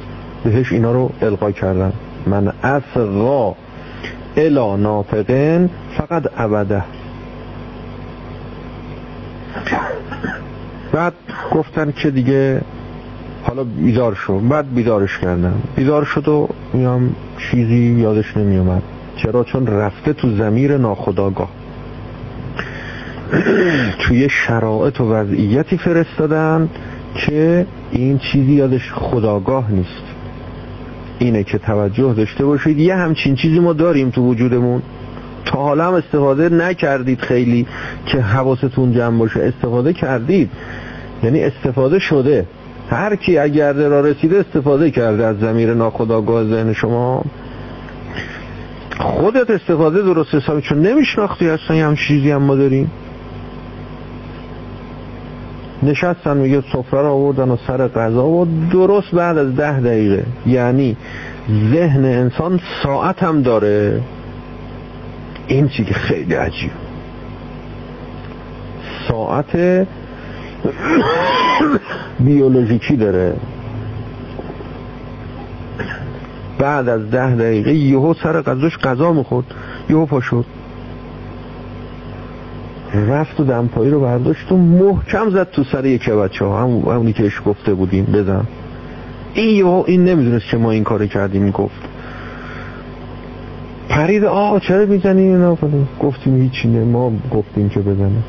بهش 0.44 0.72
اینا 0.72 0.92
رو 0.92 1.10
القا 1.22 1.50
کردن. 1.50 1.92
من 2.26 2.52
اصغا 2.62 3.56
الا 4.36 4.76
ناطقن 4.76 5.70
فقط 5.96 6.22
ابده 6.38 6.82
بعد 10.92 11.12
گفتن 11.52 11.92
که 11.92 12.10
دیگه 12.10 12.60
حالا 13.42 13.64
بیدار 13.64 14.14
شو. 14.14 14.38
بعد 14.38 14.74
بیدارش 14.74 15.18
کردن. 15.18 15.54
بیدار 15.76 16.04
شد 16.04 16.28
و 16.28 16.48
میام 16.72 17.14
چیزی 17.38 17.96
یادش 18.00 18.36
نمیومد 18.36 18.82
چرا؟ 19.16 19.44
چون 19.44 19.66
رفته 19.66 20.12
تو 20.12 20.36
زمیر 20.36 20.76
ناخداگاه. 20.76 21.48
توی 24.00 24.28
شرایط 24.28 25.00
و 25.00 25.12
وضعیتی 25.12 25.78
فرستادن 25.78 26.68
که 27.14 27.66
این 27.92 28.18
چیزی 28.18 28.52
یادش 28.52 28.92
خداگاه 28.92 29.70
نیست. 29.70 30.02
اینه 31.18 31.44
که 31.44 31.58
توجه 31.58 32.14
داشته 32.14 32.44
باشید. 32.44 32.78
یه 32.78 32.94
همچین 32.94 33.34
چیزی 33.34 33.58
ما 33.58 33.72
داریم 33.72 34.10
تو 34.10 34.22
وجودمون. 34.22 34.82
تا 35.44 35.62
حالا 35.62 35.86
هم 35.86 35.94
استفاده 35.94 36.48
نکردید 36.48 37.20
خیلی 37.20 37.66
که 38.06 38.20
حواستون 38.20 38.92
جمع 38.92 39.18
باشه. 39.18 39.40
استفاده 39.40 39.92
کردید. 39.92 40.50
یعنی 41.22 41.44
استفاده 41.44 41.98
شده. 41.98 42.46
هر 42.90 43.16
کی 43.16 43.38
اگر 43.38 43.72
را 43.72 44.00
رسیده 44.00 44.38
استفاده 44.38 44.90
کرده 44.90 45.26
از 45.26 45.38
زمیر 45.38 45.74
ناخداگاه 45.74 46.44
ذهن 46.44 46.72
شما. 46.72 47.24
خودت 48.98 49.50
استفاده 49.50 50.02
درست 50.02 50.34
حسابی 50.34 50.62
چون 50.62 50.78
نمیشناختی 50.78 51.48
اصلا 51.48 51.76
هم 51.76 51.96
چیزی 51.96 52.30
هم 52.30 52.42
ما 52.42 52.56
داریم. 52.56 52.90
نشستن 55.82 56.36
میگه 56.36 56.62
سفره 56.72 57.00
رو 57.00 57.08
آوردن 57.08 57.48
و 57.48 57.56
سر 57.66 57.88
غذا 57.88 58.26
و 58.26 58.48
درست 58.72 59.10
بعد 59.10 59.38
از 59.38 59.56
ده 59.56 59.80
دقیقه. 59.80 60.24
یعنی 60.46 60.96
ذهن 61.72 62.04
انسان 62.04 62.60
ساعت 62.82 63.22
هم 63.22 63.42
داره. 63.42 64.00
این 65.48 65.68
چی 65.68 65.84
که 65.84 65.94
خیلی 65.94 66.34
عجیب. 66.34 66.70
ساعت 69.08 69.56
بیولوژیکی 72.20 72.96
داره. 72.96 73.34
بعد 76.58 76.88
از 76.88 77.10
ده 77.10 77.34
دقیقه 77.34 77.74
یهو 77.74 78.14
سر 78.22 78.42
غذاش 78.42 78.78
غذا 78.78 79.12
می‌خورد. 79.12 79.46
یهو 79.90 80.06
پا 80.06 80.20
شد. 80.20 80.44
رفت 82.94 83.40
و 83.40 83.44
دمپایی 83.44 83.90
رو 83.90 84.00
برداشت 84.00 84.52
و 84.52 84.56
محکم 84.56 85.30
زد 85.30 85.50
تو 85.50 85.64
سر 85.64 85.84
یکی 85.84 86.10
بچه 86.10 86.44
ها 86.44 86.62
هم 86.62 86.68
همونی 86.68 87.12
که 87.12 87.26
اش 87.26 87.42
گفته 87.46 87.74
بودیم. 87.74 88.04
بزن. 88.04 88.44
این 89.34 89.56
یهو 89.56 89.84
این 89.86 90.04
نمی‌دونست 90.04 90.44
که 90.50 90.56
ما 90.56 90.70
این 90.70 90.84
کار 90.84 91.06
کردیم. 91.06 91.50
گفت. 91.50 91.80
پرید. 93.88 94.24
آه 94.24 94.60
چرا 94.60 94.86
می‌زنی 94.86 95.22
اینا؟ 95.22 95.58
گفتیم 96.00 96.36
هیچی 96.36 96.68
نه. 96.68 96.84
ما 96.84 97.12
گفتیم 97.30 97.68
که 97.68 97.80
بزنه. 97.80 98.22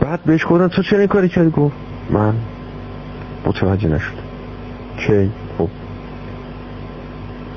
بعد 0.00 0.20
بهش 0.26 0.46
گفتن 0.48 0.68
تو 0.68 0.82
چرا 0.82 0.98
این 0.98 1.08
کاری 1.08 1.28
کردی؟ 1.28 1.50
گفت. 1.50 1.76
من 2.10 2.34
متوجه 3.46 3.88
نشد 3.88 4.14
کی؟ 5.06 5.30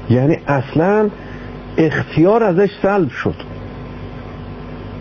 یعنی 0.10 0.38
اصلا 0.48 1.10
اختیار 1.78 2.44
ازش 2.44 2.70
سلب 2.82 3.10
شد. 3.10 3.36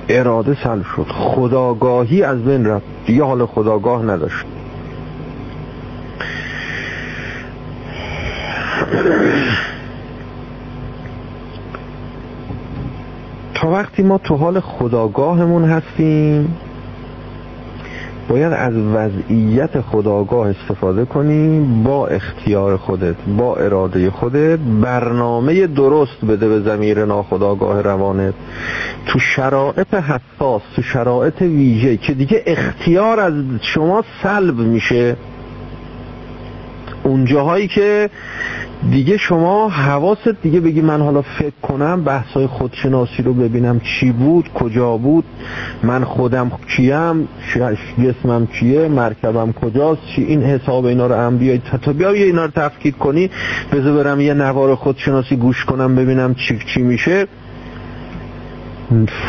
اراده 0.08 0.56
سلب 0.64 0.84
شد. 0.96 1.06
خداگاهی 1.08 2.22
از 2.22 2.44
بین 2.44 2.66
رفت. 2.66 2.86
دیگه 3.06 3.24
حال 3.24 3.46
خداگاه 3.46 4.02
نداشت. 4.02 4.44
تا 13.54 13.70
وقتی 13.70 14.02
ما 14.02 14.18
تو 14.18 14.36
حال 14.36 14.60
خداگاهمون 14.60 15.64
هستیم 15.64 16.56
باید 18.30 18.52
از 18.52 18.74
وضعیت 18.74 19.80
خداگاه 19.80 20.48
استفاده 20.48 21.04
کنی 21.04 21.60
با 21.84 22.06
اختیار 22.06 22.76
خودت 22.76 23.14
با 23.38 23.56
اراده 23.56 24.10
خودت 24.10 24.58
برنامه 24.58 25.66
درست 25.66 26.24
بده 26.28 26.48
به 26.48 26.60
زمیر 26.60 27.04
ناخداگاه 27.04 27.82
روانت. 27.82 28.34
تو 29.06 29.18
شرایط 29.18 29.94
حساس 29.94 30.62
تو 30.76 30.82
شرایط 30.82 31.42
ویژه 31.42 31.96
که 31.96 32.14
دیگه 32.14 32.42
اختیار 32.46 33.20
از 33.20 33.34
شما 33.62 34.04
سلب 34.22 34.58
میشه. 34.58 35.16
اونجاهایی 37.02 37.68
که 37.68 38.10
دیگه 38.88 39.16
شما 39.16 39.68
حواست 39.68 40.28
دیگه 40.42 40.60
بگی 40.60 40.80
من 40.80 41.00
حالا 41.00 41.22
فکر 41.22 41.52
کنم 41.62 42.04
بحثای 42.04 42.46
خودشناسی 42.46 43.22
رو 43.22 43.34
ببینم 43.34 43.80
چی 43.80 44.12
بود 44.12 44.52
کجا 44.54 44.96
بود 44.96 45.24
من 45.82 46.04
خودم 46.04 46.52
کیم 46.76 47.28
جسمم 47.98 48.46
چیه 48.46 48.88
مرکبم 48.88 49.52
کجاست 49.52 50.00
چی 50.06 50.22
این 50.22 50.42
حساب 50.42 50.84
اینا 50.84 51.06
رو 51.06 51.14
هم 51.14 51.38
بیاید 51.38 51.62
تا 51.82 51.92
بیا 51.92 52.10
اینا 52.10 52.44
رو 52.44 52.50
تفکیک 52.50 52.98
کنی 52.98 53.30
بذار 53.72 54.04
برم 54.04 54.20
یه 54.20 54.34
نوار 54.34 54.74
خودشناسی 54.74 55.36
گوش 55.36 55.64
کنم 55.64 55.94
ببینم 55.94 56.34
چی 56.34 56.58
چی 56.74 56.82
میشه. 56.82 57.26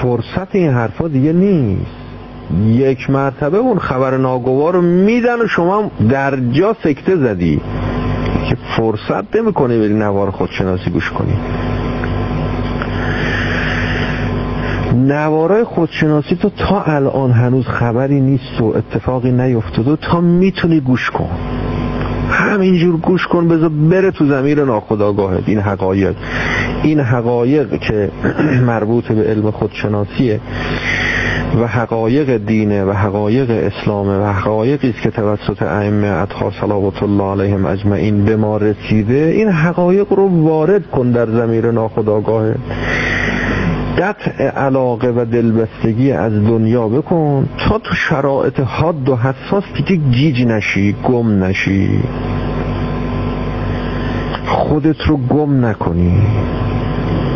فرصت 0.01 0.55
این 0.55 0.71
حرفا 0.71 1.07
دیگه 1.07 1.33
نیست. 1.33 2.01
یک 2.67 3.09
مرتبه 3.09 3.57
اون 3.57 3.79
خبر 3.79 4.17
ناگوار 4.17 4.73
رو 4.73 4.81
میدن 4.81 5.41
و 5.41 5.47
شما 5.47 5.91
در 6.09 6.39
جا 6.51 6.75
سکته 6.83 7.15
زدی. 7.15 7.61
که 8.51 8.57
فرصت 8.77 9.35
نمی‌کنه 9.35 9.79
بری 9.79 9.93
نوار 9.93 10.31
خودشناسی 10.31 10.89
گوش 10.89 11.11
کنی. 11.11 11.37
نوارای 14.93 15.63
خودشناسی 15.63 16.35
تو 16.35 16.49
تا 16.49 16.81
الان 16.81 17.31
هنوز 17.31 17.67
خبری 17.67 18.21
نیست 18.21 18.61
و 18.61 18.65
اتفاقی 18.65 19.31
نیفتاده 19.31 19.95
تا 19.95 20.21
می‌تونی 20.21 20.79
گوش 20.79 21.09
کن. 21.09 21.29
همینجور 22.31 22.97
گوش 22.97 23.27
کن 23.27 23.47
بذار 23.47 23.69
بره 23.69 24.11
تو 24.11 24.25
زمیر 24.25 24.63
ناخداگاهت 24.63 25.43
این 25.45 25.59
حقایق 25.59 26.15
این 26.83 26.99
حقایق 26.99 27.79
که 27.79 28.11
مربوط 28.67 29.11
به 29.11 29.23
علم 29.23 29.51
خودشناسیه. 29.51 30.39
و 31.55 31.67
حقایق 31.67 32.37
دینه 32.37 32.83
و 32.83 32.91
حقایق 32.91 33.49
اسلامه 33.49 34.17
و 34.17 34.31
حقایقی 34.31 34.89
است 34.89 35.01
که 35.01 35.09
توسط 35.09 35.61
ائمه 35.61 36.07
اطهار 36.07 36.53
صلوات 36.61 37.03
الله 37.03 37.23
علیهم 37.23 37.65
اجمعین 37.65 38.25
به 38.25 38.35
ما 38.35 38.57
رسیده 38.57 39.33
این 39.35 39.49
حقایق 39.49 40.13
رو 40.13 40.43
وارد 40.43 40.87
کن 40.91 41.11
در 41.11 41.25
زمیر 41.25 41.71
ناخداگاه 41.71 42.51
قطع 43.97 44.43
علاقه 44.43 45.07
و 45.07 45.25
دلبستگی 45.25 46.11
از 46.11 46.33
دنیا 46.33 46.87
بکن 46.87 47.49
تا 47.59 47.77
تو 47.77 47.95
شرایط 47.95 48.59
حاد 48.59 49.09
و 49.09 49.15
حساس 49.15 49.63
دیگه 49.75 49.95
گیج 49.95 50.45
نشی 50.45 50.95
گم 51.03 51.43
نشی. 51.43 51.99
خودت 54.47 55.01
رو 55.07 55.17
گم 55.17 55.65
نکنی. 55.65 56.21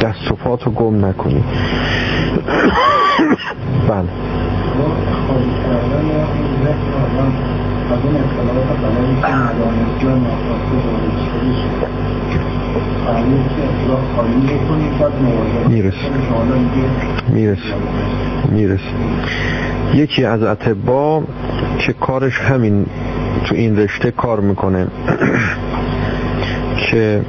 دست 0.02 0.32
و 0.32 0.36
پات 0.36 0.64
رو 0.64 0.72
گم 0.72 1.06
نکنی. 1.06 1.44
بله. 3.88 4.10
میرس 17.30 17.60
میرس 18.52 18.80
یکی 19.94 20.26
از 20.26 20.44
اتبا 20.44 21.24
که 21.80 21.94
کارش 21.94 22.40
همین 22.40 22.86
تو 23.46 23.56
این 23.56 23.78
رشته 23.78 24.12
کار 24.12 24.40
می‌کنه 24.40 24.88
که 26.78 27.22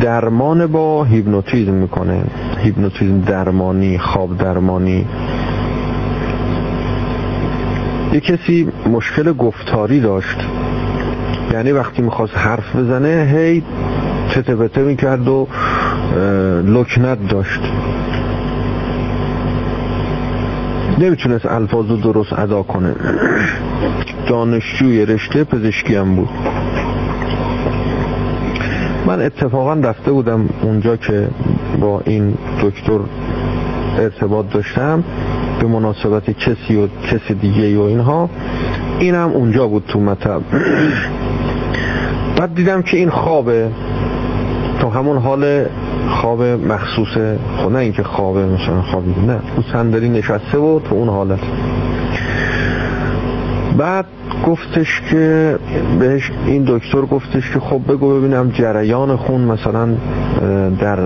درمان 0.00 0.66
با 0.66 1.04
هیپنوتیزم 1.04 1.72
می‌کنه. 1.72 2.22
هیپنوتیزم 2.58 3.20
درمانی 3.20 3.98
خواب 3.98 4.38
درمانی. 4.38 5.06
یه 8.12 8.20
کسی 8.20 8.68
مشکل 8.92 9.32
گفتاری 9.32 10.00
داشت. 10.00 10.36
یعنی 11.52 11.72
وقتی 11.72 12.02
می‌خواست 12.02 12.38
حرف 12.38 12.76
بزنه 12.76 13.28
هی 13.32 13.62
تته 14.30 14.56
بته 14.56 14.82
می‌کرد 14.82 15.28
و 15.28 15.48
لکنت 16.66 17.28
داشت. 17.28 17.60
نمی‌تونست 20.98 21.46
الفاظ 21.46 21.90
رو 21.90 21.96
درست 21.96 22.32
ادا 22.32 22.62
کنه. 22.62 22.94
دانشجوی 24.26 25.06
رشته 25.06 25.44
پزشکی 25.44 25.94
هم 25.94 26.14
بود. 26.14 26.28
من 29.06 29.22
اتفاقا 29.22 29.72
رفته 29.72 30.12
بودم 30.12 30.48
اونجا 30.62 30.96
که 30.96 31.28
با 31.80 32.02
این 32.04 32.34
دکتر 32.62 32.98
ارتباط 33.98 34.46
داشتم. 34.50 35.04
به 35.62 35.68
مناسبت 35.68 36.30
کسی 36.30 36.76
و 36.76 36.86
کسی 36.86 37.34
دیگه 37.34 37.78
و 37.78 37.82
اینها 37.82 38.30
اینم 38.98 39.28
اونجا 39.28 39.68
بود 39.68 39.84
تو 39.88 40.00
مطب. 40.00 40.40
بعد 42.36 42.54
دیدم 42.54 42.82
که 42.82 42.96
این 42.96 43.10
خوابه. 43.10 43.68
تو 44.80 44.90
همون 44.90 45.16
حال 45.16 45.64
خواب 46.08 46.42
مخصوصه 46.42 47.38
خب 47.56 47.70
نه 47.70 47.78
اینکه 47.78 48.02
خوابه 48.02 48.46
مثلا 48.46 48.82
خوابی 48.82 49.14
نه. 49.26 49.38
تو 49.56 49.62
صندلی 49.72 50.08
نشسته 50.08 50.58
بود 50.58 50.82
تو 50.82 50.94
اون 50.94 51.08
حالت. 51.08 51.40
بعد 53.78 54.04
گفتش 54.46 55.02
که 55.10 55.56
بهش 55.98 56.30
این 56.46 56.64
دکتر 56.68 57.00
گفتش 57.00 57.50
که 57.50 57.60
خب 57.60 57.80
بگو 57.88 58.20
ببینم 58.20 58.50
جریان 58.50 59.16
خون 59.16 59.40
مثلا 59.40 59.88
در 60.80 60.98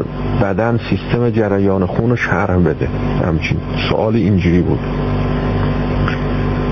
بدن 0.42 0.80
سیستم 0.90 1.30
جریان 1.30 1.86
خون 1.86 2.10
رو 2.10 2.16
شرح 2.16 2.56
بده. 2.56 2.88
همچین 3.26 3.58
سوال 3.90 4.14
اینجوری 4.14 4.60
بود. 4.60 4.78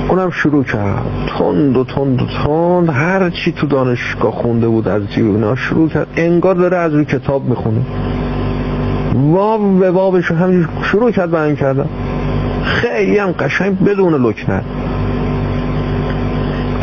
اونم 0.08 0.30
شروع 0.30 0.64
کرد. 0.64 1.02
تند 1.38 1.76
و 1.76 1.84
تند 1.84 2.22
و 2.22 2.26
تند 2.26 2.90
هر 2.90 3.30
چی 3.30 3.52
تو 3.52 3.66
دانشگاه 3.66 4.32
خونده 4.32 4.68
بود 4.68 4.88
از 4.88 5.02
اینا 5.16 5.54
شروع 5.54 5.88
کرد. 5.88 6.06
انگار 6.16 6.54
داره 6.54 6.76
از 6.76 6.94
روی 6.94 7.04
کتاب 7.04 7.48
می‌خونه. 7.48 7.80
واب 9.14 9.80
به 9.80 9.90
وابش 9.90 10.30
همینجور 10.30 10.68
شروع 10.82 11.10
کرد 11.10 11.30
بیان 11.30 11.56
کردن. 11.56 11.88
خیلی 12.64 13.18
هم 13.18 13.32
قشنگ 13.32 13.84
بدون 13.84 14.26
لکنت. 14.26 14.62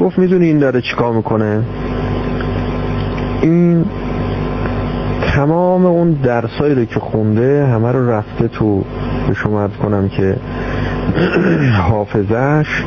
گفت 0.02 0.20
می‌دونی 0.20 0.46
این 0.46 0.60
داره 0.60 0.82
چیکار 0.82 1.14
می‌کنه؟ 1.14 1.64
این 3.42 3.86
تمام 5.34 5.86
اون 5.86 6.12
درسایی 6.12 6.76
رو 6.76 6.86
که 6.86 7.00
خونده 7.00 7.68
همه 7.68 7.92
رو 7.92 8.10
رفته 8.10 8.48
تو 8.48 8.84
به 9.28 9.34
شما 9.34 9.68
کنم 9.68 10.10
که 10.10 10.38
حافظش 11.90 12.84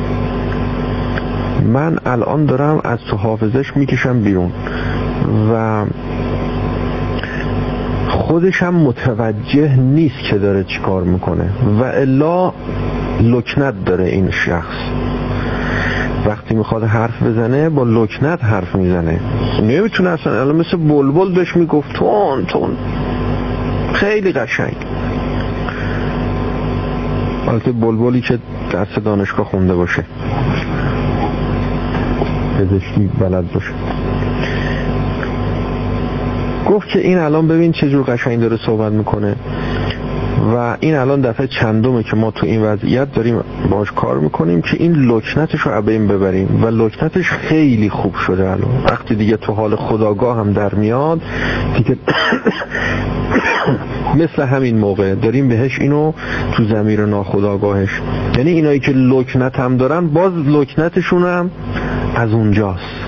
من 1.73 1.97
الان 2.05 2.45
دارم 2.45 2.81
از 2.83 2.99
تو 3.09 3.17
حافظش 3.17 3.77
می‌کشم 3.77 4.21
بیرون 4.21 4.51
و 5.53 5.85
خودش 8.09 8.63
هم 8.63 8.73
متوجه 8.75 9.75
نیست 9.75 10.19
که 10.29 10.37
داره 10.37 10.63
چیکار 10.63 11.03
می‌کنه 11.03 11.49
و 11.79 11.83
الا 11.83 12.53
لکنت 13.21 13.85
داره 13.85 14.05
این 14.05 14.31
شخص. 14.31 14.75
وقتی 16.25 16.55
می‌خواد 16.55 16.83
حرف 16.83 17.23
بزنه 17.23 17.69
با 17.69 17.83
لکنت 17.83 18.43
حرف 18.43 18.75
می‌زنه. 18.75 19.19
نمی‌تونه 19.61 20.09
اصلا 20.09 20.41
الان 20.41 20.55
مثل 20.55 20.77
بلبل 20.77 21.33
بهش 21.35 21.55
می‌گفت 21.55 21.93
تون 21.93 22.45
تون. 22.45 22.69
خیلی 23.93 24.31
قشنگ. 24.31 24.75
البته 27.47 27.71
بلبلی 27.71 28.21
که 28.21 28.39
درس 28.71 28.99
دانشگاه 29.05 29.45
خونده 29.45 29.75
باشه. 29.75 30.05
پزشکی 32.59 33.09
بلد 33.19 33.51
باشه. 33.51 33.71
گفت 36.69 36.89
که 36.89 36.99
این 36.99 37.17
الان 37.17 37.47
ببین 37.47 37.71
چه 37.71 37.89
جور 37.89 38.05
قشنگ 38.05 38.39
داره 38.39 38.57
صحبت 38.65 38.91
می‌کنه. 38.91 39.35
و 40.53 40.77
این 40.79 40.95
الان 40.95 41.21
دفعه 41.21 41.47
چندمه 41.47 42.03
که 42.03 42.15
ما 42.15 42.31
تو 42.31 42.45
این 42.45 42.61
وضعیت 42.61 43.13
داریم 43.13 43.41
باش 43.69 43.91
کار 43.91 44.19
می‌کنیم 44.19 44.61
که 44.61 44.77
این 44.79 44.93
لکنتش 44.93 45.59
رو 45.59 45.89
این 45.89 46.07
ببریم. 46.07 46.63
و 46.63 46.67
لکنتش 46.67 47.31
خیلی 47.31 47.89
خوب 47.89 48.15
شده 48.15 48.49
الان. 48.49 48.83
وقتی 48.89 49.15
دیگه 49.15 49.37
تو 49.37 49.53
حال 49.53 49.75
خداگاه 49.75 50.37
هم 50.37 50.53
در 50.53 50.75
میاد 50.75 51.21
دیگه 51.77 51.95
مثل 54.21 54.43
همین 54.43 54.77
موقع 54.77 55.15
داریم 55.15 55.47
بهش 55.47 55.79
اینو 55.79 56.13
تو 56.51 56.63
زمیر 56.63 57.05
ناخداگاهش. 57.05 58.01
یعنی 58.37 58.51
اینایی 58.51 58.79
که 58.79 58.91
لکنت 58.91 59.59
هم 59.59 59.77
دارن 59.77 60.07
باز 60.07 60.33
لکنتشون 60.47 61.23
هم 61.23 61.51
از 62.15 62.33
اونجاست. 62.33 63.05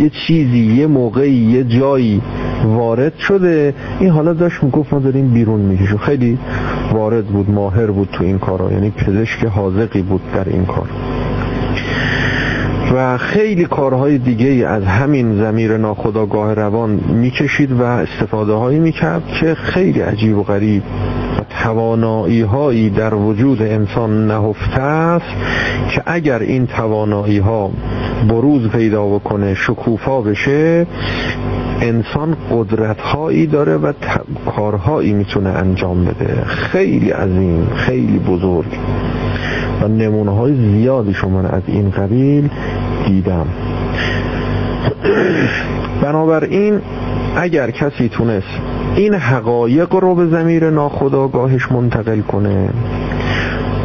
یه 0.00 0.10
چیزی 0.26 0.58
یه 0.58 0.86
موقعی 0.86 1.32
یه 1.32 1.64
جایی 1.64 2.22
وارد 2.64 3.18
شده. 3.18 3.74
این 4.00 4.10
حالا 4.10 4.32
داشت 4.32 4.62
می‌گفت 4.62 4.92
ما 4.92 4.98
داریم 4.98 5.28
بیرون 5.28 5.60
میکشو 5.60 5.98
خیلی 5.98 6.38
وارد 6.92 7.26
بود 7.26 7.50
ماهر 7.50 7.86
بود 7.86 8.08
تو 8.12 8.24
این 8.24 8.38
کارا. 8.38 8.72
یعنی 8.72 8.90
پزشک 8.90 9.44
حاضقی 9.44 10.02
بود 10.02 10.20
در 10.34 10.48
این 10.48 10.64
کار. 10.64 10.88
و 12.94 13.18
خیلی 13.18 13.64
کارهای 13.64 14.18
دیگه 14.18 14.66
از 14.66 14.84
همین 14.84 15.36
زمیر 15.36 15.76
ناخداگاه 15.76 16.54
روان 16.54 17.00
می‌کشید 17.14 17.72
و 17.72 17.82
استفاده 17.82 18.52
هایی 18.52 18.78
می‌کرد 18.78 19.22
که 19.40 19.54
خیلی 19.54 20.00
عجیب 20.00 20.38
و 20.38 20.42
غریب 20.42 20.82
توانایی 21.50 22.40
هایی 22.40 22.90
در 22.90 23.14
وجود 23.14 23.62
انسان 23.62 24.26
نهفته 24.26 24.80
است 24.80 25.36
که 25.90 26.02
اگر 26.06 26.38
این 26.38 26.66
توانایی 26.66 27.38
ها 27.38 27.70
بروز 28.28 28.68
پیدا 28.68 29.06
بکنه 29.06 29.54
شکوفا 29.54 30.20
بشه 30.20 30.86
انسان 31.80 32.36
قدرت 32.50 33.00
هایی 33.00 33.46
داره 33.46 33.76
و 33.76 33.92
کارهایی 34.56 35.12
می‌تونه 35.12 35.48
انجام 35.48 36.04
بده. 36.04 36.44
خیلی 36.44 37.10
عظیم 37.10 37.68
خیلی 37.76 38.18
بزرگ. 38.18 38.78
و 39.82 39.88
نمونه 39.88 40.30
های 40.30 40.54
زیادی 40.54 41.14
شما 41.14 41.40
از 41.40 41.62
این 41.66 41.90
قبیل 41.90 42.48
دیدم. 43.06 43.46
بنابراین 46.02 46.80
اگر 47.36 47.70
کسی 47.70 48.08
تونست 48.08 48.69
این 48.94 49.14
حقایق 49.14 49.94
رو 49.94 50.14
به 50.14 50.26
زمیر 50.26 50.70
ناخداگاهش 50.70 51.72
منتقل 51.72 52.20
کنه. 52.20 52.68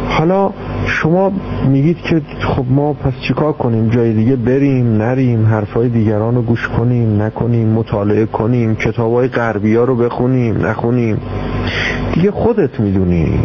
حالا 0.08 0.50
شما 0.86 1.32
میگید 1.68 1.96
که 1.96 2.22
خب 2.40 2.64
ما 2.70 2.92
پس 2.92 3.12
چیکار 3.28 3.52
کنیم؟ 3.52 3.88
جای 3.88 4.12
دیگه 4.12 4.36
بریم 4.36 4.96
نریم 4.96 5.46
حرفای 5.46 5.88
دیگران 5.88 6.34
رو 6.34 6.42
گوش 6.42 6.68
کنیم 6.68 7.22
نکنیم 7.22 7.68
مطالعه 7.68 8.26
کنیم 8.26 8.74
کتابای 8.74 9.28
غربی 9.28 9.76
ها 9.76 9.84
رو 9.84 9.96
بخونیم 9.96 10.66
نخونیم. 10.66 11.18
دیگه 12.14 12.30
خودت 12.30 12.80
می‌دونی. 12.80 13.38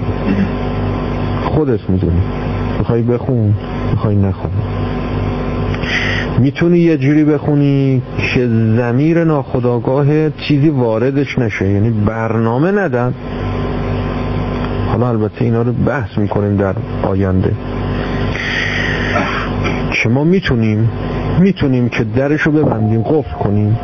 خودت 1.43 1.89
می‌دونی. 1.89 2.21
می‌خوای 2.77 3.01
بخون 3.01 3.53
می‌خوای 3.91 4.15
نخون. 4.15 4.51
می‌تونی 6.41 6.79
یه 6.79 6.97
جوری 6.97 7.23
بخونی 7.23 8.01
که 8.33 8.47
زمیر 8.77 9.23
ناخداگاه 9.23 10.29
چیزی 10.29 10.69
واردش 10.69 11.39
نشه 11.39 11.69
یعنی 11.69 11.89
برنامه 11.89 12.71
ندن. 12.71 13.13
حالا 14.87 15.09
البته 15.09 15.45
اینا 15.45 15.61
رو 15.61 15.71
بحث 15.73 16.17
می‌کنیم 16.17 16.57
در 16.57 16.75
آینده. 17.03 17.51
که 19.91 20.09
ما 20.09 20.23
می‌تونیم؟ 20.23 20.89
می‌تونیم 21.39 21.89
که 21.89 22.03
درشو 22.03 22.51
ببندیم 22.51 23.01
قفل 23.01 23.33
کنیم 23.33 23.79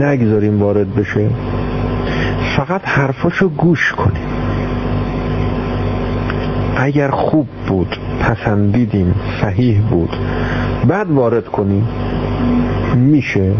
نگذاریم 0.00 0.62
وارد 0.62 0.94
بشه. 0.94 1.28
فقط 2.56 2.80
حرفاشو 2.84 3.48
گوش 3.48 3.92
کنیم. 3.92 4.31
اگر 6.82 7.10
خوب 7.10 7.46
بود 7.68 7.96
پسندیدیم 8.20 9.14
صحیح 9.40 9.80
بود 9.90 10.16
بعد 10.88 11.10
وارد 11.10 11.44
کنیم 11.44 11.88
میشه 12.94 13.52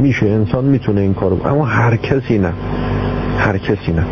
میشه. 0.00 0.26
انسان 0.26 0.64
می‌تونه 0.64 1.00
این 1.00 1.14
کارو 1.14 1.46
اما 1.46 1.64
هر 1.64 1.96
کسی 1.96 2.38
نه 2.38 2.52
هر 3.38 3.58
کسی 3.58 3.92
نه. 3.92 4.04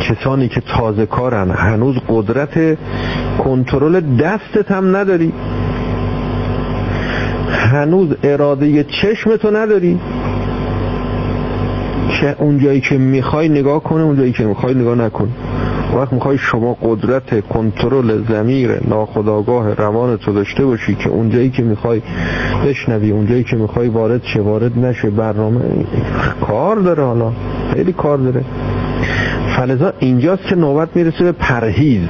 کسانی 0.00 0.48
که 0.48 0.60
تازه 0.60 1.06
کارن 1.06 1.50
هنوز 1.50 1.96
قدرت 2.08 2.78
کنترل 3.38 4.00
دستت 4.00 4.70
هم 4.70 4.96
نداری. 4.96 5.32
هنوز 7.50 8.08
اراده 8.22 8.84
چشمتو 8.84 9.50
نداری. 9.50 10.00
که 12.20 12.36
اونجایی 12.38 12.80
که 12.80 12.98
می‌خوای 12.98 13.48
نگاه 13.48 13.82
کنه 13.82 14.02
اونجایی 14.02 14.32
که 14.32 14.44
می‌خوای 14.44 14.74
نگاه 14.74 14.94
نکن. 14.94 15.28
وقت 15.94 16.12
می‌خوای 16.12 16.38
شما 16.38 16.76
قدرت 16.82 17.48
کنترل 17.48 18.24
زمیر 18.28 18.70
ناخداگاه 18.88 19.74
روان 19.74 20.16
تو 20.16 20.32
داشته 20.32 20.64
باشی 20.64 20.94
که 20.94 21.08
اونجایی 21.08 21.50
که 21.50 21.62
می‌خوای 21.62 22.02
بشنوی 22.66 23.10
اونجایی 23.10 23.44
که 23.44 23.56
می‌خوای 23.56 23.88
وارد 23.88 24.22
چه 24.22 24.40
وارد 24.40 24.78
نشه 24.78 25.10
برنامه 25.10 25.60
کار 26.40 26.76
داره 26.76 27.04
حالا 27.04 27.32
خیلی 27.74 27.92
کار 27.92 28.18
داره. 28.18 28.44
فلزا 29.56 29.92
اینجاست 29.98 30.42
که 30.42 30.54
نوبت 30.56 30.88
می‌رسه 30.94 31.24
به 31.24 31.32
پرهیز. 31.32 32.08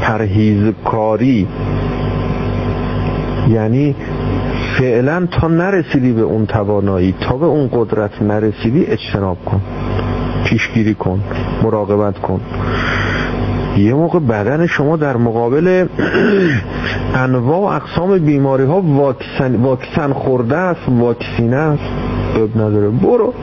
پرهیزکاری 0.00 1.48
یعنی 3.50 3.94
فعلا 4.78 5.26
تا 5.30 5.48
نرسیدی 5.48 6.12
به 6.12 6.22
اون 6.22 6.46
توانایی 6.46 7.14
تا 7.20 7.36
به 7.36 7.46
اون 7.46 7.68
قدرت 7.72 8.22
نرسیدی 8.22 8.84
اجتناب 8.84 9.36
کن. 9.44 9.60
پیشگیری 10.48 10.94
کن 10.94 11.20
مراقبت 11.62 12.18
کن. 12.18 12.40
یه 13.76 13.94
موقع 13.94 14.18
بدن 14.18 14.66
شما 14.66 14.96
در 14.96 15.16
مقابل 15.16 15.86
انواع 17.24 17.58
و 17.58 17.62
اقسام 17.62 18.18
بیماری 18.18 18.64
ها 18.64 18.80
واکسن, 18.80 19.56
واکسن 19.56 20.12
خورده 20.12 20.56
است 20.56 20.80
واکسینه 20.88 21.56
است. 21.56 21.82
اب 22.36 22.62
نداره. 22.62 22.88
برو. 22.88 23.34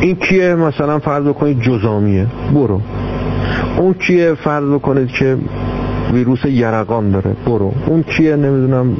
این 0.00 0.16
کیه؟ 0.16 0.54
مثلا 0.54 0.98
فرض 0.98 1.24
بکنید 1.24 1.60
جزامیه. 1.60 2.26
برو. 2.54 2.80
اون 3.78 3.94
کیه؟ 3.94 4.34
فرض 4.34 4.64
بکنید 4.64 5.08
که 5.08 5.36
ویروس 6.12 6.44
یرقان 6.44 7.10
داره. 7.10 7.30
برو. 7.46 7.72
اون 7.86 8.02
کیه؟ 8.02 8.36
نمی‌دونم. 8.36 8.96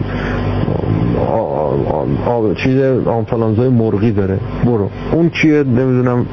چیز 2.54 3.06
آنفلانزای 3.06 3.68
مرغی 3.68 4.10
داره. 4.10 4.38
برو. 4.64 4.88
اون 5.12 5.28
کیه؟ 5.28 5.62
نمی‌دونم. 5.62 6.26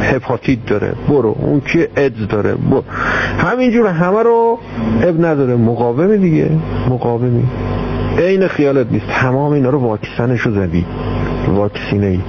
هپاتیت 0.00 0.66
داره 0.66 0.92
برو. 1.08 1.36
اون 1.38 1.60
که 1.60 1.88
ادز 1.96 2.28
داره 2.28 2.54
برو. 2.54 2.84
همینجور 3.38 3.86
همه 3.86 4.22
رو 4.22 4.58
اب 5.02 5.24
نداره. 5.26 5.56
مقاومی 5.56 6.18
دیگه. 6.18 6.50
مقاومی 6.90 7.44
این 8.18 8.48
خیالت 8.48 8.86
نیست. 8.90 9.06
تمام 9.08 9.52
اینا 9.52 9.70
رو 9.70 9.78
واکسنشو 9.78 10.50
زدی. 10.50 10.84
واکسینه 11.48 12.06
ای 12.06 12.20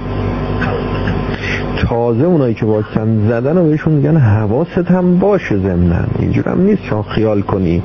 تازه 1.78 2.24
اونایی 2.24 2.54
که 2.54 2.66
واکسن 2.66 3.28
زدن 3.28 3.58
و 3.58 3.64
بهشون 3.64 3.92
میگن 3.92 4.16
حواست 4.16 4.90
هم 4.90 5.18
باشه 5.18 5.58
زمنن 5.58 6.06
هم 6.46 6.60
نیست. 6.60 6.84
شما 6.84 7.02
خیال 7.02 7.42
کنی. 7.42 7.82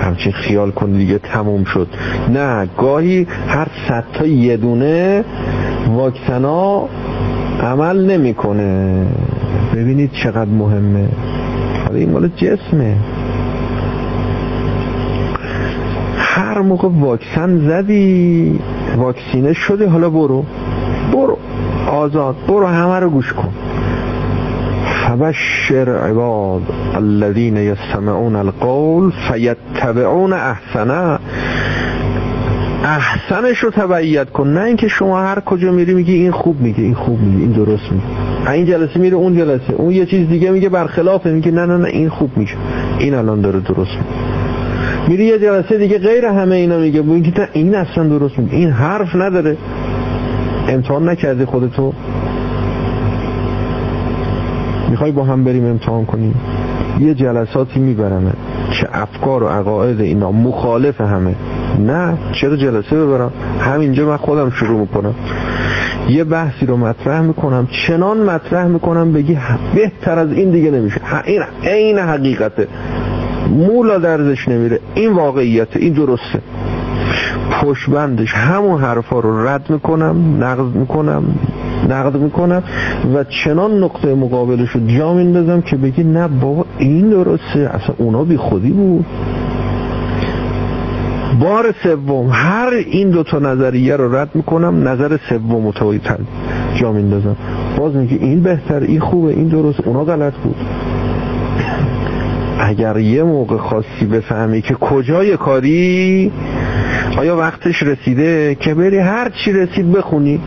همچین 0.00 0.32
خیال 0.32 0.70
کن 0.70 0.92
دیگه 0.92 1.18
تموم 1.18 1.64
شد. 1.64 1.88
نه 2.34 2.68
گاهی 2.78 3.26
هر 3.48 3.66
صد 3.88 4.04
تا 4.12 4.26
یه 4.26 4.56
دونه 4.56 5.24
واکسنا 5.88 6.88
عمل 7.62 8.10
نمی‌کنه. 8.10 9.06
ببینید 9.74 10.10
چقدر 10.12 10.50
مهمه. 10.50 11.08
حالا 11.84 11.98
این 11.98 12.10
مال 12.10 12.28
جسمه. 12.28 12.96
هر 16.16 16.60
موقع 16.60 16.88
واکسن 16.88 17.58
زدی 17.68 18.58
واکسینه 18.96 19.52
شده 19.52 19.88
حالا 19.88 20.10
برو. 20.10 20.44
برو. 21.12 21.38
آزاد. 21.90 22.36
برو 22.48 22.66
همه 22.66 22.98
رو 22.98 23.10
گوش 23.10 23.32
کن. 23.32 23.48
فبشر 25.06 25.96
عباد 25.96 26.62
الذين 26.96 27.56
يستمعون 27.56 28.36
القول 28.36 29.12
فيتبعون 29.28 30.32
احسنه. 30.32 31.18
احسنش 32.84 33.58
رو 33.58 33.70
تبعیت 33.70 34.30
کن. 34.30 34.48
نه 34.48 34.60
اینکه 34.60 34.88
شما 34.88 35.20
هر 35.20 35.40
کجا 35.40 35.72
میری 35.72 35.94
میگی 35.94 36.14
این 36.14 36.30
خوب 36.30 36.60
میگه 36.60 36.82
این 36.82 36.94
خوب 36.94 37.20
میگه 37.20 37.38
این 37.38 37.52
درست 37.52 37.92
میگه. 37.92 38.50
این 38.50 38.66
جلسه 38.66 39.00
میره 39.00 39.16
اون 39.16 39.36
جلسه. 39.36 39.72
اون 39.72 39.92
یه 39.92 40.06
چیز 40.06 40.28
دیگه 40.28 40.50
میگه 40.50 40.68
برخلافه 40.68 41.30
میگه 41.30 41.50
نه 41.50 41.66
نه 41.66 41.76
نه 41.76 41.88
این 41.88 42.08
خوب 42.08 42.30
میگه 42.36 42.52
این 42.98 43.14
الان 43.14 43.40
داره 43.40 43.60
درست 43.60 43.90
میگه. 43.90 45.08
میری 45.08 45.24
یه 45.24 45.38
جلسه 45.38 45.78
دیگه 45.78 45.98
غیر 45.98 46.24
همه 46.24 46.54
اینا 46.54 46.78
میگه. 46.78 47.02
میگه 47.02 47.48
این 47.52 47.74
اصلا 47.74 48.04
درست 48.04 48.38
میگه. 48.38 48.56
این 48.56 48.70
حرف 48.70 49.16
نداره. 49.16 49.56
امتحان 50.68 51.08
نکردی 51.08 51.44
خودتو. 51.44 51.92
می‌خوای 54.90 55.12
با 55.12 55.24
هم 55.24 55.44
بریم 55.44 55.66
امتحان 55.66 56.04
کنیم. 56.04 56.34
یه 57.00 57.14
جلساتی 57.14 57.80
میبرمه. 57.80 58.32
که 58.80 58.88
افکار 58.92 59.42
و 59.42 59.48
عقاید 59.48 60.00
اینا. 60.00 60.32
مخالف 60.32 61.00
همه. 61.00 61.34
نه 61.86 62.18
چرا 62.32 62.56
جلسه 62.56 62.96
ببرم؟ 62.96 63.32
همینجا 63.60 64.06
من 64.06 64.16
خودم 64.16 64.50
شروع 64.50 64.80
می‌کنم. 64.80 65.14
یه 66.08 66.24
بحثی 66.24 66.66
رو 66.66 66.76
مطرح 66.76 67.20
می‌کنم 67.20 67.68
چنان 67.86 68.18
مطرح 68.18 68.66
می‌کنم 68.66 69.12
بگی 69.12 69.38
بهتر 69.74 70.18
از 70.18 70.32
این 70.32 70.50
دیگه 70.50 70.70
نمیشه. 70.70 71.00
این 71.24 71.42
عین 71.64 71.98
حقیقته. 71.98 72.68
مولا 73.50 73.98
درزش 73.98 74.48
نمیره. 74.48 74.80
این 74.94 75.12
واقعیت 75.12 75.76
این 75.76 75.92
درسته. 75.92 76.40
پشبندش 77.62 78.34
همون 78.34 78.80
حرفا 78.80 79.20
رو 79.20 79.48
رد 79.48 79.70
می‌کنم 79.70 80.44
نقض 80.44 80.74
می‌کنم 80.74 81.24
نقد 81.88 82.16
می‌کنم 82.16 82.62
و 83.14 83.24
چنان 83.24 83.84
نقطه 83.84 84.14
مقابلش 84.14 84.70
رو 84.70 84.86
جا 84.86 85.14
میندازم 85.14 85.60
که 85.60 85.76
بگی 85.76 86.04
نه 86.04 86.28
بابا 86.28 86.64
این 86.78 87.10
درسته 87.10 87.58
اصلا 87.58 87.94
اونا 87.98 88.24
بی 88.24 88.36
خودی 88.36 88.70
بود. 88.70 89.04
بار 91.40 91.74
سوم 91.82 92.28
هر 92.32 92.70
این 92.86 93.10
دوتا 93.10 93.38
نظریه 93.38 93.96
رو 93.96 94.16
رد 94.16 94.30
می‌کنم 94.34 94.88
نظر 94.88 95.18
سوم 95.28 95.66
رو 95.66 95.98
تر 95.98 96.18
جا 96.80 96.92
میندازم 96.92 97.36
باز 97.76 97.96
میگه 97.96 98.16
این 98.16 98.42
بهتر 98.42 98.80
این 98.80 99.00
خوبه 99.00 99.32
این 99.32 99.48
درست 99.48 99.80
اونا 99.80 100.04
غلط 100.04 100.34
بود. 100.34 100.56
اگر 102.60 102.98
یه 102.98 103.22
موقع 103.22 103.56
خاصی 103.56 104.06
بفهمی 104.12 104.62
که 104.62 104.74
کجای 104.74 105.36
کاری 105.36 106.32
آیا 107.18 107.36
وقتش 107.36 107.82
رسیده 107.82 108.56
که 108.60 108.74
بری 108.74 108.98
هر 108.98 109.30
چی 109.44 109.52
رسید 109.52 109.92
بخونی؟ 109.92 110.40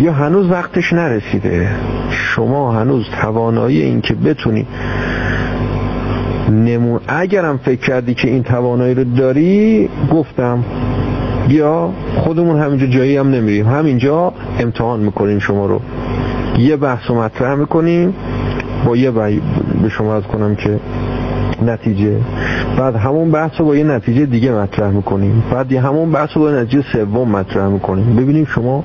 یا 0.00 0.12
هنوز 0.12 0.50
وقتش 0.50 0.92
نرسیده؟ 0.92 1.68
شما 2.10 2.72
هنوز 2.72 3.04
توانایی 3.20 3.82
این 3.82 4.00
که 4.00 4.14
بتونی 4.14 4.66
نمون 6.54 7.00
اگرم 7.08 7.56
فکر 7.56 7.80
کردی 7.80 8.14
که 8.14 8.28
این 8.28 8.42
توانایی 8.42 8.94
رو 8.94 9.04
داری 9.04 9.88
گفتم 10.12 10.64
بیا 11.48 11.90
خودمون 12.16 12.60
همینجا 12.60 12.86
جایی 12.86 13.16
هم 13.16 13.30
نمیریم. 13.30 13.66
همینجا 13.66 14.32
امتحان 14.60 15.00
می‌کنیم 15.00 15.38
شما 15.38 15.66
رو. 15.66 15.80
یه 16.58 16.76
بحث 16.76 17.10
رو 17.10 17.22
مطرح 17.22 17.54
می‌کنیم. 17.54 18.14
با 18.86 18.96
یه 18.96 19.10
به 19.10 19.88
شما 19.88 20.14
از 20.14 20.22
کنم 20.22 20.54
که 20.54 20.80
نتیجه. 21.66 22.16
بعد 22.78 22.96
همون 22.96 23.30
بحث 23.30 23.50
رو 23.58 23.66
با 23.66 23.76
یه 23.76 23.84
نتیجه 23.84 24.26
دیگه 24.26 24.52
مطرح 24.52 24.90
می‌کنیم. 24.90 25.42
بعد 25.52 25.72
همون 25.72 26.10
بحث 26.12 26.28
رو 26.34 26.42
با 26.42 26.50
نتیجه 26.50 26.84
سوم 26.92 27.28
مطرح 27.28 27.68
می‌کنیم. 27.68 28.16
ببینیم 28.16 28.44
شما 28.44 28.84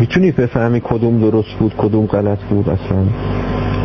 می‌تونی 0.00 0.32
بفهمی 0.32 0.80
کدوم 0.84 1.20
درست 1.20 1.54
بود 1.58 1.74
کدوم 1.78 2.06
غلط 2.06 2.38
بود 2.38 2.68
اصلا. 2.68 2.98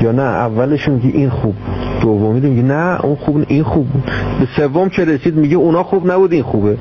یا 0.02 0.11
نه 0.11 0.22
اولش 0.22 0.88
میگی 0.88 1.10
این 1.10 1.30
خوب 1.30 1.56
بود. 1.56 1.91
دومی 2.02 2.40
میگی 2.40 2.61
نه 2.61 3.06
اون 3.06 3.15
خوب 3.15 3.45
این 3.48 3.64
خوب 3.64 3.88
بود. 3.88 4.03
به 4.40 4.48
سوم 4.56 4.90
که 4.90 5.06
رسید 5.06 5.36
میگه 5.36 5.56
اونا 5.56 5.84
خوب 5.84 6.11
نبود 6.11 6.34
این 6.34 6.44
خوبه. 6.44 6.78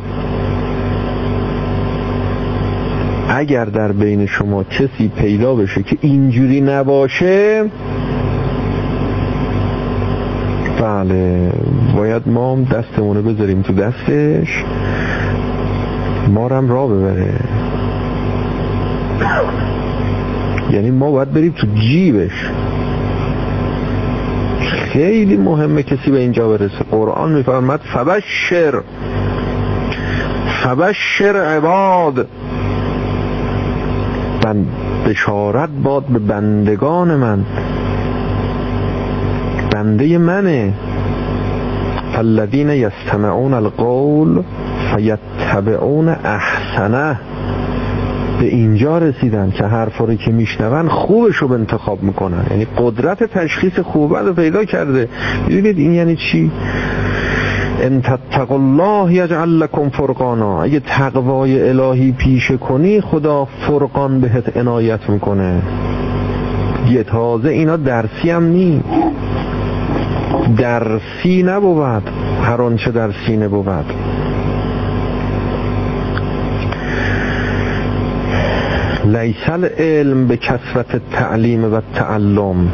اگر 3.28 3.64
در 3.64 3.92
بین 3.92 4.26
شما 4.26 4.64
کسی 4.64 5.09
پیدا 5.16 5.55
بشه 5.55 5.82
که 5.82 5.97
اینجوری 6.01 6.60
نباشه 6.60 7.64
بله 10.80 11.52
باید 11.97 12.28
ما 12.28 12.52
هم 12.52 12.64
دستمونه 12.64 13.22
بذاریم 13.22 13.62
تو 13.62 13.72
دستش. 13.72 14.64
ما 16.28 16.48
هم 16.48 16.68
را 16.68 16.86
ببره. 16.86 17.34
یعنی 20.70 20.90
ما 20.90 21.10
باید 21.10 21.32
بریم 21.32 21.52
تو 21.52 21.66
جیبش. 21.66 22.51
خیلی 24.92 25.36
مهمه 25.36 25.82
کسی 25.82 26.10
به 26.10 26.18
اینجا 26.18 26.48
برسه. 26.48 26.84
قرآن 26.90 27.32
میفرمد 27.32 27.80
فبشر. 27.80 28.80
فبشر 30.62 31.36
عباد. 31.36 32.28
بند 34.44 34.66
بشارت 35.06 35.68
باد 35.82 36.04
به 36.04 36.18
بندگان 36.18 37.14
من. 37.14 37.44
بنده 39.70 40.18
منه. 40.18 40.72
فالذین 42.12 42.70
یستمعون 42.70 43.54
القول 43.54 44.42
فیتبعون 44.94 46.08
احسنه. 46.08 47.18
به 48.40 48.46
اینجا 48.46 48.98
رسیدن 48.98 49.50
که 49.50 49.64
حرفا 49.64 50.04
رو 50.04 50.14
که 50.14 50.30
میشنون 50.30 50.88
خوبش 50.88 51.36
رو 51.36 51.52
انتخاب 51.52 52.02
می‌کنن. 52.02 52.46
یعنی 52.50 52.66
قدرت 52.76 53.24
تشخیص 53.24 53.78
خوبه 53.78 54.18
رو 54.18 54.32
پیدا 54.32 54.64
کرده. 54.64 55.08
می‌دونید 55.48 55.78
این 55.78 55.92
یعنی 55.92 56.16
چی؟ 56.16 56.50
ان 57.82 58.02
تتقوا 58.02 58.56
الله 58.56 59.14
یجعل 59.14 59.48
لكم 59.48 59.88
فرقانا. 59.88 60.62
اگه 60.62 60.80
تقوای 60.80 61.68
الهی 61.68 62.12
پیشه 62.12 62.56
کنی 62.56 63.00
خدا 63.00 63.44
فرقان 63.44 64.20
بهت 64.20 64.56
عنایت 64.56 65.10
می‌کنه. 65.10 65.62
یه 66.90 67.02
تازه 67.02 67.48
اینا 67.48 67.76
درسی 67.76 68.30
هم 68.30 68.44
نی 68.44 68.82
درسی 70.58 71.42
نبود. 71.42 72.02
هر 72.42 72.62
آنچه 72.62 72.90
در 72.90 73.10
سینه 73.26 73.48
بود 73.48 73.84
لیسل 79.05 79.64
علم 79.64 80.27
به 80.27 80.36
کسرت 80.36 81.10
تعلیم 81.12 81.74
و 81.74 81.81
تعلم. 81.94 82.68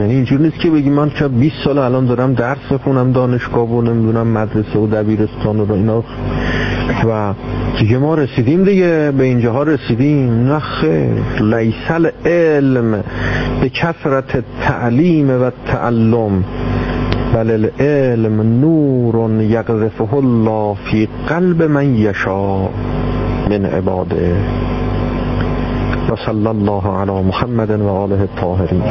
یعنی 0.00 0.14
اینجور 0.14 0.40
نیست 0.40 0.60
که 0.60 0.70
بگی 0.70 0.90
من 0.90 1.10
که 1.10 1.28
20 1.28 1.54
سال 1.64 1.78
الان 1.78 2.06
دارم 2.06 2.34
درس 2.34 2.72
بخونم 2.72 3.12
دانشگاه 3.12 3.70
و 3.70 3.82
نمی‌دونم 3.82 4.26
مدرسه 4.26 4.78
و 4.78 4.86
دبیرستان 4.86 5.60
و 5.60 5.72
اینا. 5.72 6.04
و 7.08 7.34
دیگه 7.78 7.98
ما 7.98 8.14
رسیدیم 8.14 8.64
دیگه 8.64 9.12
به 9.18 9.24
اینجاها 9.24 9.62
رسیدیم. 9.62 10.52
نه 10.52 10.58
خیر. 10.58 11.10
لیسل 11.40 12.10
علم 12.26 13.04
به 13.60 13.68
کثرت 13.68 14.44
تعلیم 14.62 15.30
و 15.30 15.50
تعلم. 15.66 16.44
بل 17.34 17.50
العلم 17.50 18.60
نور 18.60 19.42
یقذفه 19.42 20.14
الله 20.14 20.76
فی 20.90 21.08
قلب 21.28 21.62
من 21.62 21.94
یشا 21.94 22.58
من 23.50 23.64
عباده. 23.64 24.36
وصلى 26.12 26.50
الله 26.50 26.98
على 26.98 27.22
محمد 27.22 27.70
وآله 27.70 28.22
الطاهرين. 28.22 28.82